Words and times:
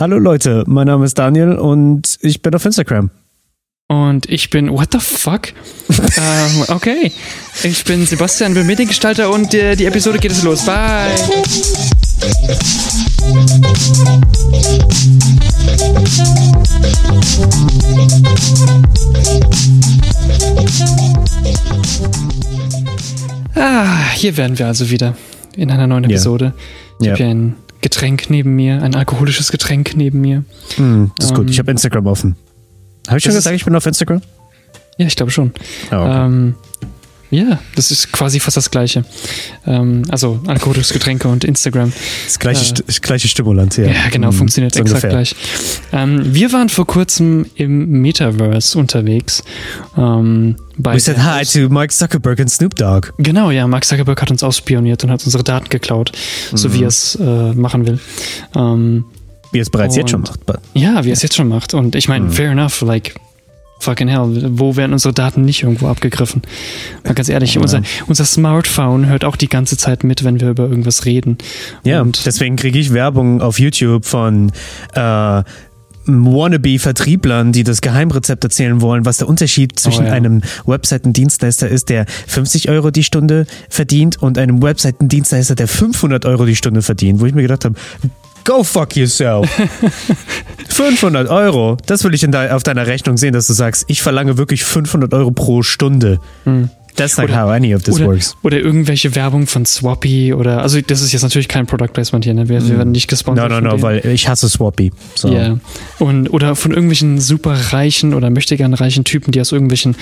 Hallo 0.00 0.16
Leute, 0.16 0.64
mein 0.66 0.86
Name 0.86 1.04
ist 1.04 1.18
Daniel 1.18 1.56
und 1.58 2.16
ich 2.22 2.40
bin 2.40 2.54
auf 2.54 2.64
Instagram. 2.64 3.10
Und 3.86 4.30
ich 4.30 4.48
bin, 4.48 4.70
what 4.70 4.88
the 4.92 4.98
fuck? 4.98 5.48
ähm, 5.90 6.64
okay. 6.68 7.12
Ich 7.64 7.84
bin 7.84 8.06
Sebastian, 8.06 8.54
bin 8.54 8.66
Mediengestalter 8.66 9.30
und 9.30 9.52
äh, 9.52 9.76
die 9.76 9.84
Episode 9.84 10.18
geht 10.18 10.32
es 10.32 10.42
los. 10.42 10.64
Bye. 10.64 11.10
Ah, 23.54 24.10
hier 24.14 24.38
wären 24.38 24.58
wir 24.58 24.66
also 24.66 24.88
wieder 24.88 25.14
in 25.56 25.70
einer 25.70 25.86
neuen 25.86 26.04
Episode. 26.04 26.54
Ich 27.00 27.04
Ja. 27.06 27.12
habe 27.12 27.22
hier 27.22 27.30
ein 27.34 27.56
Getränk 27.82 28.28
neben 28.30 28.54
mir, 28.56 28.82
ein 28.82 28.94
alkoholisches 28.94 29.50
Getränk 29.50 29.96
neben 29.96 30.20
mir. 30.20 30.44
Hm, 30.76 31.12
das 31.16 31.26
ist 31.26 31.34
gut. 31.34 31.44
Ähm, 31.46 31.48
Ich 31.50 31.58
habe 31.58 31.70
Instagram 31.70 32.06
offen. 32.06 32.36
Habe 33.08 33.18
ich 33.18 33.24
schon 33.24 33.32
gesagt, 33.34 33.56
ich 33.56 33.64
bin 33.64 33.74
auf 33.74 33.86
Instagram? 33.86 34.20
Ja, 34.98 35.06
ich 35.06 35.16
glaube 35.16 35.30
schon. 35.32 35.52
Oh, 35.90 35.94
okay. 35.96 36.26
Ähm, 36.26 36.54
ja, 37.30 37.58
das 37.76 37.90
ist 37.90 38.12
quasi 38.12 38.40
fast 38.40 38.56
das 38.56 38.70
Gleiche. 38.70 39.04
Ähm, 39.66 40.02
also 40.10 40.40
alkoholische 40.46 40.92
Getränke 40.94 41.28
und 41.28 41.44
Instagram. 41.44 41.92
das 42.26 42.38
gleiche, 42.38 42.74
äh, 42.74 42.78
das 42.86 43.00
gleiche 43.00 43.28
Stimulant, 43.28 43.76
ja. 43.76 43.84
Ja, 43.86 44.08
genau, 44.10 44.32
funktioniert 44.32 44.74
so 44.74 44.80
exakt 44.80 45.04
ungefähr. 45.04 45.10
gleich. 45.10 45.36
Ähm, 45.92 46.34
wir 46.34 46.52
waren 46.52 46.68
vor 46.68 46.86
kurzem 46.86 47.46
im 47.54 48.00
Metaverse 48.02 48.78
unterwegs. 48.78 49.42
Ähm, 49.96 50.56
bei 50.76 50.94
We 50.94 51.00
said 51.00 51.18
hi 51.18 51.44
to 51.44 51.68
Mike 51.72 51.92
Zuckerberg 51.94 52.40
and 52.40 52.50
Snoop 52.50 52.74
Dogg. 52.74 53.08
Genau, 53.18 53.50
ja, 53.50 53.66
Mark 53.66 53.84
Zuckerberg 53.84 54.20
hat 54.22 54.30
uns 54.30 54.42
ausspioniert 54.42 55.04
und 55.04 55.10
hat 55.10 55.24
unsere 55.24 55.44
Daten 55.44 55.68
geklaut, 55.68 56.12
so 56.54 56.68
Mhm. 56.68 56.74
wie 56.74 56.82
er 56.82 56.88
es 56.88 57.14
äh, 57.16 57.52
machen 57.54 57.86
will. 57.86 57.98
Ähm, 58.56 59.04
Wie 59.52 59.58
er 59.58 59.62
es 59.62 59.70
bereits 59.70 59.96
jetzt 59.96 60.10
schon 60.10 60.20
Und- 60.20 60.28
macht. 60.30 60.46
but- 60.46 60.60
ja, 60.74 61.04
wie 61.04 61.10
er 61.10 61.12
es 61.12 61.22
jetzt 61.22 61.34
schon 61.36 61.48
macht. 61.48 61.74
Und 61.74 61.94
ich 61.96 62.08
meine, 62.08 62.26
Mhm. 62.26 62.30
fair 62.32 62.50
enough, 62.52 62.80
like, 62.82 63.14
fucking 63.80 64.08
hell, 64.08 64.50
wo 64.52 64.76
werden 64.76 64.92
unsere 64.92 65.12
Daten 65.12 65.42
nicht 65.44 65.62
irgendwo 65.62 65.88
abgegriffen? 65.88 66.42
Mal 67.04 67.14
ganz 67.14 67.28
ehrlich, 67.28 67.54
Ja. 67.54 67.60
unser, 67.62 67.82
unser 68.06 68.24
Smartphone 68.24 69.06
hört 69.06 69.24
auch 69.24 69.36
die 69.36 69.48
ganze 69.48 69.76
Zeit 69.76 70.04
mit, 70.04 70.22
wenn 70.24 70.40
wir 70.40 70.50
über 70.50 70.64
irgendwas 70.68 71.04
reden. 71.06 71.38
Ja, 71.84 72.02
Und 72.02 72.24
deswegen 72.26 72.56
kriege 72.56 72.78
ich 72.78 72.92
Werbung 72.92 73.40
auf 73.42 73.58
YouTube 73.58 74.04
von 74.04 74.52
äh, 74.94 75.42
Wannabe-Vertrieblern, 76.06 77.52
die 77.52 77.62
das 77.62 77.80
Geheimrezept 77.80 78.42
erzählen 78.44 78.80
wollen, 78.80 79.04
was 79.04 79.18
der 79.18 79.28
Unterschied 79.28 79.78
zwischen 79.78 80.04
Oh 80.04 80.08
ja. 80.08 80.12
einem 80.12 80.42
Webseitendienstleister 80.66 81.68
ist, 81.68 81.88
der 81.88 82.06
50 82.26 82.68
Euro 82.68 82.90
die 82.90 83.04
Stunde 83.04 83.46
verdient 83.68 84.20
und 84.22 84.38
einem 84.38 84.62
Webseitendienstleister, 84.62 85.54
der 85.54 85.68
500 85.68 86.24
Euro 86.26 86.46
die 86.46 86.56
Stunde 86.56 86.82
verdient, 86.82 87.20
wo 87.20 87.26
ich 87.26 87.34
mir 87.34 87.42
gedacht 87.42 87.64
habe, 87.64 87.74
go 88.44 88.62
fuck 88.62 88.96
yourself. 88.96 89.48
500 90.68 91.28
Euro, 91.28 91.76
das 91.86 92.04
will 92.04 92.14
ich 92.14 92.20
de 92.20 92.50
auf 92.50 92.62
deiner 92.62 92.86
Rechnung 92.86 93.16
sehen, 93.16 93.32
dass 93.32 93.46
du 93.46 93.52
sagst, 93.52 93.84
ich 93.88 94.02
verlange 94.02 94.38
wirklich 94.38 94.64
500 94.64 95.12
Euro 95.14 95.30
pro 95.30 95.62
Stunde. 95.62 96.20
That's 96.96 97.16
not 97.16 97.26
Oder- 97.28 97.42
how 97.42 97.50
any 97.50 97.74
of 97.74 97.82
this 97.82 97.96
oder, 97.96 98.06
works. 98.06 98.36
oder 98.42 98.58
irgendwelche 98.58 99.14
Werbung 99.14 99.46
von 99.46 99.64
Swappy 99.64 100.34
oder, 100.34 100.60
also 100.62 100.80
das 100.80 101.02
ist 101.02 101.12
jetzt 101.12 101.22
natürlich 101.22 101.48
kein 101.48 101.66
Product 101.66 101.88
Placement 101.92 102.24
hier, 102.24 102.34
ne? 102.34 102.48
wir, 102.48 102.66
wir 102.66 102.76
werden 102.76 102.92
nicht 102.92 103.08
gesponsert. 103.08 103.48
no, 103.48 103.54
von 103.56 103.64
no, 103.64 103.70
denen. 103.70 103.82
weil 103.82 104.06
ich 104.06 104.28
hasse 104.28 104.48
Swappy. 104.48 104.92
So. 105.14 105.28
Ja. 105.32 105.58
Und, 105.98 106.28
oder 106.28 106.56
von 106.56 106.72
irgendwelchen 106.72 107.20
super 107.20 107.54
reichen 107.72 108.12
oder 108.14 108.30
möchte 108.30 108.56
gern 108.56 108.74
reichen 108.74 109.04
Typen, 109.04 109.32
die 109.32 109.40
aus 109.40 109.52
irgendwelchen 109.52 109.96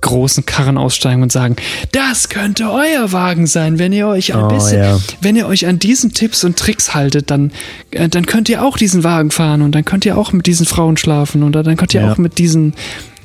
großen 0.00 0.46
Karren 0.46 0.78
aussteigen 0.78 1.22
und 1.22 1.32
sagen, 1.32 1.56
das 1.92 2.28
könnte 2.28 2.70
euer 2.70 3.12
Wagen 3.12 3.46
sein, 3.46 3.78
wenn 3.78 3.92
ihr 3.92 4.06
euch 4.06 4.34
ein 4.34 4.44
Oh, 4.44 4.48
bisschen, 4.48 4.78
ja. 4.82 4.98
wenn 5.20 5.34
ihr 5.36 5.46
euch 5.46 5.66
an 5.66 5.78
diesen 5.78 6.12
Tipps 6.12 6.44
und 6.44 6.56
Tricks 6.56 6.94
haltet, 6.94 7.30
dann, 7.30 7.50
äh, 7.90 8.08
dann 8.08 8.26
könnt 8.26 8.48
ihr 8.48 8.62
auch 8.64 8.76
diesen 8.76 9.02
Wagen 9.04 9.30
fahren 9.30 9.62
und 9.62 9.74
dann 9.74 9.84
könnt 9.84 10.04
ihr 10.06 10.16
auch 10.16 10.32
mit 10.32 10.46
diesen 10.46 10.66
Frauen 10.66 10.96
schlafen 10.96 11.42
oder 11.42 11.62
dann 11.62 11.76
könnt 11.76 11.94
ihr 11.94 12.02
Ja. 12.02 12.12
auch 12.12 12.18
mit 12.18 12.38
diesen, 12.38 12.74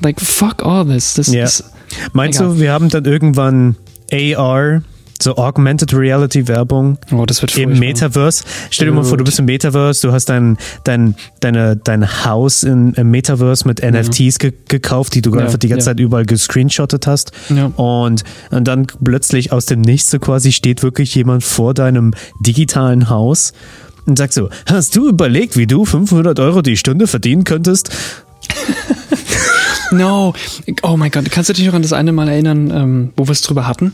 like, 0.01 0.19
fuck 0.19 0.63
all 0.65 0.85
this. 0.85 1.13
Das 1.13 1.27
Ja. 1.27 1.43
ist, 1.43 1.63
Meinst 2.11 2.39
Egal. 2.39 2.55
du, 2.55 2.59
wir 2.59 2.71
haben 2.71 2.89
dann 2.89 3.05
irgendwann 3.05 3.75
AR, 4.11 4.81
so 5.23 5.35
Augmented 5.37 5.93
Reality 5.93 6.47
Werbung 6.47 6.97
oh, 7.11 7.25
das 7.25 7.41
wird 7.41 7.57
im. 7.57 7.79
Metaverse? 7.79 8.43
Stell 8.69 8.87
dir 8.87 8.93
mal 8.93 9.03
vor, 9.03 9.17
du 9.17 9.23
bist 9.23 9.39
im 9.39 9.45
Metaverse, 9.45 10.07
du 10.07 10.13
hast 10.13 10.25
dein, 10.25 10.57
dein, 10.83 11.15
deine, 11.39 11.75
dein 11.77 12.25
Haus 12.25 12.63
in, 12.63 12.93
im 12.93 13.09
Metaverse 13.11 13.67
mit 13.67 13.81
NFTs 13.81 14.39
ge 14.39 14.53
gekauft, 14.67 15.15
die 15.15 15.21
du 15.21 15.33
Ja, 15.35 15.41
einfach 15.41 15.57
die 15.57 15.67
ganze 15.67 15.89
ja. 15.89 15.91
Zeit 15.91 15.99
überall 15.99 16.25
gescreenshottet 16.25 17.07
hast. 17.07 17.31
Ja. 17.49 17.65
Und, 17.75 18.23
und 18.51 18.67
dann 18.67 18.87
plötzlich 19.03 19.51
aus 19.51 19.65
dem 19.65 19.81
Nichts 19.81 20.11
so 20.11 20.19
quasi 20.19 20.51
steht 20.51 20.83
wirklich 20.83 21.15
jemand 21.15 21.43
vor 21.43 21.73
deinem 21.73 22.13
digitalen 22.39 23.09
Haus 23.09 23.53
und 24.05 24.17
sagt 24.17 24.33
so, 24.33 24.49
hast 24.65 24.95
du 24.95 25.07
überlegt, 25.07 25.57
wie 25.57 25.67
du 25.67 25.85
500 25.85 26.39
Euro 26.39 26.61
die 26.61 26.77
Stunde 26.77 27.07
verdienen 27.07 27.43
könntest? 27.43 27.89
No. 29.91 30.33
Oh 30.81 30.97
mein 30.97 31.11
Gott, 31.11 31.29
kannst 31.29 31.49
du 31.49 31.53
dich 31.53 31.67
noch 31.67 31.75
an 31.75 31.83
das 31.83 31.93
eine 31.93 32.11
Mal 32.11 32.27
erinnern, 32.27 32.71
ähm, 32.71 33.13
wo 33.15 33.27
wir 33.27 33.31
es 33.31 33.41
drüber 33.41 33.67
hatten? 33.67 33.93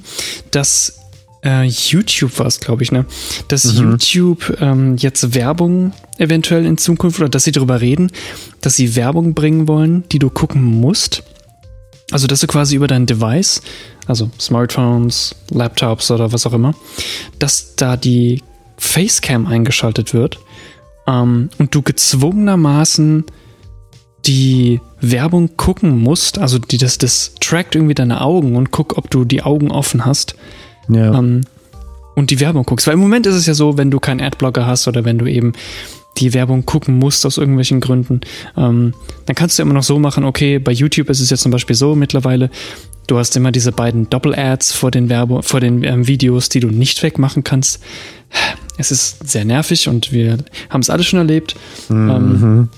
Dass 0.51 0.99
äh, 1.43 1.65
YouTube 1.65 2.37
war 2.39 2.47
es, 2.47 2.59
glaube 2.59 2.83
ich, 2.83 2.91
ne? 2.91 3.05
Dass 3.47 3.77
YouTube 3.77 4.57
ähm, 4.59 4.97
jetzt 4.97 5.33
Werbung 5.35 5.93
eventuell 6.17 6.65
in 6.65 6.77
Zukunft 6.77 7.19
oder 7.19 7.29
dass 7.29 7.45
sie 7.45 7.51
darüber 7.51 7.81
reden, 7.81 8.11
dass 8.61 8.75
sie 8.75 8.95
Werbung 8.95 9.33
bringen 9.33 9.67
wollen, 9.67 10.03
die 10.11 10.19
du 10.19 10.29
gucken 10.29 10.63
musst. 10.63 11.23
Also, 12.11 12.27
dass 12.27 12.41
du 12.41 12.47
quasi 12.47 12.75
über 12.75 12.87
dein 12.87 13.05
Device, 13.05 13.61
also 14.07 14.29
Smartphones, 14.39 15.35
Laptops 15.51 16.11
oder 16.11 16.31
was 16.31 16.45
auch 16.45 16.53
immer, 16.53 16.73
dass 17.37 17.75
da 17.75 17.95
die 17.95 18.41
Facecam 18.77 19.45
eingeschaltet 19.45 20.13
wird 20.13 20.39
ähm, 21.07 21.49
und 21.59 21.75
du 21.75 21.81
gezwungenermaßen 21.81 23.25
die 24.25 24.81
Werbung 24.99 25.55
gucken 25.55 25.97
musst, 25.97 26.39
also 26.39 26.57
die, 26.57 26.77
das, 26.77 26.97
das 26.97 27.35
trackt 27.39 27.75
irgendwie 27.75 27.95
deine 27.95 28.21
Augen 28.21 28.55
und 28.55 28.71
guck, 28.71 28.97
ob 28.97 29.09
du 29.09 29.23
die 29.23 29.43
Augen 29.43 29.71
offen 29.71 30.05
hast 30.05 30.35
Ja. 30.89 31.17
ähm, 31.17 31.41
und 32.15 32.31
die 32.31 32.39
Werbung 32.39 32.65
guckst. 32.65 32.85
Weil 32.85 32.95
im 32.95 32.99
Moment 32.99 33.25
ist 33.27 33.35
es 33.35 33.45
ja 33.45 33.53
so, 33.53 33.77
wenn 33.77 33.91
du 33.91 33.99
keinen 33.99 34.19
Adblocker 34.19 34.65
hast 34.65 34.87
oder 34.87 35.05
wenn 35.05 35.17
du 35.17 35.25
eben 35.25 35.53
die 36.17 36.33
Werbung 36.33 36.65
gucken 36.65 36.97
musst 36.97 37.25
aus 37.25 37.37
irgendwelchen 37.37 37.79
Gründen, 37.79 38.21
ähm, 38.57 38.93
dann 39.25 39.35
kannst 39.35 39.57
du 39.57 39.63
immer 39.63 39.73
noch 39.73 39.83
so 39.83 39.99
machen, 39.99 40.25
okay, 40.25 40.59
bei 40.59 40.71
YouTube 40.71 41.09
ist 41.09 41.21
es 41.21 41.29
jetzt 41.29 41.41
zum 41.41 41.51
Beispiel 41.51 41.75
so 41.75 41.95
mittlerweile, 41.95 42.49
du 43.07 43.17
hast 43.17 43.37
immer 43.37 43.51
diese 43.51 43.71
beiden 43.71 44.09
Doppel-Ads 44.09 44.73
vor 44.73 44.91
den 44.91 45.09
Werbe 45.09 45.43
vor 45.43 45.61
den 45.61 45.83
ähm, 45.83 46.07
Videos, 46.07 46.49
die 46.49 46.59
du 46.59 46.67
nicht 46.67 47.01
wegmachen 47.03 47.43
kannst. 47.43 47.81
Es 48.77 48.91
ist 48.91 49.27
sehr 49.27 49.45
nervig 49.45 49.87
und 49.87 50.11
wir 50.11 50.37
haben 50.69 50.81
es 50.81 50.89
alle 50.89 51.03
schon 51.03 51.19
erlebt. 51.19 51.55
Ähm, 51.89 52.69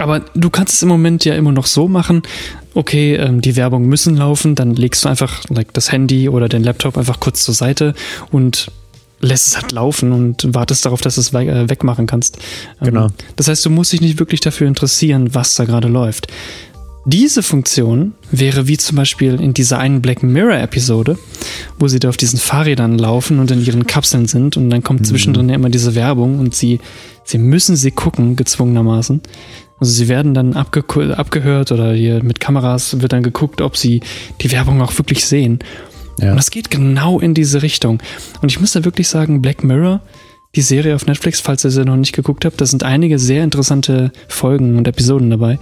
aber 0.00 0.20
du 0.34 0.50
kannst 0.50 0.74
es 0.74 0.82
im 0.82 0.88
Moment 0.88 1.24
ja 1.24 1.34
immer 1.34 1.52
noch 1.52 1.66
so 1.66 1.86
machen, 1.86 2.22
okay, 2.74 3.16
ähm, 3.16 3.40
die 3.40 3.56
Werbung 3.56 3.86
müssen 3.86 4.16
laufen, 4.16 4.54
dann 4.54 4.74
legst 4.74 5.04
du 5.04 5.08
einfach 5.08 5.42
like, 5.48 5.72
das 5.74 5.92
Handy 5.92 6.28
oder 6.28 6.48
den 6.48 6.64
Laptop 6.64 6.96
einfach 6.96 7.20
kurz 7.20 7.44
zur 7.44 7.54
Seite 7.54 7.94
und 8.30 8.70
lässt 9.20 9.48
es 9.48 9.56
halt 9.60 9.72
laufen 9.72 10.12
und 10.12 10.54
wartest 10.54 10.86
darauf, 10.86 11.02
dass 11.02 11.16
du 11.16 11.20
es 11.20 11.34
äh, 11.34 11.68
wegmachen 11.68 12.06
kannst. 12.06 12.38
Ähm, 12.80 12.86
Genau. 12.86 13.08
Das 13.36 13.48
heißt, 13.48 13.64
du 13.66 13.70
musst 13.70 13.92
dich 13.92 14.00
nicht 14.00 14.18
wirklich 14.18 14.40
dafür 14.40 14.66
interessieren, 14.66 15.34
was 15.34 15.54
da 15.56 15.64
gerade 15.64 15.88
läuft. 15.88 16.28
Diese 17.06 17.42
Funktion 17.42 18.12
wäre 18.30 18.68
wie 18.68 18.76
zum 18.76 18.96
Beispiel 18.96 19.40
in 19.40 19.54
dieser 19.54 19.78
einen 19.78 20.02
Black 20.02 20.22
Mirror-Episode, 20.22 21.18
wo 21.78 21.88
sie 21.88 21.98
da 21.98 22.10
auf 22.10 22.16
diesen 22.16 22.38
Fahrrädern 22.38 22.98
laufen 22.98 23.38
und 23.38 23.50
in 23.50 23.64
ihren 23.64 23.86
Kapseln 23.86 24.26
sind 24.26 24.56
und 24.56 24.68
dann 24.70 24.82
kommt 24.82 25.06
zwischendrin 25.06 25.48
ja 25.48 25.54
immer 25.54 25.70
diese 25.70 25.94
Werbung 25.94 26.38
und 26.38 26.54
sie, 26.54 26.78
sie 27.24 27.38
müssen 27.38 27.74
sie 27.74 27.90
gucken, 27.90 28.36
gezwungenermaßen. 28.36 29.22
Also 29.80 29.92
sie 29.92 30.08
werden 30.08 30.34
dann 30.34 30.54
abge 30.54 30.84
abgehört 31.16 31.72
oder 31.72 31.92
hier 31.92 32.22
mit 32.22 32.38
Kameras 32.38 33.00
wird 33.00 33.12
dann 33.12 33.22
geguckt, 33.22 33.62
ob 33.62 33.76
sie 33.76 34.02
die 34.42 34.52
Werbung 34.52 34.82
auch 34.82 34.96
wirklich 34.98 35.24
sehen. 35.24 35.58
Ja. 36.18 36.30
Und 36.30 36.36
das 36.36 36.50
geht 36.50 36.70
genau 36.70 37.18
in 37.18 37.34
diese 37.34 37.62
Richtung. 37.62 38.02
Und 38.42 38.50
ich 38.50 38.60
muss 38.60 38.72
da 38.72 38.84
wirklich 38.84 39.08
sagen, 39.08 39.40
Black 39.40 39.64
Mirror, 39.64 40.02
die 40.54 40.60
Serie 40.60 40.94
auf 40.94 41.06
Netflix, 41.06 41.40
falls 41.40 41.64
ihr 41.64 41.70
sie 41.70 41.84
noch 41.84 41.96
nicht 41.96 42.14
geguckt 42.14 42.44
habt, 42.44 42.60
da 42.60 42.66
sind 42.66 42.82
einige 42.82 43.18
sehr 43.18 43.42
interessante 43.42 44.12
Folgen 44.28 44.76
und 44.76 44.86
Episoden 44.86 45.30
dabei. 45.30 45.58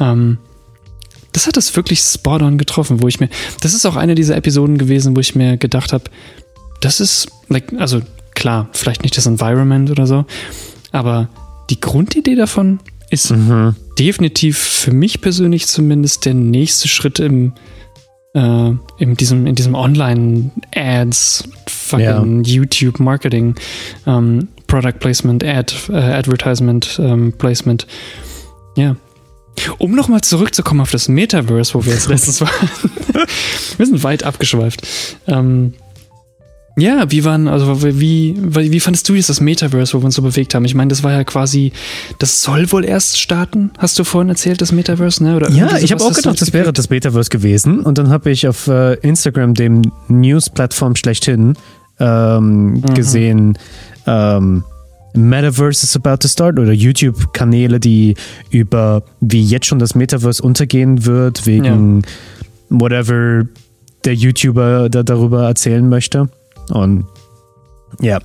Ähm, 0.00 0.38
das 1.32 1.46
hat 1.46 1.56
es 1.56 1.74
wirklich 1.76 2.00
spot 2.00 2.42
on 2.42 2.58
getroffen, 2.58 3.02
wo 3.02 3.08
ich 3.08 3.20
mir, 3.20 3.28
das 3.60 3.74
ist 3.74 3.86
auch 3.86 3.96
eine 3.96 4.14
dieser 4.14 4.36
Episoden 4.36 4.76
gewesen, 4.76 5.16
wo 5.16 5.20
ich 5.20 5.34
mir 5.34 5.56
gedacht 5.56 5.92
habe, 5.92 6.04
das 6.80 7.00
ist, 7.00 7.28
like, 7.48 7.72
also 7.78 8.02
klar, 8.34 8.68
vielleicht 8.72 9.02
nicht 9.02 9.16
das 9.16 9.26
Environment 9.26 9.90
oder 9.90 10.06
so, 10.06 10.24
aber 10.90 11.28
die 11.70 11.80
Grundidee 11.80 12.34
davon 12.34 12.80
ist 13.12 13.30
Mhm. 13.30 13.76
definitiv 13.98 14.58
für 14.58 14.92
mich 14.92 15.20
persönlich 15.20 15.66
zumindest 15.66 16.24
der 16.24 16.34
nächste 16.34 16.88
Schritt 16.88 17.20
im, 17.20 17.52
äh, 18.34 18.70
in 18.98 19.14
diesem, 19.16 19.46
in 19.46 19.54
diesem 19.54 19.74
Online-Ads, 19.74 21.44
fucking 21.68 22.42
YouTube-Marketing, 22.44 23.54
ähm, 24.06 24.48
Product 24.66 24.98
Placement, 24.98 25.44
Ad, 25.44 25.74
äh, 25.90 25.96
Advertisement 25.96 26.98
ähm, 27.02 27.34
Placement. 27.36 27.86
Ja. 28.76 28.96
Um 29.76 29.94
nochmal 29.94 30.22
zurückzukommen 30.22 30.80
auf 30.80 30.90
das 30.90 31.08
Metaverse, 31.08 31.74
wo 31.74 31.84
wir 31.84 31.92
jetzt 31.92 32.08
letztens 32.08 32.40
waren. 32.40 32.70
wir 33.76 33.86
sind 33.86 34.02
weit 34.02 34.22
abgeschweift. 34.24 34.86
Ähm, 35.26 35.74
Ja, 36.76 37.10
wie 37.10 37.24
waren, 37.24 37.48
also 37.48 37.82
wie, 37.82 38.34
wie 38.38 38.80
fandest 38.80 39.08
du 39.08 39.14
jetzt 39.14 39.28
das 39.28 39.40
Metaverse, 39.40 39.92
wo 39.92 40.00
wir 40.00 40.06
uns 40.06 40.14
so 40.14 40.22
bewegt 40.22 40.54
haben? 40.54 40.64
Ich 40.64 40.74
meine, 40.74 40.88
das 40.88 41.02
war 41.02 41.12
ja 41.12 41.22
quasi, 41.22 41.72
das 42.18 42.42
soll 42.42 42.70
wohl 42.72 42.84
erst 42.84 43.20
starten, 43.20 43.70
hast 43.76 43.98
du 43.98 44.04
vorhin 44.04 44.30
erzählt, 44.30 44.62
das 44.62 44.72
Metaverse, 44.72 45.22
ne? 45.22 45.36
Oder 45.36 45.50
ja, 45.50 45.76
ich 45.76 45.92
habe 45.92 46.02
auch 46.02 46.14
gedacht, 46.14 46.40
das 46.40 46.52
wäre 46.54 46.72
das 46.72 46.88
Metaverse 46.88 47.28
gewesen. 47.28 47.80
Und 47.80 47.98
dann 47.98 48.08
habe 48.08 48.30
ich 48.30 48.48
auf 48.48 48.68
äh, 48.68 48.94
Instagram, 48.94 49.52
dem 49.52 49.82
News-Plattform 50.08 50.96
schlechthin, 50.96 51.54
ähm, 52.00 52.72
mhm. 52.72 52.94
gesehen, 52.94 53.58
ähm, 54.06 54.64
Metaverse 55.14 55.84
is 55.84 55.94
about 55.94 56.18
to 56.18 56.28
start 56.28 56.58
oder 56.58 56.72
YouTube-Kanäle, 56.72 57.80
die 57.80 58.14
über 58.50 59.02
wie 59.20 59.44
jetzt 59.44 59.66
schon 59.66 59.78
das 59.78 59.94
Metaverse 59.94 60.42
untergehen 60.42 61.04
wird, 61.04 61.46
wegen 61.46 62.00
ja. 62.00 62.06
whatever 62.70 63.46
der 64.06 64.14
YouTuber 64.14 64.88
da 64.88 65.02
darüber 65.02 65.46
erzählen 65.46 65.86
möchte. 65.86 66.30
Und 66.70 67.06
ja. 68.00 68.18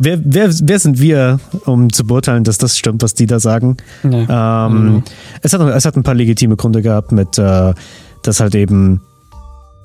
Wer, 0.00 0.20
wer, 0.24 0.50
wer 0.62 0.78
sind 0.78 1.00
wir, 1.00 1.40
um 1.64 1.92
zu 1.92 2.06
beurteilen, 2.06 2.44
dass 2.44 2.56
das 2.58 2.78
stimmt, 2.78 3.02
was 3.02 3.14
die 3.14 3.26
da 3.26 3.40
sagen? 3.40 3.76
Ja. 4.04 4.66
Ähm, 4.66 4.84
mhm. 4.84 5.02
es, 5.42 5.52
hat, 5.52 5.60
es 5.60 5.84
hat 5.84 5.96
ein 5.96 6.04
paar 6.04 6.14
legitime 6.14 6.54
Gründe 6.56 6.82
gehabt, 6.82 7.10
mit, 7.10 7.36
äh, 7.36 7.74
dass 8.22 8.38
halt 8.38 8.54
eben 8.54 9.00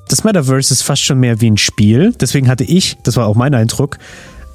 das 0.09 0.23
Metaverse 0.23 0.73
ist 0.73 0.83
fast 0.83 1.01
schon 1.01 1.19
mehr 1.19 1.41
wie 1.41 1.50
ein 1.50 1.57
Spiel. 1.57 2.13
Deswegen 2.19 2.47
hatte 2.47 2.63
ich, 2.63 2.97
das 3.03 3.15
war 3.17 3.25
auch 3.25 3.35
mein 3.35 3.55
Eindruck, 3.55 3.97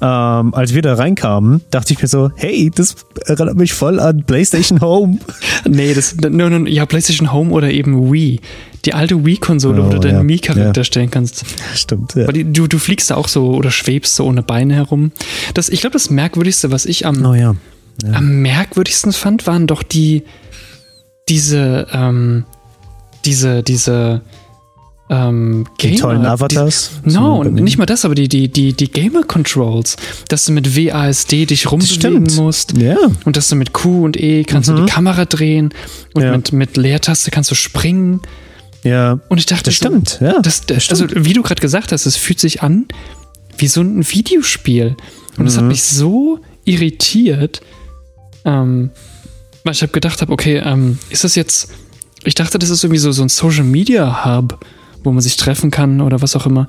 ähm, 0.01 0.53
als 0.53 0.73
wir 0.73 0.81
da 0.81 0.93
reinkamen, 0.93 1.61
dachte 1.71 1.93
ich 1.93 2.01
mir 2.01 2.07
so, 2.07 2.31
hey, 2.35 2.71
das 2.73 2.95
erinnert 3.25 3.57
mich 3.57 3.73
voll 3.73 3.99
an 3.99 4.23
PlayStation 4.23 4.79
Home. 4.81 5.19
nee, 5.67 5.93
das, 5.93 6.15
no, 6.15 6.49
no, 6.49 6.65
ja, 6.67 6.85
PlayStation 6.85 7.33
Home 7.33 7.51
oder 7.51 7.69
eben 7.69 8.11
Wii. 8.11 8.39
Die 8.85 8.93
alte 8.93 9.25
Wii-Konsole, 9.25 9.81
oh, 9.81 9.87
wo 9.87 9.89
du 9.89 9.99
deinen 9.99 10.15
ja, 10.15 10.23
Mii-Charakter 10.23 10.81
ja. 10.81 10.85
stellen 10.85 11.11
kannst. 11.11 11.43
Stimmt, 11.75 12.15
ja. 12.15 12.27
Weil 12.27 12.45
du, 12.45 12.67
du 12.67 12.79
fliegst 12.79 13.11
da 13.11 13.15
auch 13.15 13.27
so 13.27 13.51
oder 13.51 13.71
schwebst 13.71 14.15
so 14.15 14.25
ohne 14.25 14.41
Beine 14.41 14.75
herum. 14.75 15.11
Das, 15.53 15.67
ich 15.67 15.81
glaube, 15.81 15.93
das 15.93 16.09
Merkwürdigste, 16.09 16.71
was 16.71 16.85
ich 16.85 17.05
am, 17.05 17.25
oh, 17.25 17.33
ja. 17.33 17.55
Ja. 18.03 18.13
am 18.13 18.41
merkwürdigsten 18.41 19.11
fand, 19.11 19.47
waren 19.47 19.67
doch 19.67 19.83
die, 19.83 20.23
diese, 21.27 21.87
ähm, 21.91 22.45
diese, 23.25 23.63
diese, 23.63 24.21
ähm, 25.09 25.65
Gamer, 25.77 25.93
die 25.93 25.99
tollen 25.99 26.25
Avatars? 26.25 26.91
Die, 27.03 27.13
no, 27.13 27.43
nicht 27.43 27.77
mal 27.77 27.85
das, 27.85 28.05
aber 28.05 28.15
die, 28.15 28.27
die, 28.27 28.47
die, 28.47 28.73
die 28.73 28.91
Gamer-Controls, 28.91 29.97
dass 30.27 30.45
du 30.45 30.51
mit 30.51 30.75
WASD 30.75 31.45
dich 31.47 31.71
rumbewegen 31.71 32.27
musst. 32.35 32.77
Ja. 32.77 32.97
Und 33.25 33.35
dass 33.35 33.49
du 33.49 33.55
mit 33.55 33.73
Q 33.73 34.05
und 34.05 34.17
E 34.17 34.43
kannst 34.43 34.69
mhm. 34.69 34.75
du 34.75 34.85
die 34.85 34.91
Kamera 34.91 35.25
drehen 35.25 35.73
und 36.13 36.23
ja. 36.23 36.31
mit, 36.31 36.53
mit 36.53 36.77
Leertaste 36.77 37.31
kannst 37.31 37.49
du 37.49 37.55
springen. 37.55 38.21
Ja. 38.83 39.19
Und 39.29 39.39
ich 39.39 39.47
dachte, 39.47 39.65
das 39.65 39.75
stimmt, 39.75 40.17
so, 40.19 40.25
ja. 40.25 40.39
Das, 40.41 40.65
das, 40.65 40.89
also, 40.89 41.07
wie 41.09 41.33
du 41.33 41.41
gerade 41.41 41.61
gesagt 41.61 41.91
hast, 41.91 42.05
es 42.05 42.15
fühlt 42.15 42.39
sich 42.39 42.61
an 42.61 42.85
wie 43.57 43.67
so 43.67 43.81
ein 43.81 44.07
Videospiel. 44.09 44.95
Und 45.37 45.47
es 45.47 45.55
mhm. 45.55 45.61
hat 45.61 45.65
mich 45.65 45.83
so 45.83 46.39
irritiert, 46.65 47.61
ähm, 48.45 48.91
weil 49.63 49.73
ich 49.73 49.81
habe 49.81 49.91
gedacht 49.91 50.21
habe, 50.21 50.31
okay, 50.31 50.61
ähm, 50.63 50.99
ist 51.09 51.23
das 51.23 51.35
jetzt, 51.35 51.71
ich 52.23 52.35
dachte, 52.35 52.59
das 52.59 52.69
ist 52.69 52.83
irgendwie 52.83 52.99
so, 52.99 53.11
so 53.11 53.23
ein 53.23 53.29
Social 53.29 53.63
Media 53.63 54.23
Hub 54.23 54.59
wo 55.03 55.11
man 55.11 55.21
sich 55.21 55.37
treffen 55.37 55.71
kann 55.71 56.01
oder 56.01 56.21
was 56.21 56.35
auch 56.35 56.45
immer. 56.45 56.67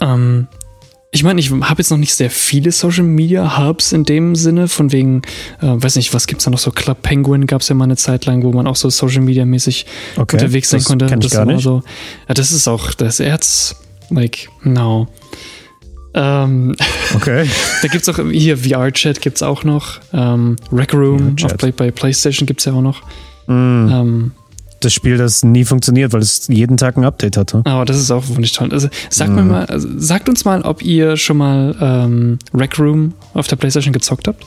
Ähm, 0.00 0.48
ich 1.10 1.24
meine, 1.24 1.40
ich 1.40 1.50
habe 1.50 1.78
jetzt 1.78 1.90
noch 1.90 1.96
nicht 1.98 2.14
sehr 2.14 2.30
viele 2.30 2.70
Social 2.70 3.04
Media 3.04 3.58
Hubs 3.58 3.92
in 3.92 4.04
dem 4.04 4.36
Sinne, 4.36 4.68
von 4.68 4.92
wegen, 4.92 5.22
äh, 5.62 5.66
weiß 5.66 5.96
nicht, 5.96 6.12
was 6.12 6.26
gibt 6.26 6.40
es 6.40 6.44
da 6.44 6.50
noch 6.50 6.58
so? 6.58 6.70
Club 6.70 7.00
Penguin 7.02 7.46
gab 7.46 7.62
es 7.62 7.68
ja 7.68 7.74
mal 7.74 7.84
eine 7.84 7.96
Zeit 7.96 8.26
lang, 8.26 8.42
wo 8.42 8.52
man 8.52 8.66
auch 8.66 8.76
so 8.76 8.90
Social 8.90 9.22
Media 9.22 9.46
mäßig 9.46 9.86
okay, 10.16 10.36
unterwegs 10.36 10.68
sein 10.68 10.84
konnte. 10.84 11.06
das 11.06 11.32
gar 11.32 11.46
nicht. 11.46 11.62
So, 11.62 11.82
ja, 12.28 12.34
das 12.34 12.52
ist 12.52 12.68
auch 12.68 12.92
das 12.92 13.20
Erz, 13.20 13.76
like, 14.10 14.50
no. 14.62 15.08
Ähm, 16.12 16.74
okay. 17.14 17.48
da 17.80 17.88
gibt 17.88 18.06
es 18.06 18.08
auch 18.08 18.22
hier 18.30 18.58
VR-Chat 18.58 19.22
gibt 19.22 19.36
es 19.36 19.42
auch 19.42 19.64
noch. 19.64 20.00
Ähm, 20.12 20.56
Rec 20.70 20.92
Room 20.92 21.36
bei, 21.58 21.72
bei 21.72 21.90
PlayStation 21.90 22.46
gibt 22.46 22.60
es 22.60 22.66
ja 22.66 22.74
auch 22.74 22.82
noch. 22.82 23.02
Mm. 23.46 23.88
Ähm, 23.90 24.32
das 24.80 24.92
Spiel, 24.92 25.16
das 25.16 25.42
nie 25.42 25.64
funktioniert, 25.64 26.12
weil 26.12 26.20
es 26.20 26.46
jeden 26.48 26.76
Tag 26.76 26.96
ein 26.96 27.04
Update 27.04 27.36
hatte. 27.36 27.62
Aber 27.64 27.84
das 27.84 27.98
ist 27.98 28.10
auch 28.10 28.28
wunderlich 28.28 28.52
toll. 28.52 28.72
Also 28.72 28.88
sagt, 29.10 29.32
mhm. 29.32 29.48
mal, 29.48 29.66
also 29.66 29.88
sagt 29.96 30.28
uns 30.28 30.44
mal, 30.44 30.62
ob 30.62 30.82
ihr 30.82 31.16
schon 31.16 31.36
mal 31.36 31.74
ähm, 31.80 32.38
Rec 32.54 32.78
Room 32.78 33.14
auf 33.34 33.48
der 33.48 33.56
Playstation 33.56 33.92
gezockt 33.92 34.28
habt. 34.28 34.44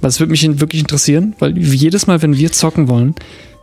Weil 0.00 0.10
es 0.10 0.20
würde 0.20 0.30
mich 0.30 0.60
wirklich 0.60 0.80
interessieren, 0.80 1.34
weil 1.38 1.58
jedes 1.58 2.06
Mal, 2.06 2.22
wenn 2.22 2.36
wir 2.36 2.52
zocken 2.52 2.88
wollen, 2.88 3.14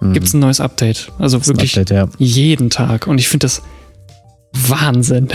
mhm. 0.01 0.13
gibt 0.13 0.27
es 0.27 0.33
ein 0.33 0.39
neues 0.39 0.59
Update. 0.59 1.11
Also 1.17 1.45
wirklich 1.47 1.77
Update, 1.77 1.95
ja. 1.95 2.09
jeden 2.17 2.69
Tag. 2.69 3.07
Und 3.07 3.19
ich 3.19 3.29
finde 3.29 3.45
das 3.45 3.61
Wahnsinn. 4.51 5.29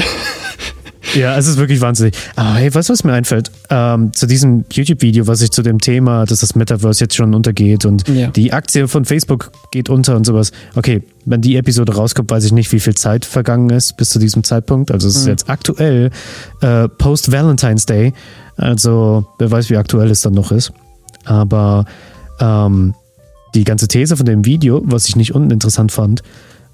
Ja, 1.15 1.37
es 1.37 1.47
ist 1.47 1.57
wirklich 1.57 1.81
wahnsinnig. 1.81 2.15
Aber 2.37 2.55
hey, 2.55 2.73
weißt 2.73 2.89
du, 2.89 2.93
was 2.93 3.05
mir 3.05 3.13
einfällt? 3.13 3.51
Ähm, 3.71 4.13
zu 4.13 4.27
diesem 4.27 4.65
YouTube-Video, 4.71 5.27
was 5.27 5.41
ich 5.43 5.51
zu 5.51 5.63
dem 5.63 5.79
Thema, 5.79 6.27
dass 6.27 6.41
das 6.41 6.55
Metaverse 6.55 7.05
jetzt 7.05 7.17
schon 7.17 7.35
untergeht 7.35 7.85
und 7.85 8.07
ja. 8.09 8.29
die 8.29 8.53
Aktie 8.53 8.87
von 8.87 9.05
Facebook 9.05 9.51
geht 9.71 9.89
unter 9.89 10.17
und 10.17 10.25
sowas. 10.25 10.53
Okay, 10.75 11.03
wenn 11.25 11.41
die 11.41 11.57
Episode 11.57 11.95
rauskommt, 11.95 12.31
weiß 12.31 12.45
ich 12.45 12.53
nicht, 12.53 12.71
wie 12.73 12.81
viel 12.81 12.95
Zeit 12.95 13.25
vergangen 13.25 13.71
ist 13.71 13.97
bis 13.97 14.11
zu 14.11 14.19
diesem 14.19 14.45
Zeitpunkt. 14.45 14.91
Also 14.91 15.09
es 15.09 15.17
ist 15.17 15.25
mhm. 15.25 15.31
jetzt 15.31 15.51
aktuell 15.51 16.11
äh, 16.61 16.89
Post-Valentine's 16.89 17.87
Day. 17.87 18.13
Also 18.57 19.27
wer 19.39 19.51
weiß, 19.51 19.71
wie 19.71 19.77
aktuell 19.77 20.11
es 20.11 20.21
dann 20.21 20.35
noch 20.35 20.53
ist. 20.53 20.73
Aber 21.25 21.85
ähm, 22.41 22.95
die 23.55 23.65
ganze 23.65 23.89
These 23.89 24.17
von 24.17 24.27
dem 24.27 24.45
Video, 24.45 24.83
was 24.85 25.09
ich 25.09 25.17
nicht 25.17 25.35
uninteressant 25.35 25.93
fand, 25.93 26.23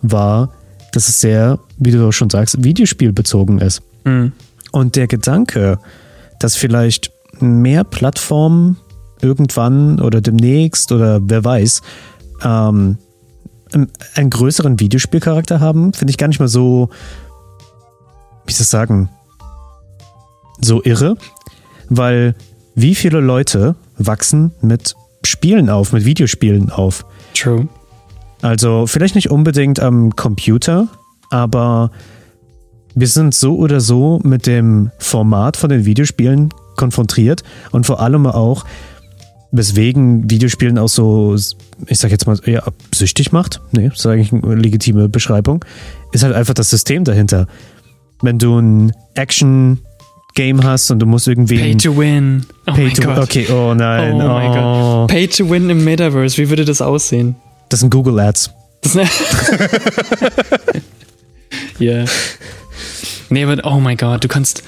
war, 0.03 0.53
dass 0.93 1.09
es 1.09 1.21
sehr, 1.21 1.59
wie 1.79 1.91
du 1.91 2.07
auch 2.07 2.13
schon 2.13 2.31
sagst, 2.31 2.63
Videospielbezogen 2.63 3.59
ist. 3.61 3.83
Mhm. 4.07 4.33
Und 4.73 4.97
der 4.97 5.07
Gedanke, 5.07 5.79
dass 6.41 6.57
vielleicht 6.57 7.11
mehr 7.41 7.85
Plattformen 7.85 8.79
irgendwann 9.21 10.01
oder 10.01 10.21
demnächst 10.21 10.93
oder 10.93 11.21
wer 11.23 11.45
weiß, 11.45 11.83
ähm, 12.43 12.99
einen 14.15 14.31
größeren 14.31 14.81
Videospielcharakter 14.81 15.61
haben, 15.61 15.93
finde 15.93 16.11
ich 16.11 16.19
gar 16.19 16.29
nicht 16.29 16.39
mal 16.39 16.49
so, 16.49 16.89
wie 18.47 18.53
soll 18.53 18.55
ich 18.55 18.59
das 18.59 18.71
sagen, 18.71 19.11
so 20.61 20.83
irre, 20.83 21.17
weil 21.89 22.35
wie 22.75 22.95
viele 22.95 23.21
Leute 23.21 23.75
wachsen 23.99 24.53
mit 24.61 24.95
Spielen 25.25 25.69
auf, 25.69 25.93
mit 25.93 26.05
Videospielen 26.05 26.71
auf? 26.71 27.05
True. 27.35 27.69
Also 28.43 28.87
vielleicht 28.87 29.15
nicht 29.15 29.31
unbedingt 29.31 29.81
am 29.81 30.15
Computer, 30.15 30.89
aber 31.31 31.91
wir 32.97 33.07
sind 33.07 33.35
so 33.35 33.57
oder 33.57 33.81
so 33.81 34.21
mit 34.25 34.47
dem 34.47 34.91
Format 34.99 35.57
von 35.57 35.69
den 35.69 35.85
Videospielen 35.85 36.49
konfrontiert 36.77 37.43
und 37.71 37.87
vor 37.87 38.01
allem 38.01 38.27
auch, 38.27 38.65
weswegen 39.53 40.29
Videospielen 40.31 40.79
auch 40.79 40.89
so, 40.89 41.37
ich 41.87 41.99
sag 41.99 42.11
jetzt 42.11 42.27
mal, 42.27 42.39
eher 42.45 42.65
süchtig 42.95 43.33
macht. 43.33 43.61
Nee, 43.73 43.91
das 43.91 44.01
ist 44.01 44.07
eigentlich 44.07 44.33
eine 44.33 44.55
legitime 44.55 45.09
Beschreibung. 45.11 45.65
Ist 46.13 46.25
halt 46.25 46.35
einfach 46.35 46.55
das 46.55 46.71
System 46.71 47.05
dahinter. 47.05 47.47
Wenn 48.23 48.39
du 48.39 48.59
ein 48.59 48.93
Action 49.15 49.79
Game 50.35 50.65
hast 50.65 50.91
und 50.91 50.99
du 50.99 51.07
musst 51.07 51.29
irgendwie. 51.29 51.59
Pay 51.59 51.77
to 51.77 51.97
win. 51.97 52.47
Oh 52.67 52.73
Pay 52.73 52.91
to 52.91 53.03
Gott. 53.03 53.19
Okay, 53.19 53.47
oh 53.51 53.75
nein. 53.75 54.15
Oh, 54.15 54.25
oh 54.25 54.29
mein 54.29 54.53
Gott. 54.53 55.11
Pay 55.11 55.29
to 55.29 55.51
win 55.51 55.69
im 55.69 55.85
Metaverse. 55.85 56.37
Wie 56.39 56.49
würde 56.49 56.65
das 56.65 56.81
aussehen? 56.81 57.37
Das 57.69 57.81
sind 57.81 57.91
Google 57.91 58.19
Ads. 58.21 58.51
Ja. 61.79 61.99
yeah. 61.99 62.07
Nee, 63.31 63.45
aber 63.45 63.65
oh 63.65 63.81
mein 63.81 63.97
Gott, 63.97 64.23
du 64.23 64.29
kannst, 64.29 64.63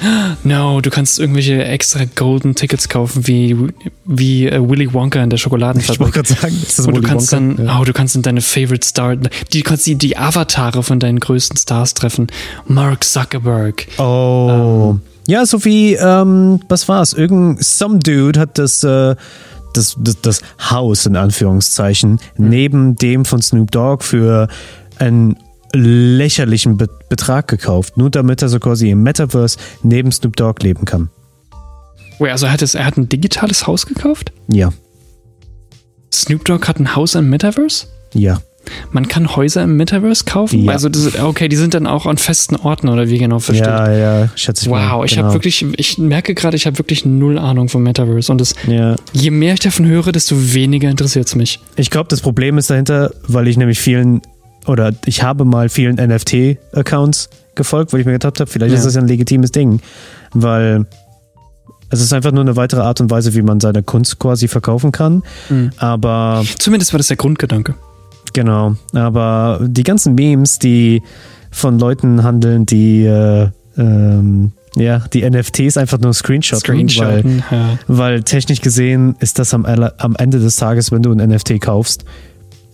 no, 0.44 0.80
du 0.80 0.90
kannst 0.90 1.18
irgendwelche 1.18 1.64
extra 1.64 2.04
Golden 2.16 2.54
Tickets 2.54 2.88
kaufen, 2.88 3.26
wie, 3.26 3.56
wie 4.04 4.50
uh, 4.52 4.68
Willy 4.68 4.92
Wonka 4.92 5.22
in 5.22 5.30
der 5.30 5.36
Schokoladenfabrik. 5.36 5.94
Ich 5.94 6.00
wollte 6.00 6.30
gerade 6.30 6.40
sagen, 6.40 6.62
ist 6.62 6.78
das 6.78 6.86
Und 6.86 6.96
du 6.96 7.02
kannst 7.02 7.32
Wonka? 7.32 7.54
dann, 7.56 7.66
ja. 7.66 7.80
oh, 7.80 7.84
du 7.84 7.92
kannst 7.92 8.14
dann 8.14 8.22
deine 8.22 8.40
Favorite 8.40 8.86
Star, 8.86 9.16
die, 9.16 9.62
du 9.62 9.62
kannst 9.62 9.86
die, 9.86 9.94
die 9.94 10.16
Avatare 10.16 10.82
von 10.82 10.98
deinen 10.98 11.20
größten 11.20 11.56
Stars 11.56 11.94
treffen. 11.94 12.28
Mark 12.66 13.04
Zuckerberg. 13.04 13.86
Oh. 13.98 14.92
Ähm, 14.92 15.00
ja, 15.28 15.44
so 15.44 15.64
wie, 15.64 15.94
ähm, 15.94 16.60
was 16.68 16.88
war's? 16.88 17.12
Irgendein, 17.12 17.62
some 17.62 17.98
dude 17.98 18.40
hat 18.40 18.58
das, 18.58 18.82
äh, 18.82 19.14
das, 19.74 19.96
das, 19.98 20.20
das 20.22 20.40
Haus 20.70 21.06
in 21.06 21.16
Anführungszeichen 21.16 22.18
mhm. 22.36 22.48
neben 22.48 22.96
dem 22.96 23.24
von 23.24 23.42
Snoop 23.42 23.70
Dogg 23.70 24.02
für 24.02 24.48
ein 24.98 25.36
lächerlichen 25.72 26.76
Be 26.76 26.88
Betrag 27.08 27.48
gekauft, 27.48 27.96
nur 27.96 28.10
damit 28.10 28.42
er 28.42 28.50
so 28.50 28.60
quasi 28.60 28.90
im 28.90 29.02
Metaverse 29.02 29.58
neben 29.82 30.12
Snoop 30.12 30.36
Dogg 30.36 30.62
leben 30.62 30.84
kann. 30.84 31.08
Wait, 32.18 32.30
also 32.30 32.46
er 32.46 32.52
hat, 32.52 32.62
es, 32.62 32.74
er 32.74 32.84
hat 32.84 32.98
ein 32.98 33.08
digitales 33.08 33.66
Haus 33.66 33.86
gekauft? 33.86 34.32
Ja. 34.52 34.72
Snoop 36.12 36.44
Dogg 36.44 36.66
hat 36.66 36.78
ein 36.78 36.94
Haus 36.94 37.14
im 37.14 37.30
Metaverse? 37.30 37.86
Ja. 38.12 38.40
Man 38.92 39.08
kann 39.08 39.34
Häuser 39.34 39.62
im 39.62 39.76
Metaverse 39.76 40.24
kaufen? 40.24 40.64
Ja. 40.64 40.72
Also, 40.72 40.88
das, 40.88 41.18
okay, 41.18 41.48
die 41.48 41.56
sind 41.56 41.74
dann 41.74 41.86
auch 41.86 42.06
an 42.06 42.18
festen 42.18 42.56
Orten 42.56 42.88
oder 42.88 43.08
wie 43.08 43.18
genau 43.18 43.38
verstehe 43.38 43.66
Ja, 43.66 43.92
ja, 43.92 44.28
schätze 44.34 44.64
ich 44.64 44.70
wow, 44.70 44.76
mal. 44.76 44.98
Wow, 44.98 45.04
ich 45.04 45.12
genau. 45.12 45.24
habe 45.24 45.34
wirklich, 45.34 45.64
ich 45.76 45.98
merke 45.98 46.34
gerade, 46.34 46.56
ich 46.56 46.66
habe 46.66 46.76
wirklich 46.78 47.06
null 47.06 47.38
Ahnung 47.38 47.68
vom 47.68 47.82
Metaverse. 47.82 48.30
Und 48.30 48.40
das, 48.40 48.54
ja. 48.66 48.96
je 49.12 49.30
mehr 49.30 49.54
ich 49.54 49.60
davon 49.60 49.86
höre, 49.86 50.12
desto 50.12 50.36
weniger 50.54 50.90
interessiert 50.90 51.26
es 51.26 51.34
mich. 51.34 51.60
Ich 51.76 51.90
glaube, 51.90 52.08
das 52.08 52.20
Problem 52.20 52.58
ist 52.58 52.68
dahinter, 52.68 53.10
weil 53.26 53.48
ich 53.48 53.56
nämlich 53.56 53.78
vielen 53.78 54.20
oder 54.68 54.92
ich 55.06 55.22
habe 55.22 55.44
mal 55.44 55.68
vielen 55.68 55.96
NFT-Accounts 55.96 57.30
gefolgt, 57.54 57.92
weil 57.92 58.00
ich 58.00 58.06
mir 58.06 58.12
gedacht 58.12 58.38
habe, 58.40 58.48
vielleicht 58.50 58.72
Ja. 58.72 58.78
ist 58.78 58.84
das 58.86 58.94
ja 58.94 59.00
ein 59.00 59.08
legitimes 59.08 59.50
Ding, 59.50 59.80
weil 60.32 60.86
es 61.90 62.00
ist 62.00 62.12
einfach 62.12 62.32
nur 62.32 62.42
eine 62.42 62.54
weitere 62.56 62.82
Art 62.82 63.00
und 63.00 63.10
Weise, 63.10 63.34
wie 63.34 63.42
man 63.42 63.60
seine 63.60 63.82
Kunst 63.82 64.18
quasi 64.18 64.46
verkaufen 64.46 64.92
kann. 64.92 65.22
Mhm. 65.48 65.70
Aber 65.78 66.44
Zumindest 66.58 66.92
war 66.92 66.98
das 66.98 67.08
der 67.08 67.16
Grundgedanke. 67.16 67.74
genau, 68.34 68.74
aber 68.92 69.60
die 69.62 69.82
ganzen 69.84 70.14
Memes, 70.14 70.58
die 70.58 71.02
von 71.50 71.78
Leuten 71.78 72.22
handeln, 72.22 72.66
die 72.66 73.04
äh, 73.06 73.48
ähm, 73.78 74.52
ja, 74.76 74.98
die 75.12 75.28
NFTs 75.28 75.76
einfach 75.78 75.98
nur 75.98 76.12
screenshotten, 76.12 76.88
weil. 76.98 77.24
Ja. 77.50 77.78
weil 77.88 78.22
technisch 78.22 78.60
gesehen 78.60 79.16
ist 79.18 79.38
das 79.38 79.54
am, 79.54 79.64
am 79.64 80.14
Ende 80.16 80.38
des 80.38 80.56
Tages, 80.56 80.92
wenn 80.92 81.02
du 81.02 81.10
ein 81.10 81.26
NFT 81.26 81.58
kaufst, 81.60 82.04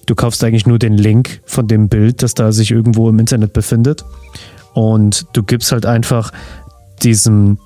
du 0.07 0.15
kaufst 0.15 0.43
eigentlich 0.45 0.67
nur 0.67 0.79
den 0.79 0.95
Link 0.95 1.41
von 1.45 1.67
dem 1.67 1.89
Bild, 1.89 2.23
das 2.23 2.35
da 2.35 2.53
sich 2.53 2.71
irgendwo 2.71 3.09
im 3.09 3.19
Internet 3.19 3.53
befindet. 3.53 4.05
Und 4.75 5.27
du 5.33 5.43
gibst 5.43 5.73
halt 5.73 5.87
einfach 5.87 6.33
diesem, 7.03 7.59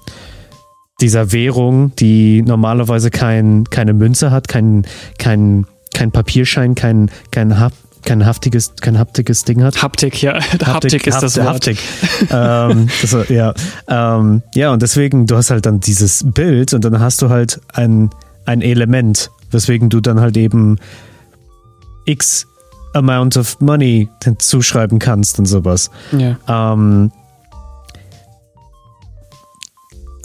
dieser 1.00 1.32
Währung, 1.32 1.94
die 1.96 2.42
normalerweise 2.42 3.10
kein, 3.10 3.64
keine 3.64 3.94
Münze 3.94 4.30
hat, 4.30 4.48
kein, 4.48 4.86
kein, 5.18 5.66
kein 5.94 6.10
Papierschein, 6.10 6.74
kein, 6.74 7.10
kein, 7.30 7.58
Hap, 7.58 7.72
kein 8.04 8.26
haftiges, 8.26 8.74
kein 8.80 8.98
haptiges 8.98 9.44
Ding 9.44 9.62
hat. 9.62 9.82
Haptik, 9.82 10.22
ja. 10.22 10.34
Haptik, 10.64 11.06
ist 11.06 11.20
das 11.20 11.36
Wort. 11.36 11.46
Haptik. 11.46 11.78
ähm, 12.30 12.88
das, 13.00 13.28
ja. 13.28 13.54
Ähm, 13.88 14.42
ja, 14.54 14.72
und 14.72 14.82
deswegen, 14.82 15.26
du 15.26 15.36
hast 15.36 15.50
halt 15.50 15.66
dann 15.66 15.80
dieses 15.80 16.24
Bild 16.26 16.74
und 16.74 16.84
dann 16.84 17.00
hast 17.00 17.22
du 17.22 17.30
halt 17.30 17.60
ein, 17.72 18.10
ein 18.44 18.60
Element, 18.60 19.30
weswegen 19.50 19.88
du 19.88 20.00
dann 20.00 20.20
halt 20.20 20.36
eben 20.36 20.78
X 22.08 22.46
Amount 22.94 23.36
of 23.36 23.60
Money 23.60 24.08
zuschreiben 24.38 24.98
kannst 24.98 25.38
und 25.38 25.46
sowas. 25.46 25.90
Ja. 26.12 26.38
Ähm, 26.48 27.12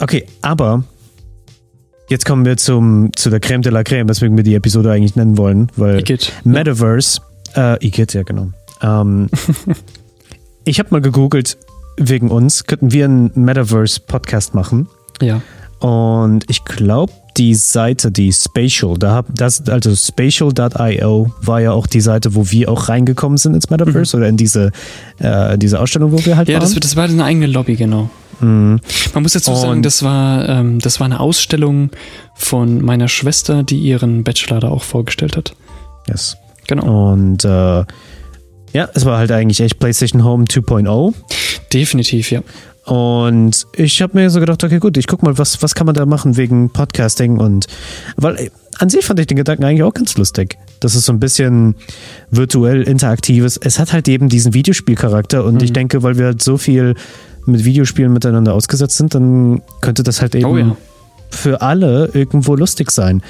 okay, 0.00 0.26
aber 0.42 0.82
jetzt 2.08 2.24
kommen 2.24 2.44
wir 2.44 2.56
zum, 2.56 3.10
zu 3.14 3.30
der 3.30 3.40
Creme 3.40 3.62
de 3.62 3.72
la 3.72 3.84
Creme, 3.84 4.08
weswegen 4.08 4.36
wir 4.36 4.44
die 4.44 4.54
Episode 4.54 4.90
eigentlich 4.90 5.14
nennen 5.14 5.36
wollen, 5.36 5.70
weil 5.76 6.00
Igitt. 6.00 6.32
Metaverse, 6.44 7.20
äh, 7.54 7.86
Igitt, 7.86 8.14
ja 8.14 8.22
genau. 8.22 8.48
Ähm, 8.80 9.28
ich 10.64 10.78
habe 10.78 10.88
mal 10.90 11.00
gegoogelt, 11.00 11.58
wegen 11.96 12.30
uns, 12.30 12.64
könnten 12.64 12.92
wir 12.92 13.04
einen 13.04 13.30
Metaverse-Podcast 13.34 14.54
machen. 14.54 14.88
Ja. 15.20 15.42
Und 15.80 16.44
ich 16.48 16.64
glaube, 16.64 17.12
die 17.36 17.54
Seite, 17.54 18.10
die 18.12 18.32
Spatial, 18.32 18.96
da 18.98 19.12
hab, 19.14 19.26
das, 19.34 19.68
also 19.68 19.94
spatial.io 19.94 21.32
war 21.40 21.60
ja 21.60 21.72
auch 21.72 21.86
die 21.86 22.00
Seite, 22.00 22.34
wo 22.34 22.50
wir 22.50 22.70
auch 22.70 22.88
reingekommen 22.88 23.38
sind 23.38 23.54
ins 23.54 23.70
Metaverse 23.70 24.16
oder 24.16 24.28
in 24.28 24.36
diese, 24.36 24.70
äh, 25.18 25.58
diese 25.58 25.80
Ausstellung, 25.80 26.12
wo 26.12 26.24
wir 26.24 26.36
halt 26.36 26.48
Ja, 26.48 26.60
waren. 26.60 26.62
das, 26.72 26.74
das 26.78 26.96
war 26.96 27.04
eine 27.04 27.24
eigene 27.24 27.46
Lobby, 27.46 27.74
genau. 27.76 28.08
Mhm. 28.40 28.80
Man 29.14 29.22
muss 29.22 29.32
dazu 29.32 29.54
sagen, 29.54 29.72
Und- 29.72 29.82
das 29.86 30.02
war, 30.02 30.48
ähm, 30.48 30.78
das 30.80 31.00
war 31.00 31.06
eine 31.06 31.20
Ausstellung 31.20 31.90
von 32.36 32.80
meiner 32.82 33.08
Schwester, 33.08 33.62
die 33.62 33.78
ihren 33.78 34.22
Bachelor 34.24 34.60
da 34.60 34.68
auch 34.68 34.82
vorgestellt 34.82 35.36
hat. 35.36 35.54
Yes. 36.08 36.36
Genau. 36.66 37.12
Und 37.12 37.44
äh, 37.44 37.48
ja, 37.48 38.88
es 38.94 39.04
war 39.04 39.18
halt 39.18 39.30
eigentlich 39.32 39.60
echt 39.60 39.78
PlayStation 39.78 40.24
Home 40.24 40.44
2.0. 40.44 41.14
Definitiv, 41.72 42.30
ja. 42.30 42.42
Und 42.86 43.66
ich 43.74 44.02
habe 44.02 44.16
mir 44.18 44.28
so 44.30 44.40
gedacht, 44.40 44.62
okay, 44.62 44.78
gut, 44.78 44.96
ich 44.96 45.06
guck 45.06 45.22
mal, 45.22 45.38
was, 45.38 45.62
was 45.62 45.74
kann 45.74 45.86
man 45.86 45.94
da 45.94 46.04
machen 46.06 46.36
wegen 46.36 46.68
Podcasting 46.70 47.38
und 47.38 47.66
weil 48.16 48.36
äh, 48.36 48.50
an 48.78 48.88
sich 48.90 49.04
fand 49.04 49.20
ich 49.20 49.26
den 49.26 49.36
Gedanken 49.36 49.64
eigentlich 49.64 49.82
auch 49.84 49.94
ganz 49.94 50.16
lustig. 50.18 50.58
Das 50.80 50.94
ist 50.94 51.06
so 51.06 51.12
ein 51.12 51.20
bisschen 51.20 51.76
virtuell 52.30 52.82
interaktives. 52.82 53.56
Es 53.56 53.78
hat 53.78 53.92
halt 53.92 54.08
eben 54.08 54.28
diesen 54.28 54.52
Videospielcharakter 54.52 55.44
und 55.44 55.54
Mhm. 55.54 55.60
ich 55.60 55.72
denke, 55.72 56.02
weil 56.02 56.18
wir 56.18 56.26
halt 56.26 56.42
so 56.42 56.58
viel 56.58 56.94
mit 57.46 57.64
Videospielen 57.64 58.12
miteinander 58.12 58.52
ausgesetzt 58.54 58.96
sind, 58.96 59.14
dann 59.14 59.62
könnte 59.80 60.02
das 60.02 60.20
halt 60.20 60.34
eben 60.34 60.44
Oh 60.46 60.56
ja. 60.58 60.76
für 61.30 61.62
alle 61.62 62.10
irgendwo 62.14 62.54
lustig 62.56 62.90
sein. 62.90 63.22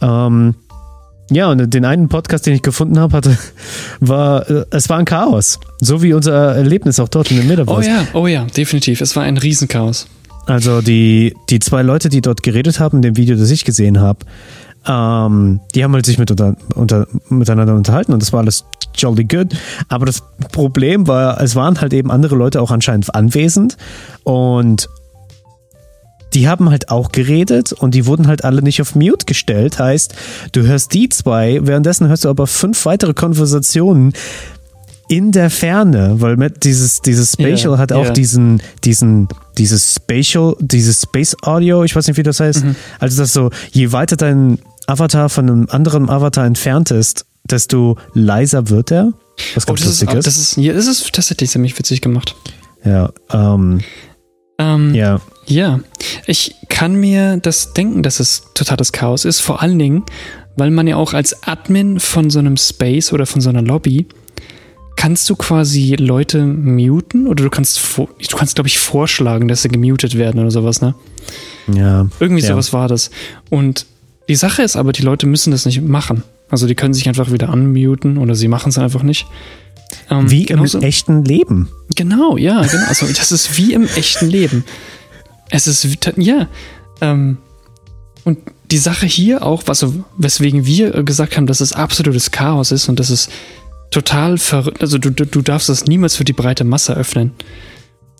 Ähm, 0.00 0.54
ja, 1.30 1.50
und 1.50 1.72
den 1.72 1.84
einen 1.84 2.08
Podcast, 2.08 2.46
den 2.46 2.54
ich 2.54 2.62
gefunden 2.62 2.98
habe, 2.98 3.16
hatte, 3.16 3.36
war, 4.00 4.48
äh, 4.48 4.64
es 4.70 4.88
war 4.88 4.98
ein 4.98 5.04
Chaos. 5.04 5.58
So 5.80 6.02
wie 6.02 6.12
unser 6.12 6.54
Erlebnis 6.54 7.00
auch 7.00 7.08
dort 7.08 7.30
in 7.30 7.38
dem 7.38 7.46
Oh 7.46 7.48
Metaverse. 7.48 7.88
ja, 7.88 8.06
oh 8.12 8.26
ja, 8.26 8.44
definitiv. 8.44 9.00
Es 9.00 9.16
war 9.16 9.24
ein 9.24 9.36
Riesenchaos. 9.36 10.06
Also 10.46 10.80
die, 10.80 11.34
die 11.50 11.58
zwei 11.58 11.82
Leute, 11.82 12.08
die 12.08 12.20
dort 12.20 12.42
geredet 12.42 12.78
haben, 12.78 12.98
in 12.98 13.02
dem 13.02 13.16
Video, 13.16 13.36
das 13.36 13.50
ich 13.50 13.64
gesehen 13.64 13.98
habe, 14.00 14.20
ähm, 14.86 15.60
die 15.74 15.82
haben 15.82 15.92
halt 15.94 16.06
sich 16.06 16.18
mit 16.18 16.30
unter, 16.30 16.54
unter, 16.74 17.08
miteinander 17.28 17.74
unterhalten 17.74 18.12
und 18.12 18.22
das 18.22 18.32
war 18.32 18.40
alles 18.40 18.64
jolly 18.94 19.24
good. 19.24 19.48
Aber 19.88 20.06
das 20.06 20.22
Problem 20.52 21.08
war, 21.08 21.40
es 21.40 21.56
waren 21.56 21.80
halt 21.80 21.92
eben 21.92 22.10
andere 22.12 22.36
Leute 22.36 22.62
auch 22.62 22.70
anscheinend 22.70 23.12
anwesend 23.14 23.76
und 24.22 24.88
die 26.36 26.48
haben 26.48 26.68
halt 26.68 26.90
auch 26.90 27.12
geredet 27.12 27.72
und 27.72 27.94
die 27.94 28.04
wurden 28.04 28.26
halt 28.26 28.44
alle 28.44 28.60
nicht 28.60 28.82
auf 28.82 28.94
Mute 28.94 29.24
gestellt. 29.24 29.78
Heißt, 29.78 30.14
du 30.52 30.64
hörst 30.64 30.92
die 30.92 31.08
zwei, 31.08 31.60
währenddessen 31.62 32.08
hörst 32.08 32.26
du 32.26 32.28
aber 32.28 32.46
fünf 32.46 32.84
weitere 32.84 33.14
Konversationen 33.14 34.12
in 35.08 35.32
der 35.32 35.48
Ferne, 35.48 36.16
weil 36.20 36.36
mit 36.36 36.64
dieses, 36.64 37.00
dieses 37.00 37.32
Spatial 37.32 37.72
Ja, 37.72 37.78
hat 37.78 37.92
auch 37.92 38.04
ja. 38.06 38.10
diesen, 38.10 38.60
diesen, 38.84 39.28
dieses 39.56 39.94
Spatial, 39.94 40.54
dieses 40.60 41.02
Space 41.02 41.34
Audio, 41.42 41.84
ich 41.84 41.96
weiß 41.96 42.06
nicht, 42.06 42.18
wie 42.18 42.22
das 42.22 42.38
heißt. 42.38 42.64
Mhm. 42.64 42.76
Also, 42.98 43.22
dass 43.22 43.32
so, 43.32 43.50
je 43.72 43.92
weiter 43.92 44.16
dein 44.16 44.58
Avatar 44.86 45.30
von 45.30 45.48
einem 45.48 45.66
anderen 45.70 46.10
Avatar 46.10 46.44
entfernt 46.44 46.90
ist, 46.90 47.24
desto 47.44 47.96
leiser 48.12 48.68
wird 48.68 48.90
er. 48.90 49.14
Was 49.54 49.64
Oh, 49.64 49.68
ganz 49.68 49.80
das 49.84 49.88
ist, 49.92 50.00
lustig 50.02 50.18
ist. 50.18 50.26
das 50.26 50.36
ist, 50.36 50.56
ja, 50.58 50.74
das 50.74 50.86
ist 50.86 51.10
tatsächlich 51.14 51.48
ziemlich 51.48 51.78
witzig 51.78 52.02
gemacht. 52.02 52.34
Ja, 52.84 53.10
ähm, 53.32 53.80
Ähm, 54.58 54.94
ja. 54.94 55.20
Ja, 55.46 55.80
ich 56.26 56.54
kann 56.68 56.96
mir 56.96 57.36
das 57.36 57.72
denken, 57.72 58.02
dass 58.02 58.18
es 58.20 58.42
totales 58.54 58.92
Chaos 58.92 59.24
ist. 59.24 59.40
Vor 59.40 59.62
allen 59.62 59.78
Dingen, 59.78 60.02
weil 60.56 60.70
man 60.70 60.86
ja 60.86 60.96
auch 60.96 61.12
als 61.14 61.42
Admin 61.44 62.00
von 62.00 62.30
so 62.30 62.38
einem 62.38 62.56
Space 62.56 63.12
oder 63.12 63.26
von 63.26 63.40
so 63.40 63.48
einer 63.50 63.62
Lobby 63.62 64.06
kannst 64.96 65.28
du 65.28 65.36
quasi 65.36 65.94
Leute 65.98 66.44
muten 66.44 67.26
oder 67.26 67.44
du 67.44 67.50
kannst, 67.50 67.80
du 67.96 68.36
kannst 68.36 68.54
glaube 68.54 68.68
ich 68.68 68.78
vorschlagen, 68.78 69.46
dass 69.46 69.62
sie 69.62 69.68
gemutet 69.68 70.16
werden 70.16 70.40
oder 70.40 70.50
sowas, 70.50 70.80
ne? 70.80 70.94
Ja. 71.72 72.08
Irgendwie 72.18 72.42
Ja. 72.42 72.48
sowas 72.48 72.72
war 72.72 72.88
das. 72.88 73.10
Und 73.50 73.86
die 74.28 74.34
Sache 74.36 74.62
ist 74.62 74.74
aber, 74.74 74.92
die 74.92 75.02
Leute 75.02 75.26
müssen 75.26 75.50
das 75.50 75.66
nicht 75.66 75.82
machen. 75.82 76.22
Also 76.48 76.66
die 76.66 76.74
können 76.74 76.94
sich 76.94 77.08
einfach 77.08 77.30
wieder 77.30 77.52
unmuten 77.52 78.18
oder 78.18 78.34
sie 78.34 78.48
machen 78.48 78.70
es 78.70 78.78
einfach 78.78 79.02
nicht. 79.02 79.26
Ähm, 80.10 80.30
Wie 80.30 80.46
genauso- 80.46 80.78
im 80.78 80.84
echten 80.84 81.24
Leben. 81.24 81.68
Genau, 81.94 82.36
ja, 82.36 82.62
genau. 82.62 82.86
Also 82.86 83.06
das 83.06 83.32
ist 83.32 83.56
wie 83.56 83.72
im 83.74 83.86
echten 83.96 84.28
Leben. 84.28 84.64
Es 85.50 85.66
ist, 85.66 85.86
ja. 86.16 86.48
Ähm, 87.00 87.38
und 88.24 88.38
die 88.70 88.78
Sache 88.78 89.06
hier 89.06 89.44
auch, 89.44 89.62
was, 89.66 89.86
weswegen 90.16 90.66
wir 90.66 91.04
gesagt 91.04 91.36
haben, 91.36 91.46
dass 91.46 91.60
es 91.60 91.72
absolutes 91.72 92.32
Chaos 92.32 92.72
ist 92.72 92.88
und 92.88 92.98
dass 92.98 93.10
es 93.10 93.28
total 93.92 94.38
verrückt, 94.38 94.80
also 94.80 94.98
du, 94.98 95.10
du, 95.10 95.42
darfst 95.42 95.68
das 95.68 95.84
niemals 95.86 96.16
für 96.16 96.24
die 96.24 96.32
breite 96.32 96.64
Masse 96.64 96.94
öffnen. 96.96 97.32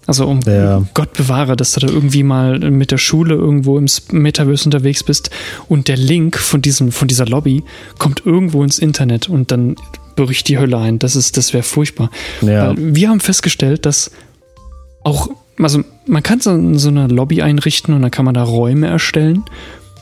Also 0.07 0.25
um 0.29 0.39
Ja. 0.47 0.85
Gott 0.95 1.15
bewahre, 1.15 1.57
dass 1.57 1.73
du 1.73 1.81
da 1.81 1.89
irgendwie 1.89 2.23
mal 2.23 2.61
mit 2.71 2.93
der 2.93 2.99
Schule 2.99 3.35
irgendwo 3.35 3.77
im 3.77 3.87
Metaverse 4.13 4.67
unterwegs 4.67 5.03
bist 5.03 5.31
und 5.69 5.89
der 5.89 5.97
Link 5.97 6.39
von 6.39 6.63
diesem, 6.63 6.93
von 6.93 7.09
dieser 7.09 7.27
Lobby 7.27 7.65
kommt 7.99 8.25
irgendwo 8.25 8.63
ins 8.63 8.79
Internet 8.79 9.29
und 9.29 9.51
dann 9.51 9.75
bricht 10.17 10.49
die 10.49 10.59
Hölle 10.59 10.79
ein. 10.79 10.99
Das 10.99 11.15
ist, 11.17 11.37
das 11.37 11.53
wäre 11.53 11.63
furchtbar. 11.63 12.11
Ja. 12.43 12.75
Wir 12.77 13.11
haben 13.11 13.21
festgestellt, 13.21 13.87
dass 13.87 14.11
auch, 15.05 15.29
also 15.59 15.83
man 16.07 16.23
kann 16.23 16.41
so, 16.41 16.75
so 16.75 16.89
eine 16.89 17.07
Lobby 17.07 17.43
einrichten 17.43 17.95
und 17.95 18.03
dann 18.03 18.11
kann 18.11 18.25
man 18.25 18.35
da 18.35 18.43
Räume 18.43 18.89
erstellen 18.89 19.45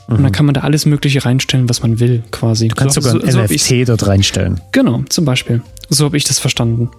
und 0.07 0.21
dann 0.21 0.31
kann 0.31 0.45
man 0.45 0.53
da 0.53 0.61
alles 0.61 0.85
Mögliche 0.85 1.25
reinstellen, 1.25 1.67
was 1.67 1.81
man 1.81 1.99
will, 1.99 2.23
quasi. 2.29 2.65
Mhm. 2.65 2.69
Du 2.69 2.75
kannst 2.75 2.95
so, 2.95 3.01
sogar 3.01 3.23
ein 3.23 3.31
so 3.31 3.41
NFT 3.41 3.89
dort 3.89 4.05
reinstellen. 4.05 4.61
Genau, 4.71 5.03
zum 5.09 5.25
Beispiel. 5.25 5.61
So 5.89 6.05
habe 6.05 6.17
ich 6.17 6.23
das 6.23 6.37
verstanden. 6.37 6.91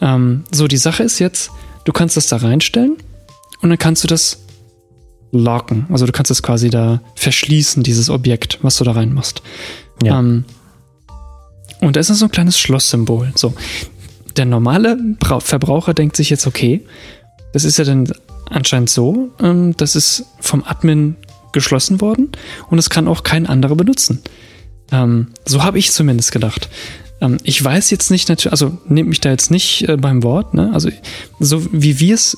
Ähm, 0.00 0.44
so, 0.50 0.66
die 0.66 0.76
Sache 0.76 1.04
ist 1.04 1.20
jetzt, 1.20 1.50
du 1.84 1.92
kannst 1.92 2.16
das 2.16 2.26
da 2.26 2.38
reinstellen 2.38 2.96
und 3.62 3.68
dann 3.68 3.78
kannst 3.78 4.02
du 4.02 4.08
das 4.08 4.40
locken. 5.30 5.86
Also 5.90 6.06
du 6.06 6.12
kannst 6.12 6.30
es 6.30 6.42
quasi 6.42 6.70
da 6.70 7.00
verschließen, 7.14 7.82
dieses 7.82 8.10
Objekt, 8.10 8.58
was 8.62 8.76
du 8.76 8.84
da 8.84 8.92
reinmachst. 8.92 9.42
Ja. 10.02 10.18
Ähm, 10.18 10.44
und 11.80 11.96
da 11.96 12.00
ist 12.00 12.08
so 12.08 12.24
ein 12.26 12.30
kleines 12.30 12.58
Schlosssymbol. 12.58 13.32
So. 13.34 13.54
Der 14.36 14.44
normale 14.44 14.96
Brau- 15.18 15.40
Verbraucher 15.40 15.94
denkt 15.94 16.16
sich 16.16 16.30
jetzt, 16.30 16.46
okay, 16.46 16.84
das 17.52 17.64
ist 17.64 17.78
ja 17.78 17.84
dann 17.84 18.12
anscheinend 18.50 18.90
so, 18.90 19.30
ähm, 19.40 19.74
das 19.76 19.96
ist 19.96 20.24
vom 20.40 20.64
Admin 20.64 21.16
geschlossen 21.52 22.00
worden 22.00 22.30
und 22.70 22.78
es 22.78 22.90
kann 22.90 23.08
auch 23.08 23.22
kein 23.22 23.46
anderer 23.46 23.74
benutzen. 23.74 24.20
Ähm, 24.92 25.28
so 25.44 25.62
habe 25.64 25.78
ich 25.78 25.90
zumindest 25.92 26.32
gedacht. 26.32 26.68
Ähm, 27.20 27.38
ich 27.42 27.62
weiß 27.62 27.90
jetzt 27.90 28.10
nicht 28.10 28.28
natürlich, 28.28 28.52
also 28.52 28.78
nehmt 28.86 29.08
mich 29.08 29.20
da 29.20 29.30
jetzt 29.30 29.50
nicht 29.50 29.88
äh, 29.88 29.96
beim 29.96 30.22
Wort, 30.22 30.54
ne? 30.54 30.70
Also 30.72 30.88
so 31.40 31.66
wie 31.72 31.98
wir 32.00 32.14
es 32.14 32.36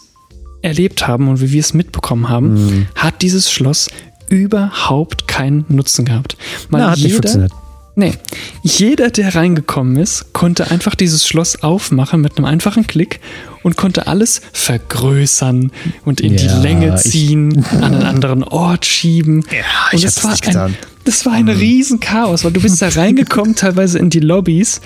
erlebt 0.62 1.06
haben 1.06 1.28
und 1.28 1.40
wie 1.40 1.52
wir 1.52 1.60
es 1.60 1.74
mitbekommen 1.74 2.28
haben, 2.28 2.54
Mhm. 2.54 2.86
hat 2.94 3.22
dieses 3.22 3.50
Schloss 3.52 3.88
überhaupt 4.28 5.26
keinen 5.28 5.64
Nutzen 5.68 6.04
gehabt. 6.04 6.36
Weil 6.70 6.80
Na, 6.82 6.90
hat 6.90 6.96
nicht 6.98 7.04
jeder, 7.06 7.14
funktioniert. 7.16 7.52
Nee, 7.96 8.14
jeder, 8.62 9.10
der 9.10 9.34
reingekommen 9.34 9.96
ist, 9.96 10.32
konnte 10.32 10.70
einfach 10.70 10.94
dieses 10.94 11.26
Schloss 11.26 11.62
aufmachen 11.62 12.20
mit 12.20 12.36
einem 12.38 12.44
einfachen 12.46 12.86
Klick 12.86 13.20
und 13.62 13.76
konnte 13.76 14.06
alles 14.06 14.40
vergrößern 14.52 15.72
und 16.04 16.20
in 16.20 16.34
Ja, 16.36 16.38
die 16.38 16.62
Länge 16.62 16.94
ich- 16.94 17.10
ziehen, 17.10 17.64
an 17.72 17.94
einen 17.94 18.02
anderen 18.04 18.44
Ort 18.44 18.86
schieben. 18.86 19.44
Ja, 19.50 19.58
und 19.92 19.98
ich 19.98 20.04
es 20.04 20.16
hab's 20.16 20.24
war 20.24 20.30
nicht 20.32 20.46
ein, 20.46 20.52
getan. 20.52 20.74
das 21.04 21.26
war 21.26 21.32
ein 21.32 21.48
riesen 21.48 22.00
Chaos, 22.00 22.44
weil 22.44 22.52
du 22.52 22.60
bist 22.60 22.80
da 22.80 22.88
reingekommen, 22.94 23.54
teilweise 23.54 23.98
in 23.98 24.08
die 24.10 24.20
Lobbys 24.20 24.80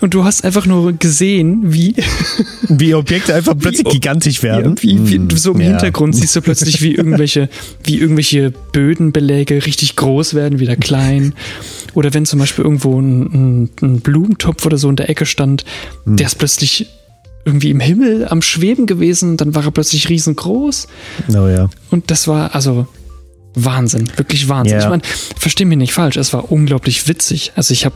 und 0.00 0.12
du 0.14 0.24
hast 0.24 0.44
einfach 0.44 0.66
nur 0.66 0.92
gesehen, 0.92 1.72
wie, 1.72 1.94
Wie 2.68 2.94
Objekte 2.94 3.34
einfach 3.34 3.56
plötzlich 3.58 3.88
gigantisch 3.88 4.42
werden. 4.42 4.74
wie, 4.80 5.08
wie 5.08 5.18
du 5.18 5.36
so 5.36 5.52
im 5.52 5.60
Ja. 5.60 5.68
Hintergrund 5.68 6.16
siehst 6.16 6.34
du 6.36 6.40
plötzlich, 6.42 6.82
wie 6.82 6.94
irgendwelche, 6.94 7.48
wie 7.84 7.98
irgendwelche 7.98 8.50
Bödenbeläge 8.72 9.64
richtig 9.66 9.96
groß 9.96 10.34
werden, 10.34 10.58
wieder 10.58 10.76
klein. 10.76 11.34
Oder 11.94 12.12
wenn 12.14 12.26
zum 12.26 12.38
Beispiel 12.40 12.64
irgendwo 12.64 13.00
ein, 13.00 13.22
ein, 13.22 13.70
ein 13.82 14.00
Blumentopf 14.00 14.64
oder 14.66 14.76
so 14.78 14.88
in 14.90 14.96
der 14.96 15.08
Ecke 15.08 15.26
stand, 15.26 15.64
Hm. 16.04 16.16
der 16.16 16.26
ist 16.26 16.36
plötzlich 16.38 16.86
irgendwie 17.44 17.70
im 17.70 17.80
Himmel 17.80 18.26
am 18.28 18.40
Schweben 18.42 18.86
gewesen, 18.86 19.36
dann 19.36 19.54
war 19.54 19.64
er 19.64 19.70
plötzlich 19.70 20.08
riesengroß. 20.08 20.88
Oh 21.28 21.46
ja. 21.46 21.68
Und 21.90 22.10
das 22.10 22.26
war 22.26 22.54
also 22.54 22.86
Wahnsinn, 23.54 24.10
wirklich 24.16 24.48
Wahnsinn. 24.48 24.78
Ja. 24.78 24.82
Ich 24.84 24.88
meine, 24.88 25.02
versteh 25.38 25.64
mich 25.66 25.78
nicht 25.78 25.92
falsch, 25.92 26.16
es 26.16 26.32
war 26.32 26.50
unglaublich 26.50 27.06
witzig. 27.06 27.52
Also 27.54 27.72
ich 27.72 27.84
habe 27.84 27.94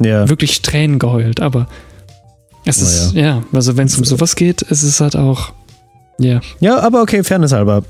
Ja. 0.00 0.28
wirklich 0.28 0.62
Tränen 0.62 0.98
geheult, 0.98 1.40
aber 1.40 1.66
es 2.64 2.78
Oh 2.80 2.84
ist, 2.84 3.12
ja, 3.14 3.42
also 3.52 3.76
wenn 3.76 3.86
es 3.86 3.96
um 3.98 4.04
sowas 4.04 4.36
geht, 4.36 4.62
ist 4.62 4.82
es 4.82 5.00
halt 5.00 5.16
auch, 5.16 5.52
ja. 6.18 6.40
Ja, 6.60 6.80
aber 6.80 7.02
okay, 7.02 7.22
Fairness 7.24 7.52
halber. 7.52 7.82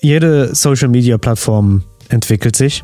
Jede 0.00 0.54
Social 0.54 0.88
Media 0.88 1.18
Plattform 1.18 1.82
entwickelt 2.08 2.56
sich. 2.56 2.82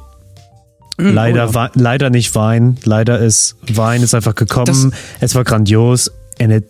Leider, 0.99 1.49
Oh 1.51 1.53
ja. 1.53 1.71
leider 1.75 2.11
nicht 2.11 2.35
Wein. 2.35 2.79
Leider 2.85 3.19
ist 3.19 3.57
Wein 3.73 4.03
ist 4.03 4.15
einfach 4.15 4.35
gekommen. 4.35 4.95
es 5.21 5.35
war 5.35 5.45
grandios. 5.45 6.11
And 6.41 6.53
it, 6.53 6.65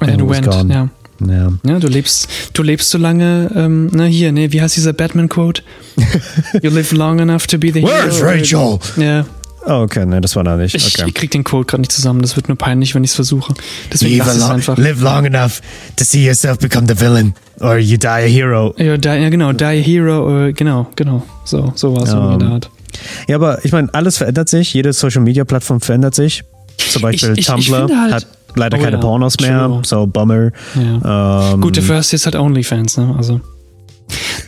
And 0.00 0.20
it 0.20 0.28
went, 0.28 0.46
gone. 0.46 0.72
ja. 0.72 0.88
ja. 1.26 1.52
Ja, 1.64 1.78
du 1.78 1.88
lebst, 1.88 2.28
du 2.54 2.62
lebst 2.62 2.90
so 2.90 2.98
lange, 2.98 3.50
ähm, 3.54 3.90
na 3.92 4.04
hier, 4.04 4.32
ne, 4.32 4.52
wie 4.52 4.60
heißt 4.62 4.76
dieser 4.76 4.92
Batman-Quote? 4.92 5.62
you 6.62 6.70
live 6.70 6.92
long 6.92 7.18
enough 7.18 7.46
to 7.46 7.58
be 7.58 7.70
the 7.72 7.82
Where's 7.82 8.16
hero. 8.18 8.26
Rachel? 8.28 8.78
Ja, 8.96 9.26
Oh, 9.70 9.82
okay, 9.82 10.06
ne, 10.06 10.20
das 10.20 10.34
war 10.34 10.44
da 10.44 10.56
nicht. 10.56 10.74
ich, 10.74 10.94
Okay. 10.98 11.08
ich 11.08 11.14
krieg 11.14 11.30
den 11.30 11.44
Quote 11.44 11.66
gerade 11.66 11.82
nicht 11.82 11.92
zusammen, 11.92 12.22
das 12.22 12.36
wird 12.36 12.48
nur 12.48 12.56
peinlich, 12.56 12.94
wenn 12.94 13.04
ich 13.04 13.10
es 13.10 13.14
versuche. 13.16 13.52
Deswegen 13.92 14.16
Live, 14.18 14.26
lass 14.28 14.36
es 14.36 14.48
einfach. 14.48 14.78
live 14.78 15.00
long 15.02 15.26
enough 15.26 15.60
to 15.96 16.04
see 16.04 16.24
yourself 16.26 16.58
become 16.58 16.86
the 16.88 16.98
villain. 16.98 17.34
Or 17.60 17.76
you 17.76 17.98
die 17.98 18.06
a 18.06 18.16
hero. 18.18 18.74
Ja, 18.78 18.96
die, 18.96 19.08
ja, 19.08 19.28
genau, 19.28 19.52
Die 19.52 19.64
a 19.64 19.68
Hero, 19.70 20.46
äh, 20.46 20.52
genau, 20.52 20.86
genau, 20.96 21.22
so, 21.44 21.72
so 21.74 21.94
war 21.94 22.04
es 22.04 22.12
Ähm, 22.12 22.32
in 22.32 22.38
der 22.38 22.48
Art. 22.48 22.70
Ja, 23.28 23.36
aber 23.36 23.64
ich 23.64 23.72
meine, 23.72 23.92
alles 23.92 24.16
verändert 24.16 24.48
sich. 24.48 24.72
Jede 24.72 24.92
Social 24.92 25.20
Media 25.22 25.44
Plattform 25.44 25.80
verändert 25.80 26.14
sich. 26.14 26.42
Zum 26.78 27.02
Beispiel 27.02 27.32
Ich- 27.32 27.40
ich- 27.40 27.46
Tumblr 27.46 27.88
halt- 28.00 28.14
hat 28.14 28.26
leider 28.54 28.78
Oh 28.78 28.80
keine 28.82 28.96
ja, 28.96 29.00
Pornos 29.02 29.38
mehr. 29.40 29.66
true. 29.66 29.82
So, 29.84 30.06
Bummer. 30.06 30.50
Ja. 30.74 31.52
Ähm, 31.52 31.60
Gut, 31.60 31.76
dafür 31.76 31.96
hast 31.96 32.12
du 32.12 32.16
jetzt 32.16 32.24
halt 32.24 32.36
OnlyFans, 32.36 32.96
ne? 32.96 33.14
Also. 33.18 33.40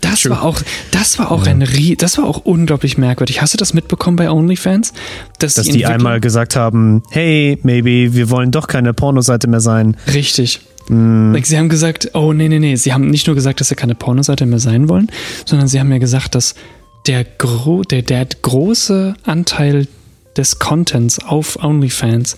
Das 0.00 0.22
True. 0.22 0.32
war 0.32 0.42
auch, 0.42 0.60
das 0.90 1.18
war 1.18 1.30
auch 1.30 1.46
ein 1.46 1.62
Rie 1.62 1.96
das 1.96 2.18
war 2.18 2.24
auch 2.24 2.38
unglaublich 2.44 2.98
merkwürdig. 2.98 3.42
Hast 3.42 3.54
du 3.54 3.58
das 3.58 3.74
mitbekommen 3.74 4.16
bei 4.16 4.30
OnlyFans? 4.30 4.92
dass 5.38 5.54
die 5.54 5.60
Entwickler- 5.60 5.88
einmal 5.88 6.20
gesagt 6.20 6.56
haben, 6.56 7.02
hey, 7.10 7.58
maybe, 7.62 8.14
wir 8.14 8.30
wollen 8.30 8.50
doch 8.50 8.66
keine 8.66 8.92
Pornoseite 8.94 9.48
mehr 9.48 9.60
sein. 9.60 9.96
Richtig. 10.12 10.60
Like, 10.88 11.46
sie 11.46 11.56
haben 11.56 11.68
gesagt, 11.68 12.10
oh 12.14 12.32
nee, 12.32 12.48
nee, 12.48 12.58
nee. 12.58 12.74
Sie 12.74 12.92
haben 12.92 13.10
nicht 13.10 13.28
nur 13.28 13.36
gesagt, 13.36 13.60
dass 13.60 13.68
sie 13.68 13.76
keine 13.76 13.94
Pornoseite 13.94 14.44
mehr 14.44 14.58
sein 14.58 14.88
wollen, 14.88 15.08
sondern 15.44 15.68
sie 15.68 15.78
haben 15.78 15.92
ja 15.92 15.98
gesagt, 15.98 16.34
dass 16.34 16.56
der, 17.06 17.24
gro 17.24 17.82
der, 17.82 18.02
der 18.02 18.26
große 18.42 19.14
Anteil 19.22 19.86
des 20.36 20.58
Contents 20.58 21.20
auf 21.20 21.62
OnlyFans 21.62 22.36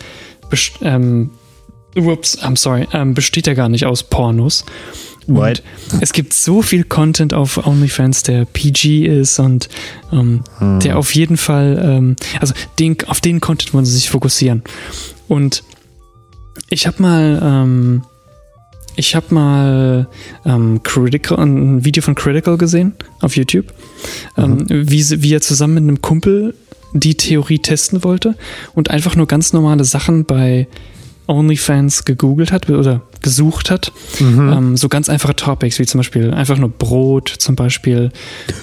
ähm, 0.83 1.31
ups, 1.97 2.39
I'm 2.43 2.57
sorry, 2.59 2.87
ähm, 2.93 3.15
besteht 3.15 3.47
ja 3.47 3.55
gar 3.55 3.71
nicht 3.71 3.87
aus 3.87 4.03
Pornos. 4.03 4.65
Und 5.27 5.37
Right. 5.39 5.63
es 6.01 6.13
gibt 6.13 6.33
so 6.33 6.63
viel 6.63 6.85
Content 6.85 7.33
auf 7.35 7.65
OnlyFans, 7.67 8.23
der 8.25 8.45
PG 8.45 9.07
ist 9.07 9.39
und 9.39 9.69
ähm, 10.13 10.43
Hm. 10.59 10.81
der 10.81 10.99
auf 10.99 11.15
jeden 11.15 11.37
Fall, 11.37 11.81
ähm, 11.85 12.17
also 12.41 12.55
den, 12.79 12.97
auf 13.07 13.21
den 13.21 13.41
Content 13.41 13.73
wollen 13.75 13.85
sie 13.85 13.95
sich 13.95 14.11
fokussieren. 14.11 14.63
Und 15.29 15.63
ich 16.69 16.87
habe 16.87 17.01
mal, 17.03 17.41
ähm, 17.43 18.03
ich 18.97 19.15
habe 19.15 19.33
mal 19.35 20.07
ähm, 20.45 20.83
Critical, 20.83 21.39
ein 21.39 21.85
Video 21.85 22.03
von 22.03 22.15
Critical 22.15 22.59
gesehen 22.59 22.93
auf 23.21 23.37
YouTube, 23.37 23.67
ähm, 24.37 24.67
wie, 24.69 25.03
sie- 25.03 25.23
wie 25.23 25.33
er 25.35 25.41
zusammen 25.41 25.75
mit 25.75 25.83
einem 25.85 26.03
Kumpel 26.03 26.55
die 26.93 27.15
Theorie 27.15 27.59
testen 27.59 28.05
wollte 28.05 28.35
und 28.75 28.91
einfach 28.91 29.17
nur 29.17 29.27
ganz 29.27 29.55
normale 29.55 29.85
Sachen 29.85 30.25
bei 30.27 30.67
OnlyFans 31.27 32.05
gegoogelt 32.05 32.53
hat 32.53 32.69
oder 32.69 33.01
gesucht 33.23 33.71
hat. 33.71 33.93
Ähm, 34.21 34.77
so 34.77 34.89
ganz 34.89 35.09
einfache 35.09 35.35
Topics, 35.37 35.79
wie 35.79 35.87
zum 35.87 35.99
Beispiel 35.99 36.33
einfach 36.33 36.59
nur 36.59 36.69
Brot 36.71 37.29
zum 37.39 37.57
Beispiel 37.57 38.11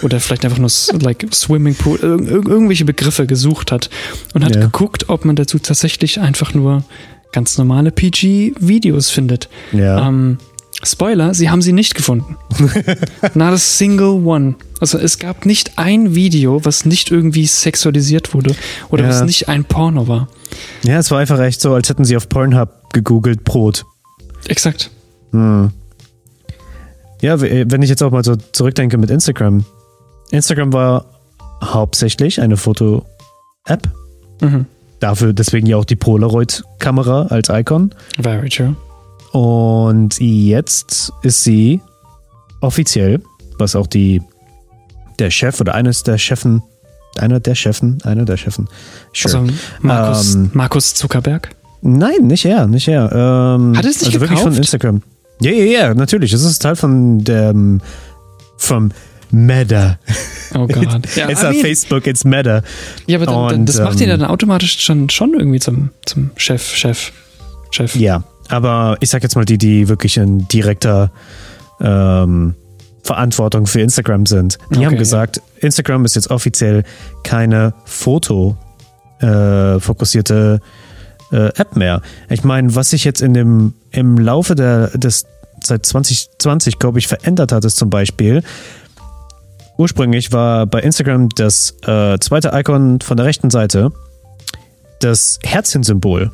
oder 0.01 0.19
vielleicht 0.19 0.45
einfach 0.45 0.57
nur 0.59 0.69
like 1.01 1.25
Swimmingpool, 1.33 1.99
irg 2.01 2.21
irg 2.29 2.47
irgendwelche 2.47 2.85
Begriffe 2.85 3.25
gesucht 3.27 3.71
hat 3.71 3.89
und 4.33 4.43
hat 4.43 4.55
Ja. 4.55 4.61
geguckt, 4.61 5.09
ob 5.09 5.25
man 5.25 5.35
dazu 5.35 5.59
tatsächlich 5.59 6.19
einfach 6.19 6.53
nur 6.53 6.83
ganz 7.31 7.57
normale 7.57 7.91
PG-Videos 7.91 9.09
findet. 9.09 9.49
Ja. 9.71 10.07
Ähm, 10.07 10.37
Spoiler, 10.81 11.33
sie 11.33 11.49
haben 11.49 11.61
sie 11.61 11.73
nicht 11.73 11.93
gefunden. 11.93 12.37
Not 13.33 13.53
a 13.53 13.57
single 13.57 14.25
one. 14.25 14.55
Also 14.79 14.97
es 14.97 15.19
gab 15.19 15.45
nicht 15.45 15.77
ein 15.77 16.15
Video, 16.15 16.63
was 16.63 16.85
nicht 16.85 17.11
irgendwie 17.11 17.45
sexualisiert 17.47 18.33
wurde 18.33 18.55
oder 18.89 19.03
Ja. 19.03 19.09
was 19.09 19.23
nicht 19.23 19.49
ein 19.49 19.65
Porno 19.65 20.07
war. 20.07 20.29
ja, 20.83 20.97
es 20.99 21.11
war 21.11 21.19
einfach 21.19 21.39
echt 21.41 21.59
so, 21.59 21.73
als 21.73 21.89
hätten 21.89 22.05
sie 22.05 22.15
auf 22.15 22.29
Pornhub 22.29 22.93
gegoogelt 22.93 23.43
Brot. 23.43 23.83
Exakt. 24.47 24.89
Hm. 25.31 25.71
Ja, 27.21 27.39
w- 27.41 27.65
wenn 27.67 27.81
ich 27.81 27.89
jetzt 27.89 28.01
auch 28.01 28.11
mal 28.11 28.23
so 28.23 28.35
zurückdenke 28.35 28.97
mit 28.97 29.09
Instagram. 29.09 29.65
Instagram 30.31 30.71
war 30.73 31.05
hauptsächlich 31.63 32.39
eine 32.41 32.55
Foto-App. 32.57 33.89
Mhm. 34.41 34.65
Dafür 34.99 35.33
deswegen 35.33 35.67
ja 35.67 35.77
auch 35.77 35.85
die 35.85 35.95
Polaroid-Kamera 35.95 37.23
als 37.23 37.49
Icon. 37.49 37.93
Very 38.21 38.49
true. 38.49 38.75
Und 39.31 40.19
jetzt 40.19 41.11
ist 41.21 41.43
sie 41.43 41.81
offiziell, 42.61 43.21
was 43.57 43.75
auch 43.75 43.87
die 43.87 44.21
der 45.19 45.29
Chef 45.31 45.59
oder 45.59 45.75
eines 45.75 46.03
der 46.03 46.17
Chefen, 46.17 46.63
einer 47.17 47.39
der 47.41 47.55
Chefen, 47.55 48.01
einer 48.03 48.23
der 48.25 48.37
Chefen. 48.37 48.69
Sure. 49.13 49.39
Also 49.41 49.53
Markus, 49.81 50.35
Ähm, 50.35 50.49
Markus 50.53 50.93
Zuckerberg. 50.93 51.49
Nein, 51.81 52.27
nicht 52.27 52.45
er, 52.45 52.67
nicht 52.67 52.87
er. 52.87 53.11
Ähm, 53.11 53.77
Hat 53.77 53.85
es 53.85 53.99
nicht 54.01 54.07
also 54.07 54.21
wirklich 54.21 54.39
von? 54.39 54.53
Instagram. 54.55 55.01
Ja, 55.41 55.51
ja, 55.51 55.63
ja, 55.63 55.93
natürlich. 55.93 56.33
Es 56.33 56.43
ist 56.43 56.59
Teil 56.61 56.75
von 56.75 57.23
dem 57.23 57.79
vom 58.57 58.91
Meta. 59.31 59.97
Oh 60.55 60.67
Gott. 60.67 61.15
Ja, 61.15 61.29
it's 61.29 61.41
I 61.41 61.45
not 61.45 61.53
mean- 61.53 61.61
Facebook, 61.61 62.07
it's 62.07 62.25
Meta. 62.25 62.61
ja 63.07 63.17
aber 63.17 63.25
dann, 63.25 63.47
dann, 63.49 63.65
das 63.65 63.79
macht 63.79 64.01
ihn 64.01 64.09
ähm, 64.09 64.19
dann 64.19 64.29
automatisch 64.29 64.79
schon, 64.83 65.09
schon 65.09 65.33
irgendwie 65.33 65.59
zum, 65.59 65.91
zum 66.05 66.31
Chef, 66.35 66.75
Chef, 66.75 67.11
Chef. 67.71 67.95
Ja, 67.95 68.23
aber 68.49 68.97
ich 68.99 69.09
sag 69.09 69.23
jetzt 69.23 69.35
mal 69.35 69.45
die, 69.45 69.57
die 69.57 69.87
wirklich 69.87 70.17
in 70.17 70.47
direkter 70.49 71.11
ähm, 71.79 72.55
Verantwortung 73.03 73.65
für 73.67 73.79
Instagram 73.79 74.25
sind. 74.25 74.57
Die 74.71 74.77
Okay, 74.77 74.85
haben 74.87 74.93
ja. 74.93 74.99
gesagt, 74.99 75.41
Instagram 75.59 76.03
ist 76.05 76.15
jetzt 76.15 76.29
offiziell 76.31 76.83
keine 77.23 77.73
Foto 77.85 78.57
äh, 79.21 79.79
fokussierte 79.79 80.59
äh, 80.61 80.65
App 81.37 81.75
mehr. 81.75 82.01
Ich 82.29 82.43
meine, 82.43 82.75
was 82.75 82.89
sich 82.89 83.03
jetzt 83.03 83.21
in 83.21 83.33
dem 83.33 83.73
im 83.91 84.17
Laufe 84.17 84.55
der 84.55 84.89
des 84.89 85.25
seit 85.61 85.85
2020 85.85 86.79
glaube 86.79 86.99
ich 86.99 87.07
verändert 87.07 87.51
hat, 87.51 87.65
ist 87.65 87.77
zum 87.77 87.89
Beispiel 87.89 88.43
ursprünglich 89.77 90.31
war 90.31 90.65
bei 90.67 90.81
Instagram 90.81 91.29
das 91.29 91.75
äh, 91.85 92.17
zweite 92.19 92.51
Icon 92.53 92.99
von 93.01 93.17
der 93.17 93.25
rechten 93.25 93.49
Seite 93.49 93.91
das 94.99 95.39
Herzchensymbol. 95.43 96.31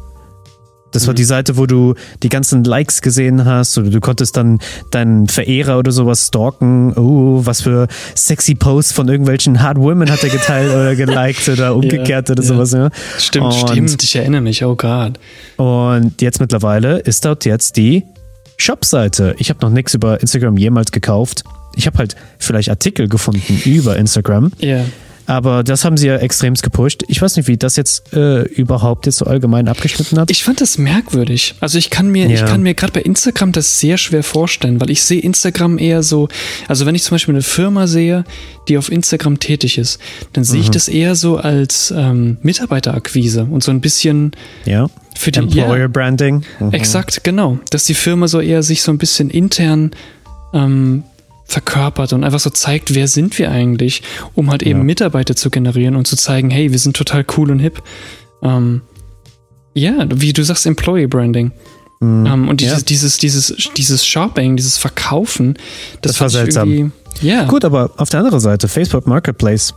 Das 0.95 1.05
war 1.08 1.13
Mhm. 1.13 1.17
die 1.17 1.23
Seite, 1.25 1.58
wo 1.58 1.65
du 1.65 1.93
die 2.23 2.29
ganzen 2.29 2.63
Likes 2.63 3.01
gesehen 3.01 3.45
hast 3.45 3.77
oder 3.77 3.89
du 3.89 3.99
konntest 3.99 4.36
dann 4.38 4.60
deinen 4.91 5.27
Verehrer 5.27 5.77
oder 5.77 5.91
sowas 5.91 6.27
stalken. 6.27 6.93
Oh, 6.97 7.41
was 7.45 7.62
für 7.62 7.88
sexy 8.15 8.55
Posts 8.55 8.93
von 8.93 9.08
irgendwelchen 9.08 9.62
Hard 9.62 9.77
Women 9.77 10.10
hat 10.10 10.23
er 10.23 10.29
geteilt 10.29 10.71
oder 10.71 10.95
geliked 11.05 11.47
oder 11.49 11.75
umgekehrt 11.75 12.29
oder 12.29 12.41
ja. 12.41 12.47
sowas. 12.47 12.71
Ja. 12.71 12.89
Stimmt, 13.19 13.45
Und- 13.53 13.69
stimmt. 13.69 14.03
Ich 14.03 14.15
erinnere 14.15 14.41
mich. 14.41 14.63
Oh 14.63 14.75
Gott. 14.75 15.19
Und 15.58 16.21
jetzt 16.21 16.39
mittlerweile 16.39 16.99
ist 16.99 17.25
dort 17.25 17.45
jetzt 17.45 17.75
die 17.77 18.03
Shop-Seite. 18.58 19.36
Ich 19.38 19.49
habe 19.49 19.60
noch 19.62 19.69
nichts 19.69 19.93
über 19.93 20.21
Instagram 20.21 20.58
jemals 20.58 20.91
gekauft. 20.91 21.43
Ich 21.75 21.88
habe 21.88 21.97
halt 21.97 22.15
vielleicht 22.39 22.69
Artikel 22.69 23.10
gefunden 23.10 23.62
über 23.65 23.97
Instagram. 23.97 24.51
Ja. 24.60 24.86
Aber 25.28 25.64
das 25.64 25.84
haben 25.86 25.98
sie 25.98 26.08
ja 26.08 26.18
extremst 26.18 26.62
gepusht. 26.64 27.04
Ich 27.08 27.22
weiß 27.22 27.36
nicht, 27.38 27.48
wie 27.48 27.58
das 27.58 27.76
jetzt 27.76 28.14
äh, 28.14 28.44
überhaupt 28.44 29.06
jetzt 29.08 29.18
so 29.18 29.26
allgemein 29.26 29.68
abgeschnitten 29.68 30.20
hat. 30.20 30.30
Ich 30.30 30.44
fand 30.44 30.62
das 30.62 30.78
merkwürdig. 30.78 31.56
Also 31.60 31.78
ich 31.78 31.90
kann 31.90 32.10
mir, 32.10 32.28
Ja. 32.28 32.36
ich 32.36 32.46
kann 32.46 32.62
mir 32.62 32.74
gerade 32.76 32.94
bei 32.94 33.02
Instagram 33.02 33.52
das 33.52 33.80
sehr 33.80 33.98
schwer 33.98 34.24
vorstellen, 34.24 34.80
weil 34.80 34.90
ich 34.92 35.04
sehe 35.04 35.20
Instagram 35.22 35.78
eher 35.80 36.04
so, 36.04 36.28
also 36.68 36.86
wenn 36.86 36.96
ich 36.96 37.04
zum 37.04 37.16
Beispiel 37.16 37.34
eine 37.34 37.42
Firma 37.42 37.88
sehe, 37.88 38.24
die 38.68 38.78
auf 38.78 38.92
Instagram 38.92 39.40
tätig 39.40 39.78
ist, 39.78 40.00
dann 40.34 40.44
sehe 40.44 40.58
Mhm. 40.58 40.64
ich 40.64 40.70
das 40.72 40.88
eher 40.88 41.16
so 41.16 41.38
als 41.38 41.94
ähm, 41.96 42.38
Mitarbeiterakquise 42.42 43.46
und 43.50 43.64
so 43.64 43.72
ein 43.72 43.82
bisschen 43.82 44.32
ja. 44.66 44.88
für 45.16 45.32
die 45.32 45.40
Employer 45.40 45.78
ja, 45.78 45.88
Branding. 45.88 46.44
Mhm. 46.60 46.72
Exakt, 46.72 47.24
genau. 47.24 47.60
Dass 47.72 47.86
die 47.86 47.94
Firma 47.96 48.28
so 48.28 48.40
eher 48.42 48.64
sich 48.64 48.82
so 48.84 48.92
ein 48.92 48.98
bisschen 48.98 49.30
intern 49.30 49.92
ähm, 50.54 51.04
verkörpert 51.45 52.12
und 52.13 52.23
einfach 52.23 52.39
so 52.39 52.49
zeigt, 52.49 52.95
wer 52.95 53.08
sind 53.08 53.38
wir 53.38 53.51
eigentlich, 53.51 54.01
um 54.34 54.49
halt 54.51 54.63
eben 54.63 54.79
Ja. 54.79 54.84
Mitarbeiter 54.86 55.36
zu 55.36 55.49
generieren 55.49 55.95
und 55.95 56.08
zu 56.08 56.15
zeigen, 56.17 56.49
hey, 56.49 56.71
wir 56.71 56.79
sind 56.79 56.95
total 56.97 57.23
cool 57.38 57.51
und 57.51 57.60
hip. 57.60 57.81
Ähm, 58.43 58.81
ja, 59.73 59.93
wie 60.13 60.34
du 60.34 60.43
sagst, 60.43 60.65
Employee 60.65 61.08
Branding. 61.08 61.51
Ähm, 62.01 62.47
und 62.49 62.62
Mhm. 62.62 62.67
Ja. 62.67 62.75
dieses, 62.75 62.86
dieses, 62.86 63.17
dieses, 63.17 63.69
dieses 63.77 64.05
Shopping, 64.05 64.55
dieses 64.58 64.77
Verkaufen, 64.77 65.55
das, 66.01 66.13
Das 66.13 66.21
war 66.21 66.29
seltsam. 66.29 66.71
irgendwie- 66.71 66.91
Ja, 67.21 67.45
Gut, 67.45 67.63
aber 67.63 67.91
auf 67.97 68.10
der 68.10 68.19
anderen 68.19 68.39
Seite, 68.41 68.67
Facebook 68.67 69.08
Marketplace 69.08 69.73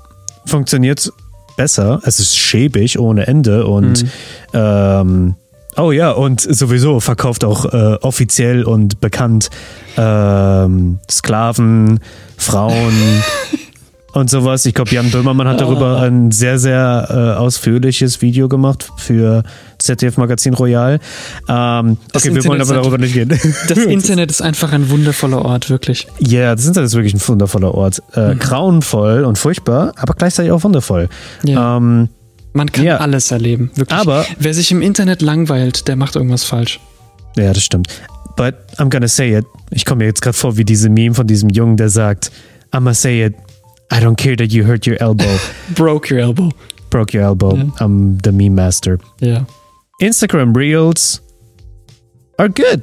funktioniert 0.46 1.12
besser. 1.56 2.00
Es 2.04 2.18
ist 2.18 2.36
schäbig 2.36 2.98
ohne 2.98 3.26
Ende 3.26 3.66
und 3.66 4.02
Mhm. 4.02 4.08
ähm, 4.54 5.34
oh 5.76 5.92
ja, 5.92 6.10
und 6.10 6.40
sowieso 6.40 6.98
verkauft 7.00 7.44
auch 7.44 7.66
äh, 7.66 7.94
offiziell 8.00 8.64
und 8.64 9.00
bekannt 9.00 9.50
ähm, 9.98 10.98
Sklaven, 11.10 12.00
Frauen 12.36 12.94
und 14.12 14.30
sowas. 14.30 14.64
Ich 14.66 14.74
glaube, 14.74 14.90
Jan 14.90 15.10
Böhmermann 15.10 15.48
hat 15.48 15.60
darüber 15.60 15.98
Ah. 15.98 16.02
ein 16.04 16.30
sehr, 16.30 16.58
sehr 16.58 17.08
äh, 17.10 17.38
ausführliches 17.38 18.22
Video 18.22 18.48
gemacht 18.48 18.88
für 18.96 19.42
ZDF 19.78 20.16
Magazin 20.16 20.54
Royal. 20.54 20.98
Ähm, 21.48 21.98
okay, 22.14 22.34
wir 22.34 22.44
wollen 22.44 22.60
Internet 22.60 22.62
aber 22.62 22.74
darüber 22.74 22.98
nicht 22.98 23.14
gehen. 23.14 23.28
das 23.68 23.78
Internet 23.78 24.30
ist 24.30 24.40
einfach 24.40 24.72
ein 24.72 24.88
wundervoller 24.90 25.44
Ort, 25.44 25.68
wirklich. 25.70 26.06
Ja, 26.20 26.54
das 26.54 26.66
Internet 26.66 26.86
ist 26.88 26.94
wirklich 26.94 27.14
ein 27.14 27.28
wundervoller 27.28 27.74
Ort. 27.74 28.02
Äh, 28.14 28.34
Grauenvoll 28.36 29.24
und 29.24 29.36
furchtbar, 29.38 29.92
aber 29.96 30.14
gleichzeitig 30.14 30.52
auch 30.52 30.62
wundervoll. 30.64 31.08
Ja. 31.44 31.76
Ähm, 31.76 32.08
Man 32.54 32.72
kann 32.72 32.84
ja. 32.84 32.96
alles 32.98 33.30
erleben, 33.30 33.70
wirklich. 33.74 33.98
Aber- 33.98 34.24
Wer 34.38 34.54
sich 34.54 34.70
im 34.72 34.80
Internet 34.82 35.22
langweilt, 35.22 35.86
der 35.88 35.96
macht 35.96 36.16
irgendwas 36.16 36.44
falsch. 36.44 36.80
ja, 37.36 37.52
das 37.52 37.62
stimmt. 37.62 37.88
But 38.38 38.54
I'm 38.78 38.88
gonna 38.88 39.08
say 39.08 39.36
it. 39.36 39.44
Ich 39.72 39.84
komme 39.84 39.98
mir 39.98 40.04
jetzt 40.04 40.22
gerade 40.22 40.36
vor 40.36 40.56
wie 40.56 40.64
diese 40.64 40.88
Meme 40.88 41.12
von 41.12 41.26
diesem 41.26 41.50
Jungen, 41.50 41.76
der 41.76 41.88
sagt, 41.88 42.30
I'm 42.70 42.84
gonna 42.84 42.94
say 42.94 43.26
it. 43.26 43.34
I 43.92 43.96
don't 43.96 44.14
care 44.16 44.36
that 44.36 44.52
you 44.52 44.64
hurt 44.64 44.86
your 44.86 44.96
elbow. 45.02 45.38
Broke 45.74 46.14
your 46.14 46.20
elbow. 46.20 46.50
Broke 46.88 47.18
your 47.18 47.24
elbow. 47.24 47.56
Ja. 47.56 47.64
I'm 47.80 48.18
the 48.22 48.30
meme 48.30 48.54
master. 48.54 48.98
Ja. 49.20 49.44
Instagram 49.98 50.54
Reels 50.54 51.20
are 52.36 52.48
good. 52.48 52.82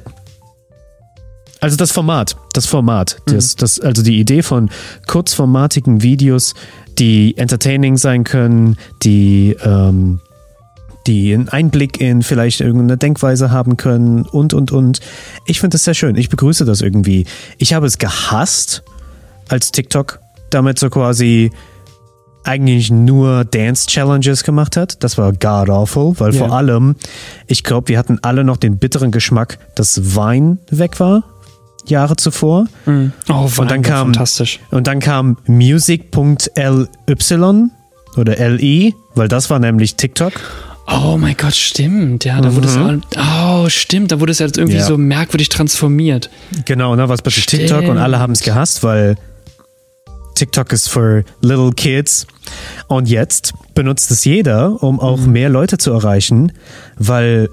Also 1.60 1.78
das 1.78 1.90
Format, 1.90 2.36
das 2.52 2.66
Format, 2.66 3.16
das, 3.24 3.56
das, 3.56 3.80
also 3.80 4.02
die 4.02 4.20
Idee 4.20 4.42
von 4.42 4.68
kurzformatigen 5.06 6.02
Videos, 6.02 6.54
die 6.98 7.34
entertaining 7.38 7.96
sein 7.96 8.24
können, 8.24 8.76
die, 9.02 9.56
ähm, 9.64 10.20
die 11.06 11.32
einen 11.34 11.48
Einblick 11.48 12.00
in 12.00 12.22
vielleicht 12.22 12.60
irgendeine 12.60 12.96
Denkweise 12.96 13.50
haben 13.50 13.76
können 13.76 14.22
und, 14.22 14.52
und, 14.54 14.72
und. 14.72 15.00
Ich 15.46 15.60
finde 15.60 15.74
das 15.74 15.84
sehr 15.84 15.94
schön. 15.94 16.16
Ich 16.16 16.28
begrüße 16.28 16.64
das 16.64 16.80
irgendwie. 16.80 17.26
Ich 17.58 17.72
habe 17.74 17.86
es 17.86 17.98
gehasst, 17.98 18.82
als 19.48 19.72
TikTok 19.72 20.20
damit 20.50 20.78
so 20.78 20.90
quasi 20.90 21.50
eigentlich 22.44 22.90
nur 22.92 23.44
Dance-Challenges 23.44 24.44
gemacht 24.44 24.76
hat. 24.76 25.02
Das 25.02 25.18
war 25.18 25.32
god 25.32 25.68
awful, 25.68 26.14
weil 26.18 26.32
Ja. 26.34 26.46
vor 26.46 26.52
allem, 26.56 26.94
ich 27.48 27.64
glaube, 27.64 27.88
wir 27.88 27.98
hatten 27.98 28.18
alle 28.22 28.44
noch 28.44 28.56
den 28.56 28.78
bitteren 28.78 29.10
Geschmack, 29.10 29.58
dass 29.74 30.14
Wein 30.14 30.58
weg 30.70 31.00
war, 31.00 31.24
Jahre 31.88 32.14
zuvor. 32.16 32.66
Mhm. 32.86 33.12
Oh, 33.28 33.48
Und 33.58 33.70
dann 33.70 33.82
kam- 33.82 34.08
fantastisch. 34.14 34.60
Und 34.70 34.86
dann 34.86 35.00
kam 35.00 35.38
music.ly 35.46 36.86
oder 38.16 38.38
LI, 38.50 38.94
weil 39.14 39.28
das 39.28 39.50
war 39.50 39.58
nämlich 39.58 39.96
TikTok. 39.96 40.32
Oh 40.88 41.16
mein 41.18 41.36
Gott, 41.36 41.54
stimmt. 41.54 42.24
Ja, 42.24 42.40
da 42.40 42.54
wurde 42.54 42.68
es. 42.68 42.78
Oh, 43.18 43.68
stimmt. 43.68 44.12
Da 44.12 44.20
wurde 44.20 44.32
es 44.32 44.38
jetzt 44.38 44.56
irgendwie 44.56 44.76
Mhm. 44.76 44.80
Ja. 44.82 44.86
so 44.86 44.96
merkwürdig 44.98 45.48
transformiert. 45.48 46.30
Genau, 46.64 46.94
ne, 46.94 47.08
was 47.08 47.22
plötzlich 47.22 47.44
Stimmt. 47.44 47.62
TikTok 47.68 47.88
und 47.88 47.98
alle 47.98 48.18
haben 48.20 48.32
es 48.32 48.40
gehasst, 48.40 48.82
weil 48.84 49.16
TikTok 50.36 50.72
ist 50.72 50.88
für 50.88 51.24
little 51.40 51.72
kids. 51.72 52.26
Und 52.86 53.08
jetzt 53.08 53.52
benutzt 53.74 54.10
es 54.10 54.24
jeder, 54.24 54.82
um 54.82 55.00
auch 55.00 55.18
Mhm. 55.18 55.32
mehr 55.32 55.48
Leute 55.48 55.78
zu 55.78 55.90
erreichen, 55.92 56.52
weil 56.96 57.48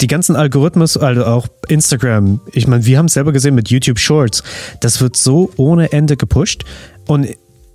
die 0.00 0.06
ganzen 0.06 0.36
Algorithmus, 0.36 0.96
also 0.96 1.24
auch 1.24 1.48
Instagram, 1.68 2.40
ich 2.52 2.66
meine, 2.68 2.84
wir 2.84 2.98
haben 2.98 3.06
es 3.06 3.14
selber 3.14 3.32
gesehen 3.32 3.54
mit 3.54 3.70
YouTube 3.70 3.98
Shorts, 3.98 4.42
das 4.80 5.00
wird 5.00 5.16
so 5.16 5.50
ohne 5.56 5.90
Ende 5.92 6.16
gepusht. 6.18 6.64
Und 7.06 7.26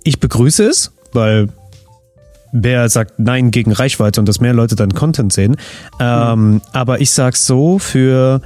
ich 0.04 0.20
begrüße 0.20 0.64
es, 0.64 0.92
weil 1.12 1.48
wer 2.52 2.88
sagt 2.88 3.18
Nein 3.18 3.50
gegen 3.50 3.72
Reichweite 3.72 4.20
und 4.20 4.28
dass 4.28 4.40
mehr 4.40 4.52
Leute 4.52 4.76
dann 4.76 4.92
Content 4.94 5.32
sehen. 5.32 5.56
Ähm, 5.98 6.60
aber 6.72 7.00
ich 7.00 7.10
sag's 7.10 7.46
so 7.46 7.78
für, 7.78 8.40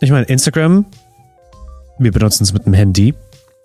ich 0.00 0.10
meine, 0.10 0.26
Instagram, 0.26 0.84
wir 1.98 2.12
benutzen 2.12 2.44
es 2.44 2.52
mit 2.52 2.66
dem 2.66 2.74
Handy, 2.74 3.14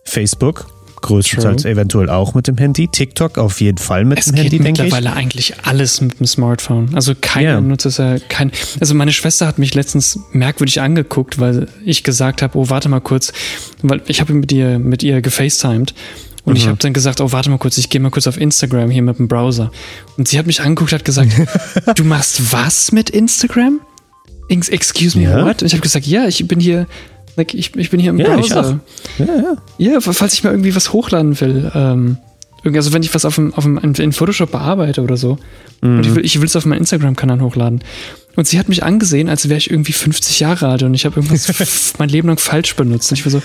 Facebook, 0.03 0.67
größtenteils 1.01 1.61
True. 1.63 1.71
eventuell 1.71 2.09
auch 2.09 2.33
mit 2.33 2.47
dem 2.47 2.57
Handy, 2.57 2.87
TikTok 2.87 3.37
auf 3.37 3.61
jeden 3.61 3.77
Fall 3.77 4.03
mit 4.05 4.17
Es 4.19 4.25
dem 4.25 4.35
Handy, 4.35 4.57
denke 4.59 4.83
ich. 4.83 4.91
mittlerweile 4.93 5.13
eigentlich 5.15 5.53
alles 5.65 6.01
mit 6.01 6.19
dem 6.19 6.25
Smartphone. 6.25 6.89
Also 6.95 7.13
keiner 7.19 7.49
Ja. 7.51 7.61
nutzt 7.61 7.85
es 7.85 7.97
ja 7.97 8.17
kein. 8.29 8.51
Also 8.79 8.95
meine 8.95 9.11
Schwester 9.11 9.45
hat 9.47 9.59
mich 9.59 9.75
letztens 9.75 10.19
merkwürdig 10.31 10.81
angeguckt, 10.81 11.39
weil 11.39 11.67
ich 11.85 12.03
gesagt 12.03 12.41
habe, 12.41 12.57
oh 12.57 12.69
warte 12.69 12.89
mal 12.89 12.99
kurz, 13.01 13.31
weil 13.83 14.01
ich 14.07 14.21
habe 14.21 14.33
mit 14.33 14.51
ihr 14.51 14.79
mit 14.79 15.03
ihr 15.03 15.21
gefacetimed 15.21 15.93
und 16.47 16.53
Mhm. 16.53 16.57
ich 16.57 16.67
habe 16.67 16.77
dann 16.77 16.93
gesagt, 16.93 17.19
oh 17.21 17.31
warte 17.31 17.49
mal 17.49 17.57
kurz, 17.59 17.77
ich 17.77 17.89
gehe 17.89 17.99
mal 18.01 18.09
kurz 18.09 18.25
auf 18.25 18.39
Instagram 18.39 18.89
hier 18.89 19.01
mit 19.01 19.19
dem 19.19 19.27
Browser. 19.27 19.69
Und 20.17 20.27
sie 20.27 20.39
hat 20.39 20.47
mich 20.47 20.61
angeguckt, 20.61 20.93
hat 20.93 21.03
gesagt, 21.05 21.29
du 21.95 22.03
machst 22.05 22.53
was 22.53 22.91
mit 22.91 23.09
Instagram? 23.09 23.81
Ex- 24.49 24.69
Excuse 24.69 25.17
me, 25.17 25.25
Ja. 25.25 25.45
what? 25.45 25.61
Und 25.61 25.67
ich 25.67 25.73
habe 25.73 25.81
gesagt, 25.81 26.07
ja, 26.07 26.25
ich 26.25 26.47
bin 26.47 26.59
hier, 26.61 26.87
like, 27.35 27.53
ich, 27.53 27.75
ich 27.75 27.89
bin 27.89 27.99
hier 27.99 28.11
im 28.11 28.17
Ja, 28.19 28.35
Browser. 28.35 28.79
Ja, 29.19 29.25
ja. 29.25 29.91
Ja, 29.93 30.01
falls 30.01 30.33
ich 30.33 30.43
mal 30.43 30.51
irgendwie 30.51 30.73
was 30.75 30.93
hochladen 30.93 31.39
will. 31.41 31.69
Ähm, 31.75 32.17
also 32.63 32.91
wenn 32.93 33.03
ich 33.03 33.13
was 33.13 33.23
auf 33.25 33.35
dem, 33.35 33.53
auf 33.53 33.63
dem, 33.63 33.77
in 33.77 34.13
Photoshop 34.13 34.51
bearbeite 34.51 35.01
oder 35.01 35.15
so. 35.17 35.37
Und 35.81 36.01
ich 36.05 36.15
will 36.15 36.25
ich 36.25 36.39
will 36.39 36.47
es 36.47 36.55
auf 36.55 36.65
meinen 36.65 36.79
Instagram-Kanal 36.79 37.39
hochladen. 37.41 37.83
Und 38.35 38.47
sie 38.47 38.57
hat 38.59 38.67
mich 38.69 38.83
angesehen, 38.83 39.29
als 39.29 39.47
wäre 39.49 39.57
ich 39.57 39.69
irgendwie 39.69 39.93
50 39.93 40.39
Jahre 40.39 40.67
alt 40.69 40.83
und 40.83 40.93
ich 40.93 41.05
habe 41.05 41.17
irgendwas 41.19 41.93
mein 41.97 42.09
Leben 42.09 42.27
lang 42.27 42.37
falsch 42.37 42.75
benutzt. 42.75 43.11
Und 43.11 43.19
ich 43.19 43.25
war 43.25 43.31
so, 43.31 43.41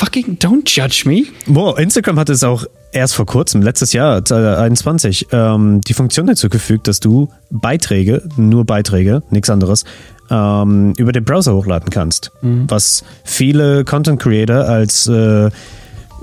fucking 0.00 0.38
don't 0.38 0.64
judge 0.64 1.06
me. 1.06 1.26
Wow, 1.46 1.78
Instagram 1.78 2.18
hat 2.18 2.30
es 2.30 2.42
auch 2.42 2.64
erst 2.92 3.14
vor 3.14 3.26
kurzem, 3.26 3.60
letztes 3.60 3.92
Jahr, 3.92 4.24
2021, 4.24 5.28
ähm, 5.30 5.82
die 5.82 5.92
Funktion 5.92 6.26
hinzugefügt, 6.26 6.88
dass 6.88 7.00
du 7.00 7.28
Beiträge, 7.50 8.22
nur 8.36 8.64
Beiträge, 8.64 9.22
nichts 9.30 9.50
anderes, 9.50 9.84
ähm, 10.30 10.94
über 10.96 11.12
den 11.12 11.24
Browser 11.24 11.54
hochladen 11.54 11.90
kannst. 11.90 12.32
Was 12.40 13.04
viele 13.24 13.84
Content 13.84 14.20
Creator 14.20 14.64
als 14.64 15.06
äh, 15.06 15.50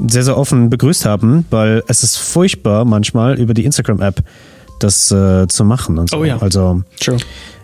sehr, 0.08 0.24
sehr 0.24 0.38
offen 0.38 0.72
begrüßt 0.72 1.06
haben, 1.06 1.46
weil 1.52 1.84
es 1.88 2.02
ist 2.02 2.18
furchtbar 2.18 2.84
manchmal 2.84 3.40
über 3.40 3.54
die 3.54 3.66
Instagram-App 3.66 4.24
das 4.80 5.12
äh, 5.12 5.48
zu 5.48 5.66
machen 5.66 6.00
und 6.00 6.10
so. 6.10 6.18
Oh 6.18 6.24
ja. 6.24 6.38
Also 6.40 6.82
True. 7.00 7.18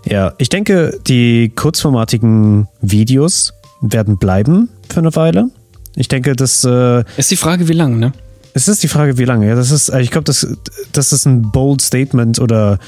ja, 0.06 0.34
ich 0.38 0.50
denke, 0.50 1.00
die 1.08 1.52
kurzformatigen 1.56 2.68
Videos 2.82 3.54
werden 3.82 4.18
bleiben 4.18 4.70
für 4.90 5.00
eine 5.00 5.16
Weile. 5.16 5.50
Ich 5.96 6.08
denke, 6.08 6.36
dass 6.36 6.64
äh, 6.64 7.04
Ist 7.18 7.32
die 7.32 7.36
Frage, 7.38 7.68
wie 7.68 7.74
lang, 7.74 8.00
ne? 8.00 8.14
es 8.54 8.68
ist 8.68 8.84
die 8.84 8.88
Frage, 8.88 9.18
wie 9.18 9.26
lange. 9.26 9.48
Ja, 9.48 9.56
das 9.56 9.72
ist, 9.72 9.90
ich 9.90 10.12
glaube, 10.12 10.26
das, 10.26 10.48
das 10.92 11.12
ist 11.12 11.26
ein 11.26 11.52
bold 11.52 11.82
Statement 11.82 12.40
oder 12.40 12.80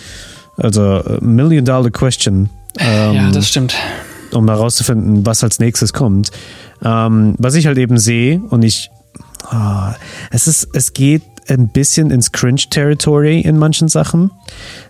also 0.58 0.98
äh, 0.98 1.18
Million 1.22 1.66
Dollar 1.66 1.90
Question, 1.90 2.50
ähm, 2.80 3.14
ja, 3.14 3.32
das 3.32 3.48
stimmt. 3.50 3.76
um 4.32 4.48
herauszufinden, 4.48 5.26
was 5.26 5.44
als 5.44 5.60
nächstes 5.60 5.92
kommt. 5.94 6.32
Ähm, 6.84 7.36
was 7.38 7.56
ich 7.56 7.68
halt 7.68 7.78
eben 7.78 7.98
sehe 7.98 8.42
und 8.50 8.64
ich, 8.64 8.90
ah, 9.50 9.96
es 10.32 10.48
ist, 10.48 10.70
es 10.74 10.94
geht 10.94 11.24
ein 11.48 11.70
bisschen 11.70 12.12
ins 12.12 12.32
Cringe-Territory 12.32 13.42
in 13.42 13.58
manchen 13.58 13.88
Sachen, 13.88 14.32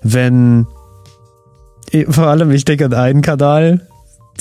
wenn 0.03 0.67
vor 2.09 2.27
allem, 2.27 2.51
ich 2.51 2.65
denke 2.65 2.85
an 2.85 2.93
einen 2.93 3.21
Kanal, 3.21 3.87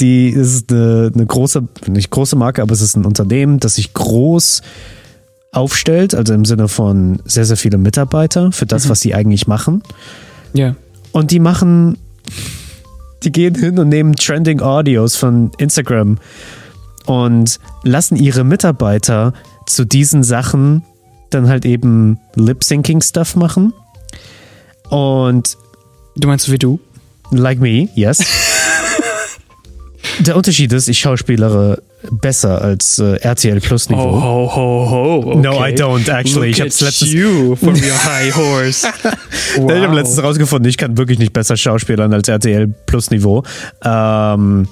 die 0.01 0.29
ist 0.29 0.73
eine, 0.73 1.11
eine 1.15 1.27
große, 1.27 1.67
nicht 1.87 2.11
große 2.11 2.37
Marke, 2.37 2.63
aber 2.63 2.73
es 2.73 2.81
ist 2.81 2.97
ein 2.97 3.05
Unternehmen, 3.05 3.61
das 3.61 3.77
sich 3.77 3.95
groß 3.95 4.63
aufstellt, 5.53 6.15
also 6.15 6.35
im 6.35 6.45
Sinne 6.45 6.69
von 6.69 7.23
sehr, 7.25 7.45
sehr 7.45 7.57
viele 7.57 7.79
Mitarbeiter 7.79 8.51
für 8.51 8.67
das, 8.67 8.89
was 8.89 9.01
sie 9.01 9.15
eigentlich 9.15 9.47
machen. 9.47 9.83
Ja. 10.53 10.75
Und 11.13 11.31
die 11.31 11.39
machen, 11.39 11.99
die 13.23 13.31
gehen 13.31 13.55
hin 13.55 13.79
und 13.79 13.89
nehmen 13.89 14.17
Trending 14.17 14.61
Audios 14.61 15.15
von 15.15 15.53
Instagram 15.59 16.19
und 17.07 17.61
lassen 17.85 18.17
ihre 18.17 18.43
Mitarbeiter 18.43 19.33
zu 19.67 19.85
diesen 19.85 20.25
Sachen 20.25 20.83
dann 21.31 21.49
halt 21.49 21.65
eben 21.65 22.19
Lip-Syncing-Stuff 22.35 23.37
machen. 23.37 23.73
Und 24.91 25.57
Du 26.17 26.29
meinst 26.29 26.51
wie 26.51 26.59
du? 26.59 26.79
like 27.31 27.59
me, 27.61 27.89
yes. 27.95 28.19
Der 30.21 30.37
Unterschied 30.37 30.73
ist, 30.73 30.89
ich 30.89 30.99
schauspielere 30.99 31.83
besser 32.11 32.61
als 32.63 32.99
äh, 32.99 33.17
RTL 33.17 33.61
Plus 33.61 33.89
Niveau. 33.89 34.21
ho, 34.21 34.51
ho, 34.55 34.91
ho. 34.91 35.35
No, 35.41 35.53
I 35.65 35.73
don't 35.75 36.11
actually. 36.11 36.51
Ich 36.51 36.61
hab's 36.61 36.81
letztens- 36.81 37.13
you 37.13 37.57
from 37.61 37.75
your 37.75 37.99
high 38.05 38.35
horse. 38.35 38.87
wow. 39.57 39.71
Ich 39.73 39.83
habe 39.83 39.95
letztens 39.97 40.23
rausgefunden, 40.23 40.69
ich 40.69 40.77
kann 40.77 40.97
wirklich 40.99 41.19
nicht 41.19 41.33
besser 41.33 41.57
schauspielern 41.57 42.13
als 42.13 42.29
RTL 42.29 42.69
Plus 42.87 43.11
Niveau. 43.11 43.43
Ähm, 43.85 44.69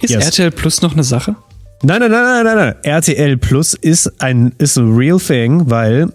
Ist 0.00 0.10
Yes. 0.10 0.24
RTL 0.26 0.50
Plus 0.50 0.82
noch 0.82 0.92
eine 0.94 1.04
Sache? 1.04 1.36
nein, 1.82 2.00
nein, 2.00 2.10
nein, 2.10 2.22
nein, 2.24 2.44
nein, 2.44 2.56
nein. 2.56 2.74
RTL 2.82 3.36
Plus 3.36 3.74
ist 3.74 4.20
ein 4.20 4.52
ist 4.58 4.78
a 4.78 4.82
real 4.82 5.18
thing, 5.18 5.62
weil 5.70 6.08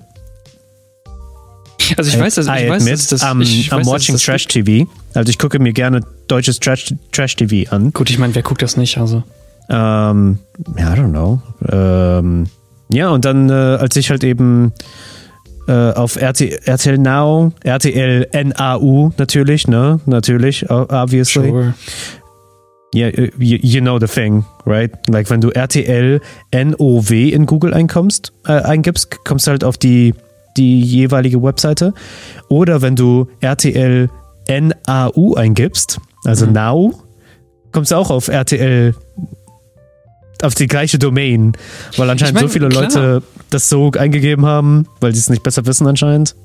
Also 1.98 2.10
ich 2.10 2.20
weiß, 2.20 2.36
dass, 2.36 2.48
ich 2.48 2.52
I 2.52 2.70
weiß, 2.70 2.82
admit, 2.82 2.94
dass 2.94 3.08
das, 3.08 3.24
I'm, 3.24 3.42
ich 3.42 3.72
I'm 3.72 3.78
weiß, 3.78 3.86
dass 3.86 3.88
watching 3.88 4.16
das 4.16 4.24
Trash 4.24 4.48
TV. 4.48 4.90
Also 5.14 5.30
ich 5.30 5.38
gucke 5.38 5.60
mir 5.60 5.74
gerne 5.74 6.02
deutsches 6.28 6.60
Trash, 6.60 6.94
Trash 7.12 7.36
TV 7.36 7.72
an. 7.72 7.92
Gut, 7.94 8.10
ich 8.10 8.18
meine, 8.18 8.34
wer 8.36 8.44
guckt 8.44 8.62
das 8.62 8.78
nicht? 8.78 8.98
Also 8.98 9.24
Ähm, 9.70 10.40
ja, 10.78 10.94
I 10.94 10.98
don't 10.98 11.10
know. 11.10 11.42
Ähm, 11.70 12.48
ja, 12.90 13.10
und 13.10 13.26
dann, 13.26 13.50
äh, 13.50 13.54
als 13.54 13.96
ich 13.96 14.10
halt 14.10 14.24
eben 14.24 14.74
äh, 15.68 15.92
auf 15.92 16.18
RT, 16.18 16.68
RTL 16.68 16.98
Now, 16.98 17.52
RTL 17.64 18.28
NAU 18.32 19.12
natürlich, 19.18 19.68
ne? 19.68 20.00
Natürlich, 20.06 20.70
obviously. 20.70 21.50
sure. 21.50 21.74
Yeah, 22.94 23.10
uh, 23.10 23.28
you, 23.38 23.58
you 23.62 23.82
know 23.82 24.00
the 24.00 24.08
thing, 24.08 24.46
right? 24.66 24.92
Like, 25.10 25.30
wenn 25.30 25.42
du 25.42 25.50
RTL 25.50 26.22
NOW 26.54 27.12
in 27.12 27.46
Google 27.46 27.74
einkommst, 27.74 28.32
äh, 28.46 28.54
eingibst, 28.54 29.26
kommst 29.26 29.48
du 29.48 29.52
halt 29.52 29.64
auf 29.66 29.78
die, 29.78 30.14
die 30.58 30.82
jeweilige 30.82 31.42
Webseite. 31.42 31.94
Oder 32.50 32.82
wenn 32.82 32.96
du 32.96 33.28
RTL 33.42 34.10
NAU 34.48 35.34
eingibst, 35.36 36.00
also 36.24 36.46
Mhm. 36.46 36.54
Now, 36.54 37.00
kommst 37.72 37.92
du 37.92 37.96
auch 37.96 38.10
auf 38.12 38.28
RTL, 38.28 38.94
auf 40.42 40.54
die 40.56 40.68
gleiche 40.68 41.00
Domain, 41.00 41.54
weil 41.98 42.10
anscheinend 42.10 42.38
Ich 42.38 42.42
mein, 42.44 42.48
so 42.50 42.54
viele 42.54 42.70
klar. 42.70 42.84
Leute 42.84 43.24
das 43.50 43.70
so 43.70 43.92
eingegeben 43.92 44.46
haben, 44.46 44.88
weil 45.00 45.12
die 45.14 45.20
es 45.20 45.30
nicht 45.30 45.44
besser 45.44 45.66
wissen 45.66 45.88
anscheinend. 45.88 46.36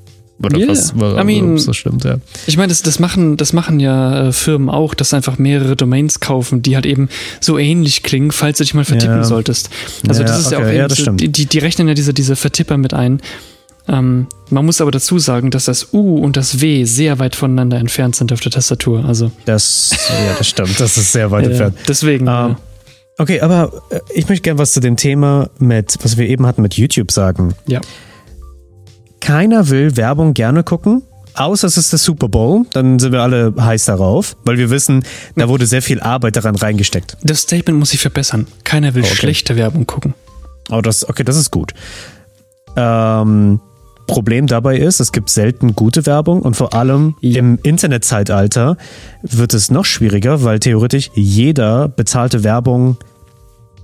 Oder 0.42 0.56
Yeah. 0.56 0.68
was, 0.70 0.98
was 0.98 1.20
I 1.20 1.24
mean- 1.24 1.58
so 1.58 1.74
stimmt, 1.74 2.04
ja. 2.04 2.16
Ich 2.46 2.56
meine, 2.56 2.68
das, 2.68 2.80
das, 2.80 2.98
machen, 2.98 3.36
das 3.36 3.52
machen 3.52 3.78
ja 3.78 4.28
äh, 4.28 4.32
Firmen 4.32 4.70
auch, 4.70 4.94
dass 4.94 5.10
sie 5.10 5.16
einfach 5.16 5.36
mehrere 5.36 5.76
Domains 5.76 6.20
kaufen, 6.20 6.62
die 6.62 6.76
halt 6.76 6.86
eben 6.86 7.10
so 7.40 7.58
ähnlich 7.58 8.02
klingen, 8.02 8.30
falls 8.30 8.56
du 8.56 8.64
dich 8.64 8.72
mal 8.72 8.86
vertippen 8.86 9.18
Ja. 9.18 9.24
solltest. 9.24 9.68
Also 10.08 10.22
Ja, 10.22 10.28
das 10.28 10.40
ist 10.40 10.50
ja 10.52 10.58
okay, 10.58 10.66
auch 10.66 10.70
ja, 10.72 10.78
eben 10.78 10.88
das 10.88 10.96
so, 10.96 11.02
stimmt. 11.02 11.20
die, 11.20 11.28
die 11.28 11.44
die 11.44 11.58
rechnen 11.58 11.88
ja 11.88 11.94
diese, 11.94 12.14
diese 12.14 12.36
Vertipper 12.36 12.78
mit 12.78 12.94
ein. 12.94 13.20
Ähm, 13.90 14.28
man 14.50 14.64
muss 14.64 14.80
aber 14.80 14.92
dazu 14.92 15.18
sagen, 15.18 15.50
dass 15.50 15.64
das 15.64 15.92
U 15.92 16.18
und 16.18 16.36
das 16.36 16.60
W 16.60 16.84
sehr 16.84 17.18
weit 17.18 17.34
voneinander 17.34 17.78
entfernt 17.78 18.14
sind 18.14 18.32
auf 18.32 18.38
der 18.40 18.52
Tastatur. 18.52 19.04
Also 19.04 19.32
Das, 19.46 19.90
ja, 20.08 20.34
das 20.38 20.48
stimmt. 20.48 20.78
Das 20.78 20.96
ist 20.96 21.10
sehr 21.12 21.30
weit 21.32 21.44
äh, 21.44 21.48
entfernt. 21.50 21.76
deswegen. 21.88 22.26
Ähm, 22.28 22.50
äh, 22.52 22.54
Okay, 23.18 23.40
aber 23.42 23.70
äh, 23.90 24.00
ich 24.14 24.28
möchte 24.30 24.42
gerne 24.44 24.58
was 24.58 24.72
zu 24.72 24.80
dem 24.80 24.96
Thema 24.96 25.50
mit, 25.58 25.98
was 26.02 26.16
wir 26.16 26.26
eben 26.26 26.46
hatten 26.46 26.62
mit 26.62 26.74
YouTube 26.74 27.10
sagen. 27.12 27.54
ja. 27.66 27.80
Keiner 29.20 29.68
will 29.68 29.96
Werbung 29.98 30.32
gerne 30.32 30.64
gucken, 30.64 31.02
außer 31.34 31.66
es 31.66 31.76
ist 31.76 31.92
der 31.92 31.98
Super 31.98 32.28
Bowl. 32.30 32.64
Dann 32.72 32.98
sind 32.98 33.12
wir 33.12 33.20
alle 33.20 33.52
heiß 33.60 33.84
darauf, 33.84 34.34
weil 34.44 34.56
wir 34.56 34.70
wissen, 34.70 35.04
da 35.36 35.48
wurde 35.50 35.66
sehr 35.66 35.82
viel 35.82 36.00
Arbeit 36.00 36.36
daran 36.36 36.56
reingesteckt. 36.56 37.18
Das 37.22 37.40
Statement 37.42 37.78
muss 37.78 37.92
ich 37.92 38.00
verbessern. 38.00 38.46
Keiner 38.64 38.94
will 38.94 39.02
Okay. 39.04 39.14
schlechte 39.14 39.56
Werbung 39.56 39.86
gucken. 39.86 40.14
Oh, 40.70 40.80
das, 40.80 41.06
okay, 41.06 41.22
das 41.24 41.36
ist 41.36 41.50
gut. 41.50 41.74
Ähm, 42.76 43.60
Problem 44.10 44.46
dabei 44.46 44.76
ist, 44.78 45.00
es 45.00 45.12
gibt 45.12 45.30
selten 45.30 45.74
gute 45.74 46.04
Werbung 46.06 46.42
und 46.42 46.54
vor 46.56 46.74
allem 46.74 47.14
Ja. 47.20 47.38
im 47.38 47.58
Internetzeitalter 47.62 48.76
wird 49.22 49.54
es 49.54 49.70
noch 49.70 49.84
schwieriger, 49.84 50.42
weil 50.44 50.58
theoretisch 50.58 51.10
jeder 51.14 51.88
bezahlte 51.88 52.42
Werbung 52.44 52.96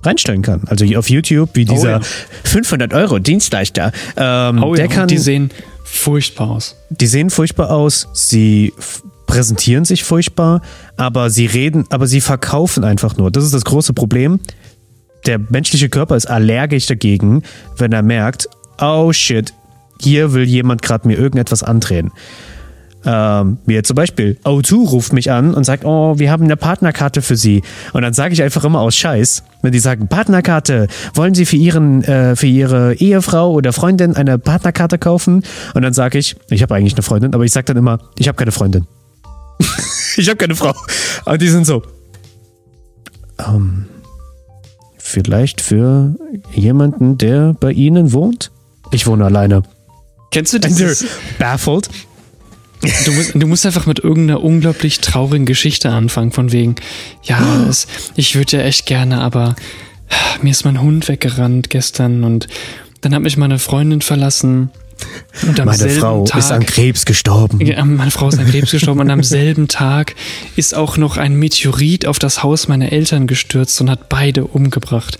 reinstellen 0.03 0.41
kann. 0.41 0.61
Also 0.67 0.85
auf 0.97 1.09
YouTube, 1.09 1.49
wie 1.53 1.65
dieser 1.65 1.89
ja. 1.89 1.99
500 2.43 2.93
Euro 2.93 3.19
Dienstleister, 3.19 3.91
ähm, 4.15 4.61
Oh 4.63 4.75
der 4.75 4.85
ja, 4.85 4.91
kann, 4.91 5.01
und 5.03 5.11
die 5.11 5.17
sehen 5.17 5.49
furchtbar 5.83 6.49
aus. 6.51 6.75
die 6.89 7.07
sehen 7.07 7.29
furchtbar 7.29 7.71
aus, 7.71 8.07
sie 8.13 8.73
präsentieren 9.25 9.85
sich 9.85 10.03
furchtbar, 10.03 10.61
aber 10.95 11.29
sie 11.29 11.45
reden, 11.47 11.85
aber 11.89 12.07
sie 12.07 12.21
verkaufen 12.21 12.83
einfach 12.83 13.17
nur. 13.17 13.31
Das 13.31 13.43
ist 13.43 13.53
das 13.53 13.65
große 13.65 13.93
Problem. 13.93 14.39
Der 15.25 15.39
menschliche 15.39 15.89
Körper 15.89 16.15
ist 16.15 16.29
allergisch 16.29 16.85
dagegen, 16.85 17.43
wenn 17.77 17.91
er 17.91 18.03
merkt, 18.03 18.47
oh 18.79 19.11
shit, 19.11 19.51
hier 20.01 20.33
will 20.33 20.43
jemand 20.43 20.81
gerade 20.81 21.07
mir 21.07 21.17
irgendetwas 21.17 21.63
andrehen. 21.63 22.11
Ähm, 23.05 23.59
wie 23.65 23.73
jetzt 23.73 23.87
zum 23.87 23.95
Beispiel, 23.95 24.37
O2 24.43 24.89
ruft 24.89 25.13
mich 25.13 25.31
an 25.31 25.53
und 25.53 25.63
sagt, 25.63 25.85
oh, 25.85 26.19
wir 26.19 26.29
haben 26.29 26.43
eine 26.43 26.57
Partnerkarte 26.57 27.21
für 27.21 27.37
Sie. 27.37 27.63
Und 27.93 28.01
dann 28.01 28.13
sage 28.13 28.33
ich 28.33 28.43
einfach 28.43 28.65
immer 28.65 28.81
aus 28.81 28.95
Scheiß, 28.95 29.43
wenn 29.61 29.71
die 29.71 29.79
sagen, 29.79 30.07
Partnerkarte, 30.09 30.87
wollen 31.13 31.33
Sie 31.33 31.45
für, 31.45 31.55
ihren, 31.55 32.03
äh, 32.03 32.35
für 32.35 32.47
Ihre 32.47 32.95
Ehefrau 32.95 33.53
oder 33.53 33.71
Freundin 33.71 34.15
eine 34.15 34.37
Partnerkarte 34.39 34.97
kaufen? 34.97 35.43
Und 35.73 35.83
dann 35.83 35.93
sage 35.93 36.17
ich, 36.17 36.35
ich 36.49 36.61
habe 36.61 36.75
eigentlich 36.75 36.95
eine 36.95 37.03
Freundin, 37.03 37.33
aber 37.33 37.45
ich 37.45 37.51
sage 37.53 37.65
dann 37.65 37.77
immer, 37.77 37.99
ich 38.17 38.27
habe 38.27 38.35
keine 38.35 38.51
Freundin. 38.51 38.87
ich 40.17 40.27
habe 40.27 40.37
keine 40.37 40.55
Frau. 40.55 40.73
Und 41.25 41.41
die 41.41 41.49
sind 41.49 41.65
so, 41.65 41.83
ähm, 43.47 43.85
vielleicht 44.97 45.61
für 45.61 46.15
jemanden, 46.53 47.17
der 47.17 47.55
bei 47.57 47.71
Ihnen 47.71 48.11
wohnt? 48.11 48.51
Ich 48.91 49.07
wohne 49.07 49.25
alleine. 49.25 49.63
Kennst 50.31 50.53
du 50.53 50.57
they're 50.57 50.67
dieses? 50.67 51.05
baffled. 51.39 51.89
Du 53.05 53.11
musst, 53.11 53.31
du 53.33 53.47
musst 53.47 53.65
einfach 53.65 53.87
mit 53.87 53.99
irgendeiner 53.99 54.43
unglaublich 54.43 54.99
traurigen 54.99 55.45
Geschichte 55.47 55.89
anfangen, 55.89 56.31
von 56.31 56.51
wegen, 56.51 56.75
ja, 57.23 57.65
es, 57.67 57.87
ich 58.15 58.35
würde 58.35 58.57
ja 58.57 58.63
echt 58.63 58.85
gerne, 58.85 59.21
aber 59.21 59.55
mir 60.41 60.51
ist 60.51 60.63
mein 60.63 60.79
Hund 60.79 61.07
weggerannt 61.07 61.69
gestern 61.71 62.23
und 62.23 62.47
dann 63.01 63.15
hat 63.15 63.23
mich 63.23 63.35
meine 63.35 63.57
Freundin 63.57 64.01
verlassen. 64.01 64.69
Meine 65.63 65.89
Frau 65.89 66.25
Tag, 66.25 66.39
ist 66.39 66.51
an 66.51 66.65
Krebs 66.65 67.05
gestorben. 67.05 67.59
Ja, 67.65 67.83
meine 67.85 68.11
Frau 68.11 68.27
ist 68.27 68.39
an 68.39 68.47
Krebs 68.47 68.71
gestorben 68.71 68.99
und 69.01 69.09
am 69.11 69.23
selben 69.23 69.67
Tag 69.67 70.15
ist 70.55 70.75
auch 70.75 70.97
noch 70.97 71.17
ein 71.17 71.35
Meteorit 71.35 72.05
auf 72.07 72.19
das 72.19 72.43
Haus 72.43 72.67
meiner 72.67 72.91
Eltern 72.91 73.27
gestürzt 73.27 73.79
und 73.81 73.89
hat 73.89 74.09
beide 74.09 74.45
umgebracht. 74.45 75.17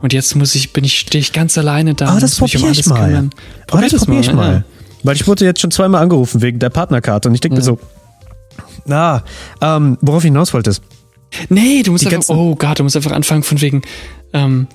Und 0.00 0.12
jetzt 0.12 0.34
muss 0.36 0.54
ich, 0.54 0.72
bin 0.72 0.84
ich, 0.84 0.98
stehe 0.98 1.20
ich 1.20 1.32
ganz 1.32 1.56
alleine 1.56 1.94
da. 1.94 2.10
Oh, 2.10 2.14
und 2.14 2.22
das 2.22 2.40
muss 2.40 2.52
mich 2.52 2.62
probiere 2.62 2.80
ich 2.80 2.86
mal. 2.86 3.06
kümmern. 3.06 3.30
Oh, 3.72 3.78
das 3.80 3.94
probiere 4.04 4.20
ich 4.20 4.26
ja. 4.26 4.34
mal. 4.34 4.64
Weil 5.02 5.16
ich 5.16 5.26
wurde 5.26 5.44
jetzt 5.44 5.60
schon 5.60 5.70
zweimal 5.70 6.02
angerufen 6.02 6.42
wegen 6.42 6.58
der 6.58 6.70
Partnerkarte 6.70 7.28
und 7.28 7.34
ich 7.34 7.40
denke 7.40 7.56
mir 7.56 7.60
Ja. 7.60 7.64
so, 7.64 7.78
na, 8.86 9.24
ähm, 9.60 9.98
worauf 10.02 10.22
ich 10.24 10.28
hinaus 10.28 10.52
wollte 10.52 10.70
ist, 10.70 10.82
Nee, 11.48 11.82
du 11.82 11.92
musst 11.92 12.06
einfach, 12.06 12.34
oh 12.34 12.54
Gott, 12.54 12.78
du 12.78 12.84
musst 12.84 12.96
einfach 12.96 13.12
anfangen 13.12 13.42
von 13.42 13.60
wegen, 13.60 13.82
ähm, 14.32 14.68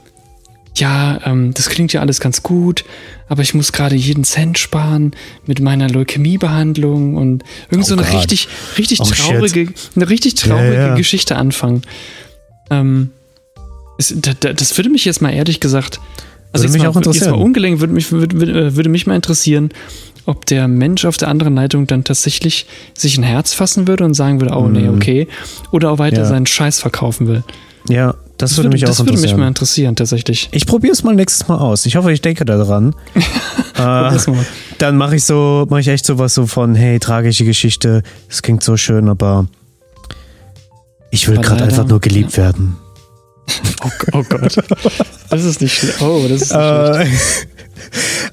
ja, 0.76 1.20
ähm, 1.26 1.54
das 1.54 1.70
klingt 1.70 1.94
ja 1.94 2.02
alles 2.02 2.20
ganz 2.20 2.44
gut, 2.44 2.86
aber 3.30 3.42
ich 3.44 3.54
muss 3.54 3.72
gerade 3.72 3.96
jeden 3.96 4.24
Cent 4.26 4.58
sparen 4.58 5.13
mit 5.46 5.62
meiner 5.62 5.88
Leukämiebehandlung 5.89 7.15
und 7.15 7.44
irgend 7.72 7.86
so 7.86 7.96
Oh 7.96 8.00
eine 8.00 8.12
richtig, 8.20 8.48
richtig 8.78 9.00
Oh, 9.00 9.06
shit. 9.06 9.15
traurige, 9.18 9.68
eine 9.96 10.10
richtig 10.10 10.36
traurige 10.36 10.74
Ja, 10.74 10.88
ja. 10.89 10.96
Geschichte 10.96 11.36
anfangen. 11.38 11.84
Ähm, 12.70 13.12
es, 13.98 14.13
da, 14.18 14.32
da, 14.39 14.54
das 14.54 14.76
würde 14.78 14.89
mich 14.89 15.06
jetzt 15.06 15.22
mal 15.22 15.32
ehrlich 15.32 15.60
gesagt, 15.60 16.00
also 16.52 16.63
Würde 16.63 16.68
jetzt 16.68 16.74
mich 16.74 16.84
mal, 16.84 16.89
auch 16.89 16.96
interessieren. 16.98 17.26
Jetzt 17.28 17.36
mal 17.38 17.42
ungelenkt 17.44 17.80
würde 17.80 17.94
mich, 17.94 18.12
würde, 18.12 18.39
würde, 18.39 18.76
würde 18.76 18.89
mich 18.89 19.06
mal 19.08 19.15
interessieren, 19.15 19.70
ob 20.26 20.46
der 20.46 20.68
Mensch 20.68 21.06
auf 21.06 21.18
der 21.18 21.28
anderen 21.28 21.56
Leitung 21.56 21.88
dann 21.88 22.04
tatsächlich 22.04 22.65
sich 22.98 23.18
ein 23.18 23.24
Herz 23.24 23.54
fassen 23.54 23.88
würde 23.88 24.04
und 24.06 24.13
sagen 24.15 24.42
würde, 24.42 24.56
oh 24.56 24.68
nee, 24.68 24.88
okay, 24.88 25.28
oder 25.72 25.92
auch 25.92 26.00
weiter 26.00 26.18
Mhm. 26.18 26.24
Ja. 26.24 26.30
seinen 26.30 26.46
Scheiß 26.46 26.80
verkaufen 26.80 27.28
will. 27.28 27.44
ja, 27.88 28.15
das, 28.39 28.52
Das 28.52 28.58
würde 28.58 28.69
mich 28.69 28.84
auch 28.86 28.89
das 28.89 28.99
würde 28.99 29.12
mich 29.12 29.17
interessieren. 29.19 29.39
mal 29.39 29.47
interessieren, 29.47 29.95
tatsächlich. 29.95 30.49
ich 30.52 30.65
probiere 30.65 30.93
es 30.93 31.04
mal 31.04 31.13
nächstes 31.13 31.47
Mal 31.47 31.58
aus. 31.58 31.86
Ich 31.86 31.95
hoffe, 31.95 32.12
ich 32.12 32.21
denke 32.21 32.45
daran. 32.45 32.95
äh, 33.78 34.17
dann 34.80 34.97
mache 34.97 35.17
ich 35.17 35.25
so, 35.25 35.67
mache 35.69 35.82
ich 35.82 35.88
echt 35.89 36.06
sowas 36.06 36.34
so 36.34 36.47
von, 36.47 36.73
hey, 36.73 36.99
tragische 36.99 37.45
Geschichte, 37.45 38.02
es 38.30 38.41
klingt 38.41 38.63
so 38.63 38.78
schön, 38.78 39.10
aber 39.10 39.47
ich 41.12 41.28
will 41.28 41.38
gerade 41.38 41.63
einfach 41.63 41.86
nur 41.86 41.99
geliebt 41.99 42.36
werden. 42.38 42.78
Oh, 43.84 43.89
oh 44.19 44.23
Gott. 44.30 44.58
Das 45.32 45.43
ist 45.43 45.60
nicht 45.62 45.73
schlecht. 45.80 46.02
Oh, 46.02 46.23
das 46.30 46.41
ist 46.43 46.52
nicht 46.54 46.62
schlecht. 46.62 47.47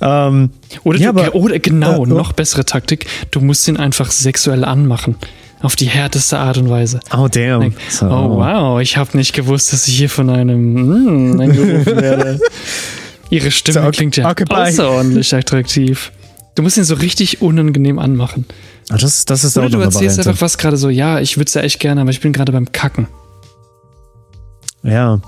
Äh, 0.02 0.04
ähm, 0.28 0.50
Oder, 0.84 0.98
ja, 0.98 1.12
du, 1.12 1.20
aber- 1.22 1.34
oder 1.34 1.58
genau, 1.58 2.04
äh, 2.04 2.08
noch 2.08 2.32
bessere 2.32 2.66
Taktik. 2.66 3.06
Du 3.30 3.40
musst 3.40 3.66
ihn 3.66 3.78
einfach 3.78 4.10
sexuell 4.10 4.62
anmachen. 4.64 5.16
Auf 5.62 5.74
die 5.74 5.86
härteste 5.86 6.38
Art 6.38 6.58
und 6.58 6.68
Weise. 6.68 7.00
oh 7.16 7.28
damn. 7.28 7.60
Like, 7.62 7.72
So. 7.88 8.06
Oh, 8.06 8.36
wow, 8.36 8.80
ich 8.80 8.96
habe 8.96 9.16
nicht 9.16 9.32
gewusst, 9.32 9.72
dass 9.72 9.88
ich 9.88 9.96
hier 9.96 10.10
von 10.10 10.28
einem 10.30 11.34
mm, 11.34 11.40
angerufen 11.40 11.96
werde. 12.00 12.38
Ihre 13.30 13.50
Stimme 13.50 13.82
So, 13.82 13.90
klingt 13.90 14.16
ja 14.16 14.30
Occupy. 14.30 14.54
außerordentlich 14.54 15.34
attraktiv. 15.34 16.12
Du 16.54 16.62
musst 16.62 16.76
ihn 16.76 16.84
so 16.84 16.94
richtig 16.94 17.42
unangenehm 17.42 17.98
anmachen. 17.98 18.44
Ah, 18.88 18.96
das, 18.98 19.24
das 19.24 19.44
ist 19.44 19.56
Oder 19.56 19.66
auch 19.66 19.70
du 19.70 19.80
erzählst 19.80 20.18
einfach 20.18 20.40
was 20.40 20.58
gerade 20.58 20.76
so, 20.76 20.88
ja, 20.90 21.20
ich 21.20 21.36
würde 21.36 21.48
es 21.48 21.54
ja 21.54 21.62
echt 21.62 21.80
gerne, 21.80 22.00
aber 22.02 22.10
ich 22.10 22.20
bin 22.20 22.32
gerade 22.32 22.52
beim 22.52 22.70
Kacken. 22.70 23.08
Ja. 24.82 25.20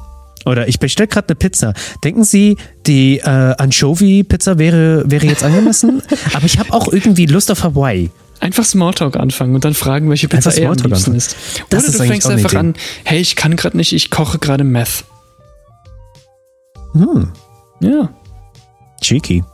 Oder 0.47 0.69
ich 0.69 0.79
bestelle 0.79 1.09
gerade 1.09 1.29
eine 1.29 1.35
Pizza. 1.35 1.75
Denken 2.05 2.23
Sie, 2.25 2.57
die 2.87 3.19
äh, 3.19 3.25
Anchovy-Pizza 3.59 4.59
wäre, 4.59 5.03
wäre 5.11 5.27
jetzt 5.27 5.43
angemessen? 5.43 6.01
Aber 6.33 6.45
ich 6.47 6.59
habe 6.59 6.73
auch 6.73 6.89
irgendwie 6.93 7.27
Lust 7.27 7.51
auf 7.51 7.65
Hawaii. 7.65 8.11
Einfach 8.41 8.65
Smalltalk 8.65 9.17
anfangen 9.17 9.55
und 9.55 9.65
dann 9.65 9.75
fragen, 9.75 10.09
welche 10.11 10.29
Pizza 10.29 10.51
er 10.57 10.69
am 10.71 10.75
liebsten 10.77 10.93
anfangen. 10.93 11.17
ist. 11.17 11.37
Das 11.71 11.83
Oder 11.85 11.89
ist 11.93 11.99
du 12.01 12.05
fängst 12.07 12.29
einfach 12.31 12.55
an, 12.55 12.75
hey, 13.05 13.21
ich 13.21 13.35
kann 13.37 13.57
gerade 13.57 13.77
nicht, 13.77 13.93
ich 13.93 14.11
koche 14.11 14.39
gerade 14.39 14.63
Meth. 14.65 15.05
Hm, 16.93 17.29
Ja. 17.81 18.09
cheeky. 19.01 19.45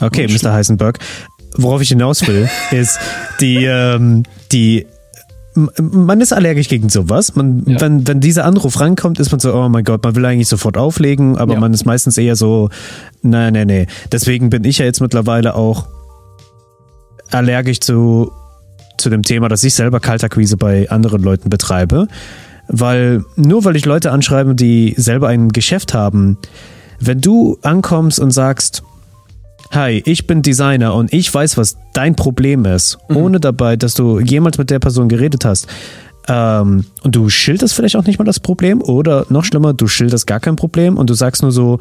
Okay, 0.00 0.26
Oh, 0.28 0.32
Mr. 0.32 0.52
Heisenberg. 0.52 0.98
Worauf 1.56 1.82
ich 1.82 1.88
hinaus 1.90 2.26
will, 2.26 2.48
ist 2.70 2.98
die, 3.40 3.64
ähm, 3.64 4.22
die 4.52 4.86
man 5.54 6.22
ist 6.22 6.32
allergisch 6.32 6.68
gegen 6.68 6.88
sowas. 6.88 7.34
Man, 7.36 7.64
Ja. 7.66 7.78
wenn, 7.82 8.08
wenn 8.08 8.20
dieser 8.20 8.46
Anruf 8.46 8.80
rankommt, 8.80 9.20
ist 9.20 9.30
man 9.32 9.38
so, 9.38 9.52
oh 9.54 9.68
mein 9.68 9.84
Gott, 9.84 10.02
man 10.02 10.16
will 10.16 10.24
eigentlich 10.24 10.48
sofort 10.48 10.78
auflegen, 10.78 11.36
aber 11.36 11.54
Ja. 11.54 11.60
man 11.60 11.74
ist 11.74 11.84
meistens 11.84 12.16
eher 12.16 12.36
so, 12.36 12.70
nein, 13.20 13.52
nein, 13.52 13.66
nee. 13.66 13.86
Deswegen 14.10 14.48
bin 14.48 14.64
ich 14.64 14.78
ja 14.78 14.86
jetzt 14.86 15.02
mittlerweile 15.02 15.54
auch 15.54 15.88
allergisch 17.32 17.80
zu, 17.80 18.32
zu 18.98 19.10
dem 19.10 19.22
Thema, 19.22 19.48
dass 19.48 19.64
ich 19.64 19.74
selber 19.74 20.00
Kaltakquise 20.00 20.56
bei 20.56 20.88
anderen 20.90 21.22
Leuten 21.22 21.50
betreibe. 21.50 22.08
Weil 22.68 23.24
nur 23.36 23.64
weil 23.64 23.76
ich 23.76 23.84
Leute 23.84 24.12
anschreibe, 24.12 24.54
die 24.54 24.94
selber 24.96 25.28
ein 25.28 25.48
Geschäft 25.50 25.94
haben, 25.94 26.38
wenn 27.00 27.20
du 27.20 27.58
ankommst 27.62 28.20
und 28.20 28.30
sagst, 28.30 28.82
Hi, 29.72 30.02
ich 30.04 30.26
bin 30.26 30.42
Designer 30.42 30.94
und 30.94 31.14
ich 31.14 31.32
weiß, 31.32 31.56
was 31.56 31.78
dein 31.94 32.14
Problem 32.14 32.66
ist, 32.66 32.98
ohne 33.08 33.40
dabei, 33.40 33.76
dass 33.76 33.94
du 33.94 34.20
jemals 34.20 34.58
mit 34.58 34.68
der 34.68 34.80
Person 34.80 35.08
geredet 35.08 35.46
hast. 35.46 35.66
Ähm, 36.28 36.84
und 37.02 37.16
du 37.16 37.30
schilderst 37.30 37.72
vielleicht 37.72 37.96
auch 37.96 38.04
nicht 38.04 38.18
mal 38.18 38.26
das 38.26 38.38
Problem 38.38 38.82
oder 38.82 39.24
noch 39.30 39.46
schlimmer, 39.46 39.72
du 39.72 39.88
schilderst 39.88 40.26
gar 40.26 40.40
kein 40.40 40.56
Problem 40.56 40.98
und 40.98 41.08
du 41.08 41.14
sagst 41.14 41.40
nur 41.40 41.52
so, 41.52 41.78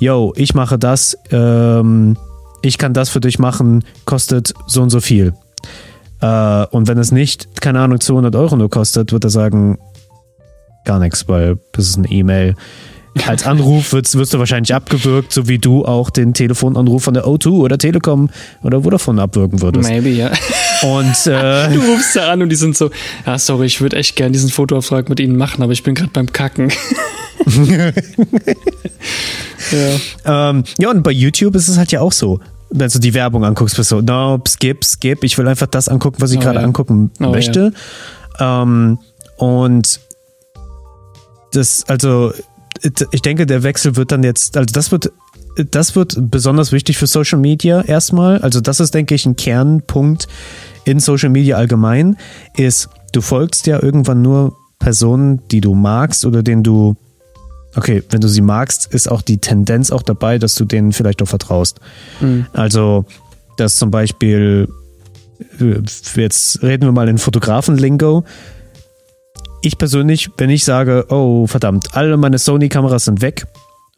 yo, 0.00 0.32
ich 0.36 0.54
mache 0.54 0.78
das, 0.78 1.18
ähm, 1.30 2.16
ich 2.62 2.78
kann 2.78 2.94
das 2.94 3.08
für 3.08 3.20
dich 3.20 3.38
machen, 3.38 3.84
kostet 4.04 4.54
so 4.66 4.82
und 4.82 4.90
so 4.90 5.00
viel. 5.00 5.34
Äh, 6.20 6.66
und 6.66 6.88
wenn 6.88 6.98
es 6.98 7.12
nicht, 7.12 7.60
keine 7.60 7.80
Ahnung, 7.80 8.00
200 8.00 8.34
Euro 8.36 8.56
nur 8.56 8.70
kostet, 8.70 9.12
wird 9.12 9.24
er 9.24 9.30
sagen, 9.30 9.78
gar 10.84 10.98
nichts, 10.98 11.28
weil 11.28 11.58
das 11.72 11.88
ist 11.88 11.98
eine 11.98 12.10
E-Mail. 12.10 12.54
Als 13.26 13.46
Anruf 13.46 13.92
wirst, 13.92 14.16
wirst 14.16 14.34
du 14.34 14.38
wahrscheinlich 14.38 14.74
abgewürgt, 14.74 15.32
so 15.32 15.48
wie 15.48 15.58
du 15.58 15.84
auch 15.84 16.10
den 16.10 16.34
Telefonanruf 16.34 17.02
von 17.02 17.14
der 17.14 17.24
O2 17.24 17.48
oder 17.50 17.76
Telekom 17.76 18.30
oder 18.62 18.82
Vodafone 18.82 19.20
abwürgen 19.20 19.60
würdest. 19.60 19.88
Maybe, 19.88 20.10
ja. 20.10 20.30
Und 20.82 21.26
äh, 21.26 21.68
Du 21.74 21.80
rufst 21.80 22.14
da 22.14 22.30
an 22.30 22.42
und 22.42 22.48
die 22.48 22.56
sind 22.56 22.76
so, 22.76 22.90
ja, 23.26 23.38
sorry, 23.38 23.66
ich 23.66 23.80
würde 23.80 23.96
echt 23.96 24.14
gern 24.14 24.32
diesen 24.32 24.50
Fotoauftrag 24.50 25.08
mit 25.08 25.18
Ihnen 25.20 25.36
machen, 25.36 25.62
aber 25.62 25.72
ich 25.72 25.82
bin 25.82 25.94
gerade 25.94 26.10
beim 26.12 26.30
Kacken. 26.32 26.70
Ja. 30.24 30.50
ähm, 30.50 30.64
ja, 30.78 30.90
und 30.90 31.02
bei 31.02 31.10
YouTube 31.10 31.54
ist 31.54 31.68
es 31.68 31.78
halt 31.78 31.92
ja 31.92 32.00
auch 32.00 32.12
so. 32.12 32.40
Wenn 32.70 32.90
du 32.90 32.98
die 32.98 33.14
Werbung 33.14 33.44
anguckst, 33.44 33.76
bist 33.76 33.90
du 33.90 33.96
so, 33.96 34.02
no, 34.02 34.42
skip, 34.46 34.84
skip, 34.84 35.24
ich 35.24 35.38
will 35.38 35.48
einfach 35.48 35.68
das 35.68 35.88
angucken, 35.88 36.18
was 36.20 36.32
ich 36.32 36.38
Oh, 36.38 36.42
gerade 36.42 36.58
ja. 36.58 36.64
angucken 36.64 37.10
Oh, 37.20 37.30
möchte. 37.30 37.72
Ähm, 38.38 38.98
und 39.38 40.00
das, 41.52 41.84
also, 41.88 42.32
ich 43.10 43.22
denke, 43.22 43.46
der 43.46 43.62
Wechsel 43.62 43.96
wird 43.96 44.12
dann 44.12 44.22
jetzt, 44.22 44.56
also 44.56 44.70
das 44.72 44.92
wird, 44.92 45.10
das 45.70 45.96
wird 45.96 46.16
besonders 46.30 46.70
wichtig 46.70 46.98
für 46.98 47.06
Social 47.06 47.38
Media 47.38 47.80
erstmal. 47.80 48.38
Also, 48.42 48.60
das 48.60 48.80
ist, 48.80 48.94
denke 48.94 49.14
ich, 49.14 49.24
ein 49.24 49.36
Kernpunkt 49.36 50.28
in 50.84 51.00
Social 51.00 51.30
Media 51.30 51.56
allgemein, 51.56 52.16
ist, 52.56 52.90
du 53.12 53.22
folgst 53.22 53.66
ja 53.66 53.82
irgendwann 53.82 54.20
nur 54.20 54.54
Personen, 54.78 55.40
die 55.50 55.60
du 55.60 55.74
magst 55.74 56.26
oder 56.26 56.42
denen 56.42 56.62
du 56.62 56.96
Okay, 57.76 58.02
wenn 58.10 58.20
du 58.20 58.28
sie 58.28 58.40
magst, 58.40 58.92
ist 58.92 59.10
auch 59.10 59.22
die 59.22 59.38
Tendenz 59.38 59.90
auch 59.90 60.02
dabei, 60.02 60.38
dass 60.38 60.54
du 60.54 60.64
denen 60.64 60.92
vielleicht 60.92 61.22
auch 61.22 61.28
vertraust. 61.28 61.80
Mhm. 62.20 62.46
Also, 62.52 63.04
dass 63.56 63.76
zum 63.76 63.90
Beispiel, 63.90 64.68
äh, 65.60 65.80
jetzt 66.20 66.62
reden 66.62 66.84
wir 66.84 66.92
mal 66.92 67.08
in 67.08 67.18
Fotografen-Lingo. 67.18 68.24
Ich 69.62 69.76
persönlich, 69.76 70.30
wenn 70.38 70.50
ich 70.50 70.64
sage, 70.64 71.06
oh 71.10 71.46
verdammt, 71.46 71.96
alle 71.96 72.16
meine 72.16 72.38
Sony-Kameras 72.38 73.04
sind 73.04 73.20
weg, 73.20 73.46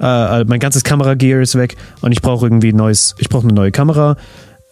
äh, 0.00 0.44
mein 0.44 0.58
ganzes 0.58 0.82
Kameragear 0.82 1.40
ist 1.40 1.54
weg 1.54 1.76
und 2.00 2.12
ich 2.12 2.22
brauche 2.22 2.46
irgendwie 2.46 2.72
neues, 2.72 3.14
ich 3.18 3.28
brauche 3.28 3.44
eine 3.44 3.52
neue 3.52 3.70
Kamera, 3.70 4.16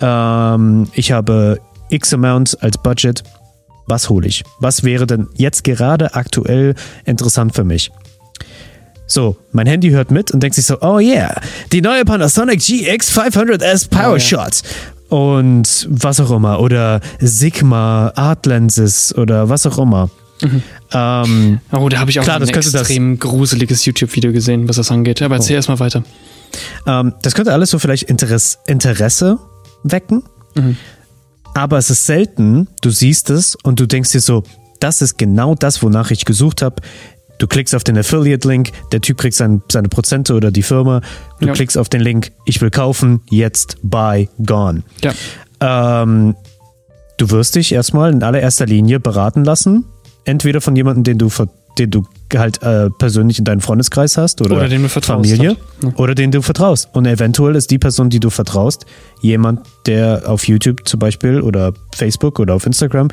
ähm, 0.01 0.89
ich 0.95 1.13
habe 1.13 1.59
X 1.91 2.15
Amount 2.15 2.63
als 2.63 2.79
Budget, 2.79 3.23
was 3.87 4.09
hole 4.09 4.27
ich? 4.27 4.45
Was 4.61 4.83
wäre 4.83 5.07
denn 5.07 5.29
jetzt 5.35 5.65
gerade 5.65 6.15
aktuell 6.15 6.75
interessant 7.05 7.55
für 7.55 7.65
mich? 7.65 7.91
So, 9.11 9.37
mein 9.53 9.67
Handy 9.67 9.89
hört 9.91 10.11
mit 10.11 10.31
und 10.31 10.43
denkt 10.43 10.55
sich 10.55 10.67
so, 10.67 10.77
oh 10.83 10.99
yeah, 10.99 11.35
die 11.73 11.81
neue 11.81 12.05
Panasonic 12.05 12.61
GX 12.61 13.11
500S 13.19 13.89
Power 13.89 14.11
Oh 14.13 14.15
ja. 14.17 14.21
Shot. 14.21 14.63
Und 15.09 15.87
was 15.91 16.21
auch 16.21 16.31
immer. 16.31 16.61
Oder 16.61 17.01
Sigma 17.19 18.13
Art 18.15 18.45
Lenses 18.45 19.15
oder 19.17 19.49
was 19.49 19.65
auch 19.65 19.79
immer. 19.79 20.11
Ähm, 20.93 21.61
Oh, 21.73 21.89
da 21.89 21.99
habe 21.99 22.11
ich 22.11 22.21
auch 22.21 22.25
Klar, 22.25 22.37
ein 22.37 22.41
das 22.43 22.53
könnte 22.53 22.71
das- 22.71 22.83
extrem 22.83 23.19
gruseliges 23.19 23.85
YouTube-Video 23.87 24.33
gesehen, 24.33 24.69
was 24.69 24.77
das 24.77 24.91
angeht. 24.91 25.23
Aber 25.23 25.37
erzähl 25.37 25.57
erst 25.57 25.69
mal 25.71 25.81
weiter. 25.81 26.05
ähm, 26.87 27.15
das 27.23 27.35
könnte 27.35 27.53
alles 27.55 27.71
so 27.71 27.79
vielleicht 27.79 28.05
Interesse, 28.05 28.59
Interesse 28.67 29.39
wecken. 29.85 30.23
Aber 31.55 31.79
es 31.79 31.89
ist 31.91 32.05
selten, 32.07 32.69
du 32.83 32.91
siehst 32.91 33.31
es 33.31 33.57
und 33.63 33.81
du 33.81 33.87
denkst 33.87 34.11
dir 34.13 34.21
so, 34.21 34.43
das 34.81 35.01
ist 35.03 35.17
genau 35.19 35.55
das, 35.55 35.83
wonach 35.83 36.11
ich 36.11 36.25
gesucht 36.25 36.63
habe. 36.63 36.77
Du 37.39 37.47
klickst 37.47 37.75
auf 37.75 37.85
den 37.85 37.97
Affiliate-Link, 37.97 38.71
der 38.93 39.01
Typ 39.01 39.19
kriegt 39.19 39.37
sein, 39.37 39.63
seine 39.71 39.89
Prozente 39.89 40.35
oder 40.35 40.51
die 40.51 40.63
Firma. 40.63 41.01
Du 41.41 41.47
Ja. 41.47 41.53
klickst 41.53 41.79
auf 41.79 41.89
den 41.89 42.01
Link, 42.01 42.33
ich 42.45 42.61
will 42.61 42.71
kaufen, 42.71 43.21
jetzt, 43.31 43.79
buy, 43.83 44.29
gone. 44.45 44.83
Ja. 45.03 45.13
Ähm, 45.61 46.35
du 47.17 47.31
wirst 47.31 47.55
dich 47.55 47.73
erstmal 47.73 48.13
in 48.13 48.23
allererster 48.23 48.67
Linie 48.67 49.01
beraten 49.01 49.45
lassen. 49.45 49.85
Entweder 50.25 50.61
von 50.61 50.75
jemandem, 50.77 51.05
den 51.05 51.19
du, 51.19 51.31
den 51.79 51.91
du 51.91 52.03
halt 52.35 52.61
äh, 52.63 52.91
persönlich 52.91 53.39
in 53.39 53.45
deinem 53.45 53.61
Freundeskreis 53.61 54.17
hast 54.19 54.41
oder, 54.43 54.57
Oder 54.57 54.69
dem 54.69 54.83
du 54.83 54.89
vertraust 54.89 55.31
Familie. 55.31 55.57
Ja. 55.83 55.91
oder 55.97 56.15
den 56.15 56.31
du 56.33 56.43
vertraust. 56.43 56.89
Und 56.93 57.07
eventuell 57.07 57.55
ist 57.55 57.71
die 57.71 57.79
Person, 57.79 58.11
die 58.11 58.21
du 58.21 58.31
vertraust, 58.31 58.85
jemand, 59.23 59.61
der 59.87 60.25
auf 60.27 60.47
YouTube 60.49 60.87
zum 60.89 60.99
Beispiel 61.01 61.41
oder 61.41 61.73
Facebook 61.95 62.41
oder 62.41 62.55
auf 62.55 62.67
Instagram 62.67 63.09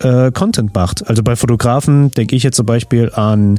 äh, 0.00 0.30
Content 0.32 0.74
macht. 0.74 1.06
Also 1.08 1.22
bei 1.22 1.36
Fotografen 1.36 2.10
denke 2.10 2.36
ich 2.36 2.42
jetzt 2.42 2.56
zum 2.56 2.66
Beispiel 2.66 3.10
an 3.14 3.58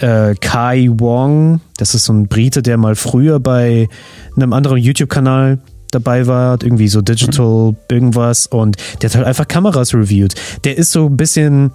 äh, 0.00 0.34
Kai 0.34 0.88
Wong. 0.92 1.60
Das 1.76 1.94
ist 1.94 2.04
so 2.04 2.12
ein 2.12 2.28
Brite, 2.28 2.62
der 2.62 2.76
mal 2.76 2.94
früher 2.94 3.40
bei 3.40 3.88
einem 4.36 4.52
anderen 4.52 4.78
YouTube-Kanal 4.78 5.58
dabei 5.90 6.26
war, 6.26 6.62
irgendwie 6.62 6.88
so 6.88 7.00
Digital 7.02 7.74
irgendwas 7.90 8.46
und 8.46 8.76
der 9.02 9.10
hat 9.10 9.16
halt 9.16 9.26
einfach 9.26 9.48
Kameras 9.48 9.92
reviewed. 9.92 10.34
Der 10.64 10.78
ist 10.78 10.92
so 10.92 11.06
ein 11.06 11.16
bisschen 11.16 11.72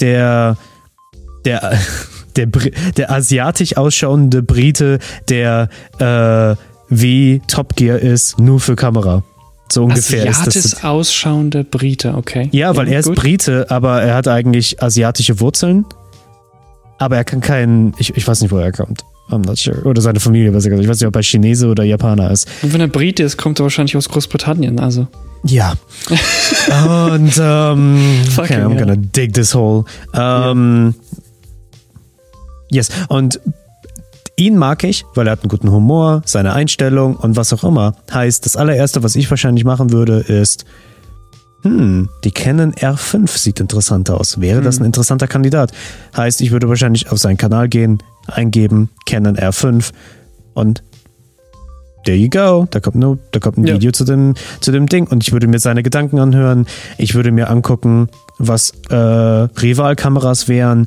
der 0.00 0.56
der 1.44 1.78
der, 2.36 2.46
der 2.46 3.10
asiatisch 3.10 3.76
ausschauende 3.76 4.42
Brite, 4.42 4.98
der 5.28 5.68
äh, 5.98 6.54
wie 6.88 7.40
Top 7.48 7.74
Gear 7.76 7.98
ist, 7.98 8.38
nur 8.38 8.60
für 8.60 8.76
Kamera. 8.76 9.24
So 9.70 9.84
ungefähr 9.84 10.26
ist 10.26 10.38
Asiatisch 10.38 10.62
das. 10.72 10.84
ausschauende 10.84 11.64
Brite, 11.64 12.14
okay. 12.16 12.48
Ja, 12.52 12.76
weil 12.76 12.88
er 12.88 13.00
ist 13.00 13.06
gut. 13.06 13.16
Brite, 13.16 13.66
aber 13.70 14.00
er 14.02 14.14
hat 14.14 14.28
eigentlich 14.28 14.82
asiatische 14.82 15.40
Wurzeln. 15.40 15.84
Aber 16.98 17.16
er 17.16 17.24
kann 17.24 17.40
keinen, 17.40 17.92
ich, 17.98 18.16
ich 18.16 18.26
weiß 18.26 18.40
nicht, 18.42 18.50
wo 18.52 18.58
er 18.58 18.72
kommt. 18.72 19.04
I'm 19.28 19.44
not 19.44 19.58
sure. 19.58 19.82
Oder 19.82 20.00
seine 20.00 20.20
Familie, 20.20 20.52
besser 20.52 20.70
gesagt. 20.70 20.84
Ich 20.84 20.88
weiß 20.88 21.00
nicht, 21.00 21.08
ob 21.08 21.16
er 21.16 21.22
Chinese 21.22 21.66
oder 21.66 21.82
Japaner 21.82 22.30
ist. 22.30 22.48
Und 22.62 22.72
wenn 22.72 22.80
er 22.80 22.86
Brite 22.88 23.24
ist, 23.24 23.36
kommt 23.36 23.58
er 23.58 23.64
wahrscheinlich 23.64 23.96
aus 23.96 24.08
Großbritannien. 24.08 24.78
Also, 24.78 25.08
Ja. 25.42 25.74
Und 27.10 27.32
ähm, 27.38 27.98
Fucking 28.30 28.56
okay, 28.56 28.64
I'm 28.64 28.70
hell. 28.74 28.78
gonna 28.78 28.96
dig 28.96 29.34
this 29.34 29.52
hole. 29.54 29.84
Ähm, 30.14 30.94
Yes. 32.70 32.88
Und 33.08 33.40
ihn 34.38 34.56
mag 34.56 34.84
ich, 34.84 35.04
weil 35.14 35.26
er 35.26 35.32
hat 35.32 35.42
einen 35.42 35.48
guten 35.48 35.70
Humor, 35.70 36.22
seine 36.24 36.52
Einstellung 36.52 37.16
und 37.16 37.36
was 37.36 37.52
auch 37.52 37.64
immer. 37.64 37.94
Heißt, 38.12 38.44
das 38.44 38.56
allererste, 38.56 39.02
was 39.02 39.16
ich 39.16 39.30
wahrscheinlich 39.30 39.64
machen 39.64 39.90
würde, 39.92 40.18
ist, 40.18 40.64
hm, 41.62 42.08
die 42.22 42.30
Canon 42.30 42.72
R5 42.74 43.28
sieht 43.36 43.60
interessant 43.60 44.10
aus. 44.10 44.40
Wäre 44.40 44.60
das 44.60 44.78
ein 44.78 44.84
interessanter 44.84 45.26
Kandidat? 45.26 45.72
Heißt, 46.16 46.40
ich 46.40 46.50
würde 46.50 46.68
wahrscheinlich 46.68 47.10
auf 47.10 47.18
seinen 47.18 47.38
Kanal 47.38 47.68
gehen, 47.68 48.02
eingeben, 48.26 48.90
Canon 49.06 49.36
R5 49.36 49.90
und 50.54 50.82
there 52.04 52.16
you 52.16 52.28
go. 52.28 52.68
Da 52.70 52.78
kommt, 52.80 52.96
nur, 52.96 53.18
da 53.32 53.40
kommt 53.40 53.58
ein 53.58 53.66
Ja. 53.66 53.74
Video 53.74 53.90
zu 53.90 54.04
dem, 54.04 54.34
zu 54.60 54.70
dem 54.70 54.86
Ding 54.86 55.08
und 55.08 55.24
ich 55.24 55.32
würde 55.32 55.48
mir 55.48 55.58
seine 55.58 55.82
Gedanken 55.82 56.20
anhören. 56.20 56.66
Ich 56.98 57.14
würde 57.14 57.32
mir 57.32 57.48
angucken, 57.50 58.08
was 58.38 58.72
äh, 58.90 58.94
Rivalkameras 58.94 60.46
wären. 60.46 60.86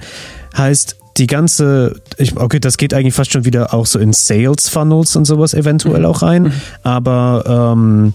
Heißt, 0.56 0.98
die 1.20 1.28
ganze, 1.28 2.02
ich, 2.18 2.36
okay, 2.38 2.60
das 2.60 2.78
geht 2.78 2.94
eigentlich 2.94 3.14
fast 3.14 3.32
schon 3.32 3.46
wieder 3.46 3.74
auch 3.74 3.86
so 3.86 4.00
in 4.00 4.14
Sales 4.14 4.70
Funnels 4.70 5.16
und 5.16 5.26
sowas 5.26 5.54
eventuell 5.54 6.06
auch 6.06 6.22
rein, 6.22 6.52
aber 6.84 7.74
ähm, 7.76 8.14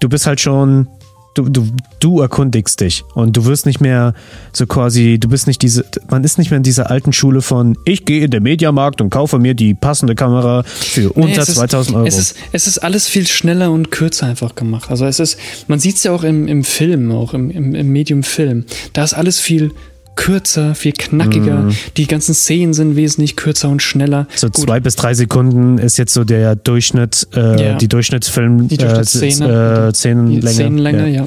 du 0.00 0.08
bist 0.08 0.26
halt 0.26 0.40
schon 0.40 0.88
Du, 1.36 1.48
du, 1.48 1.66
du 1.98 2.20
erkundigst 2.20 2.80
dich 2.80 3.02
und 3.16 3.36
du 3.36 3.44
wirst 3.46 3.66
nicht 3.66 3.80
mehr 3.80 4.14
so 4.52 4.68
quasi, 4.68 5.18
du 5.18 5.26
bist 5.28 5.48
nicht 5.48 5.62
diese, 5.62 5.84
man 6.08 6.22
ist 6.22 6.38
nicht 6.38 6.52
mehr 6.52 6.58
in 6.58 6.62
dieser 6.62 6.92
alten 6.92 7.12
Schule 7.12 7.42
von, 7.42 7.76
ich 7.84 8.04
gehe 8.04 8.24
in 8.24 8.30
den 8.30 8.44
Mediamarkt 8.44 9.00
und 9.00 9.10
kaufe 9.10 9.40
mir 9.40 9.54
die 9.54 9.74
passende 9.74 10.14
Kamera 10.14 10.62
für 10.62 11.10
unter 11.12 11.42
ist- 11.42 11.56
2000 11.56 11.96
Euro. 11.96 12.06
Es 12.06 12.18
ist, 12.18 12.36
es 12.52 12.68
ist 12.68 12.78
alles 12.78 13.08
viel 13.08 13.26
schneller 13.26 13.72
und 13.72 13.90
kürzer 13.90 14.26
einfach 14.28 14.54
gemacht. 14.54 14.92
Also 14.92 15.06
es 15.06 15.18
ist, 15.18 15.36
man 15.66 15.80
sieht 15.80 15.96
es 15.96 16.04
ja 16.04 16.12
auch 16.12 16.22
im, 16.22 16.46
im 16.46 16.62
Film, 16.62 17.10
auch 17.10 17.34
im, 17.34 17.50
im, 17.50 17.74
im 17.74 17.88
Medium 17.88 18.22
Film. 18.22 18.64
Da 18.92 19.02
ist 19.02 19.14
alles 19.14 19.40
viel 19.40 19.72
kürzer, 20.16 20.74
viel 20.74 20.92
knackiger. 20.92 21.62
Mhm. 21.62 21.76
Die 21.96 22.06
ganzen 22.06 22.34
Szenen 22.34 22.74
sind 22.74 22.96
wesentlich 22.96 23.36
kürzer 23.36 23.68
und 23.68 23.82
schneller. 23.82 24.26
so 24.34 24.48
Gut, 24.48 24.64
zwei 24.64 24.80
bis 24.80 24.96
drei 24.96 25.14
Sekunden 25.14 25.78
ist 25.78 25.96
jetzt 25.96 26.14
so 26.14 26.24
der 26.24 26.56
Durchschnitt, 26.56 27.28
äh, 27.34 27.62
Ja. 27.62 27.74
die 27.76 27.88
Durchschnittsfilm, 27.88 28.68
Die 28.68 28.76
Durchschnittsszene. 28.76 29.86
äh, 29.88 29.92
die 29.92 29.96
Szenenlänge. 29.96 30.50
Szenenlänge, 30.50 31.08
ja. 31.08 31.26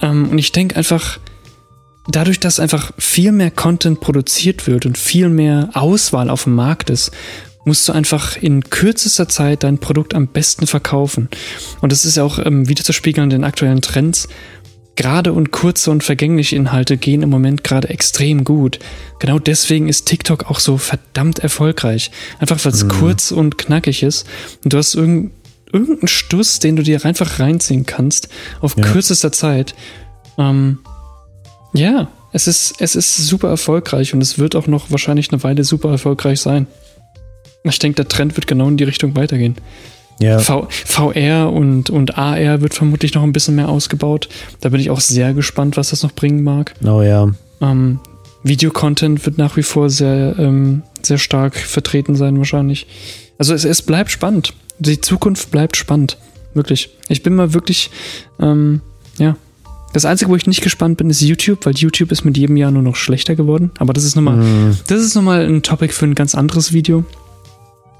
ja. 0.00 0.08
Ähm, 0.10 0.28
und 0.30 0.38
ich 0.38 0.52
denke 0.52 0.76
einfach, 0.76 1.18
dadurch, 2.08 2.40
dass 2.40 2.58
einfach 2.60 2.92
viel 2.98 3.32
mehr 3.32 3.50
Content 3.50 4.00
produziert 4.00 4.66
wird 4.66 4.86
und 4.86 4.96
viel 4.98 5.28
mehr 5.28 5.70
Auswahl 5.74 6.30
auf 6.30 6.44
dem 6.44 6.54
Markt 6.54 6.90
ist, 6.90 7.10
musst 7.64 7.86
du 7.86 7.92
einfach 7.92 8.36
in 8.40 8.62
kürzester 8.64 9.28
Zeit 9.28 9.62
dein 9.62 9.76
Produkt 9.78 10.14
am 10.14 10.26
besten 10.26 10.66
verkaufen. 10.66 11.28
Und 11.82 11.92
das 11.92 12.06
ist 12.06 12.16
ja 12.16 12.22
auch 12.24 12.38
ähm, 12.44 12.66
wieder 12.68 12.82
zu 12.82 12.92
spiegeln 12.94 13.24
an 13.24 13.30
den 13.30 13.44
aktuellen 13.44 13.82
Trends. 13.82 14.26
Gerade 14.98 15.32
und 15.32 15.52
kurze 15.52 15.92
und 15.92 16.02
vergängliche 16.02 16.56
Inhalte 16.56 16.96
gehen 16.96 17.22
im 17.22 17.30
Moment 17.30 17.62
gerade 17.62 17.88
extrem 17.88 18.42
gut. 18.42 18.80
Genau 19.20 19.38
deswegen 19.38 19.88
ist 19.88 20.06
TikTok 20.06 20.50
auch 20.50 20.58
so 20.58 20.76
verdammt 20.76 21.38
erfolgreich. 21.38 22.10
Einfach 22.40 22.58
weil 22.64 22.72
es 22.72 22.88
kurz 22.88 23.30
und 23.30 23.58
knackig 23.58 24.02
ist. 24.02 24.26
Und 24.64 24.72
du 24.72 24.76
hast 24.76 24.96
irgend, 24.96 25.30
irgendeinen 25.72 26.08
Stuss, 26.08 26.58
den 26.58 26.74
du 26.74 26.82
dir 26.82 27.04
einfach 27.04 27.38
reinziehen 27.38 27.86
kannst 27.86 28.28
auf 28.60 28.76
Ja. 28.76 28.82
kürzester 28.82 29.30
Zeit. 29.30 29.76
Ähm, 30.36 30.80
ja, 31.74 32.08
es 32.32 32.48
ist, 32.48 32.74
es 32.80 32.96
ist 32.96 33.16
super 33.18 33.50
erfolgreich 33.50 34.14
und 34.14 34.20
es 34.20 34.40
wird 34.40 34.56
auch 34.56 34.66
noch 34.66 34.90
wahrscheinlich 34.90 35.30
eine 35.30 35.44
Weile 35.44 35.62
super 35.62 35.92
erfolgreich 35.92 36.40
sein. 36.40 36.66
Ich 37.62 37.78
denke, 37.78 37.94
der 37.94 38.08
Trend 38.08 38.34
wird 38.36 38.48
genau 38.48 38.66
in 38.66 38.76
die 38.76 38.84
Richtung 38.84 39.14
weitergehen. 39.14 39.54
Ja. 40.20 40.38
VR 40.40 41.52
und, 41.52 41.90
und 41.90 42.18
AR 42.18 42.60
wird 42.60 42.74
vermutlich 42.74 43.14
noch 43.14 43.22
ein 43.22 43.32
bisschen 43.32 43.54
mehr 43.54 43.68
ausgebaut. 43.68 44.28
Da 44.60 44.68
bin 44.70 44.80
ich 44.80 44.90
auch 44.90 45.00
sehr 45.00 45.32
gespannt, 45.32 45.76
was 45.76 45.90
das 45.90 46.02
noch 46.02 46.12
bringen 46.12 46.42
mag. 46.42 46.74
Oh 46.84 47.02
ja. 47.02 47.28
Ähm, 47.60 48.00
Videocontent 48.42 49.24
wird 49.26 49.38
nach 49.38 49.56
wie 49.56 49.62
vor 49.62 49.90
sehr, 49.90 50.34
ähm, 50.38 50.82
sehr 51.02 51.18
stark 51.18 51.56
vertreten 51.56 52.14
sein, 52.16 52.38
wahrscheinlich. 52.38 52.86
Also 53.38 53.54
es, 53.54 53.64
es 53.64 53.82
bleibt 53.82 54.10
spannend. 54.10 54.54
Die 54.78 55.00
Zukunft 55.00 55.50
bleibt 55.50 55.76
spannend. 55.76 56.18
Wirklich. 56.54 56.90
Ich 57.08 57.22
bin 57.22 57.34
mal 57.34 57.52
wirklich, 57.54 57.90
ähm, 58.40 58.80
ja. 59.18 59.36
Das 59.92 60.04
Einzige, 60.04 60.30
wo 60.30 60.36
ich 60.36 60.46
nicht 60.46 60.62
gespannt 60.62 60.98
bin, 60.98 61.08
ist 61.08 61.22
YouTube, 61.22 61.64
weil 61.64 61.74
YouTube 61.74 62.12
ist 62.12 62.24
mit 62.24 62.36
jedem 62.36 62.56
Jahr 62.56 62.70
nur 62.70 62.82
noch 62.82 62.96
schlechter 62.96 63.34
geworden. 63.36 63.70
Aber 63.78 63.92
das 63.92 64.04
ist 64.04 64.16
nochmal, 64.16 64.36
Hm. 64.36 64.76
das 64.86 65.00
ist 65.02 65.14
nochmal 65.14 65.46
ein 65.46 65.62
Topic 65.62 65.92
für 65.94 66.04
ein 66.06 66.14
ganz 66.14 66.34
anderes 66.34 66.72
Video. 66.72 67.04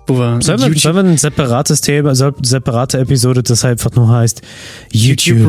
Sollen 0.09 0.61
wir, 0.61 0.75
sollen 0.81 0.97
wir 0.97 1.05
ein 1.05 1.19
separates 1.19 1.81
Thema, 1.83 2.15
so- 2.15 2.33
separate 2.43 2.99
Episode, 2.99 3.43
das 3.43 3.65
einfach 3.65 3.93
nur 3.93 4.09
heißt 4.09 4.41
YouTube. 4.91 5.47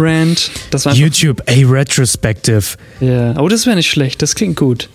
Das 0.72 0.86
war 0.86 0.92
einfach 0.92 1.02
YouTube, 1.02 1.42
a 1.48 1.54
Retrospective. 1.54 2.64
Ja, 3.00 3.40
oh, 3.40 3.48
das 3.48 3.66
wäre 3.66 3.78
nicht 3.78 3.90
schlecht. 3.90 4.22
Das 4.22 4.36
klingt 4.36 4.58
gut. 4.58 4.90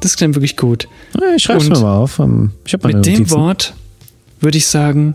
Das 0.00 0.16
klingt 0.16 0.34
wirklich 0.34 0.56
gut. 0.56 0.88
Ja, 1.20 1.34
Ich 1.36 1.42
schreib's 1.44 1.64
Und 1.64 1.72
mir 1.72 1.78
mal 1.80 1.96
auf. 1.96 2.18
ähm, 2.18 2.50
Ich 2.66 2.72
hab 2.74 2.82
meine 2.82 2.96
Mit 2.96 3.06
dem 3.06 3.12
Notizen. 3.14 3.36
Wort 3.36 3.74
würde 4.40 4.58
ich 4.58 4.66
sagen, 4.66 5.14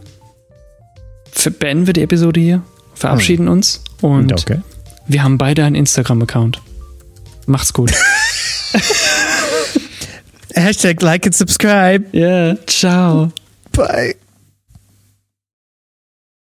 beenden 1.60 1.86
wir 1.88 1.94
die 1.94 2.02
Episode 2.02 2.40
hier, 2.40 2.62
verabschieden 2.96 3.48
uns 3.48 3.82
und 4.02 4.32
Okay. 4.34 4.60
wir 5.08 5.24
haben 5.24 5.38
beide 5.38 5.64
einen 5.64 5.76
Instagram-Account. 5.76 6.62
Macht's 7.46 7.74
gut. 7.74 7.92
Hashtag 10.56 11.02
like 11.02 11.26
and 11.26 11.36
subscribe. 11.36 12.06
Ja, 12.18 12.56
ciao. 12.66 13.32
Bye. 13.80 14.29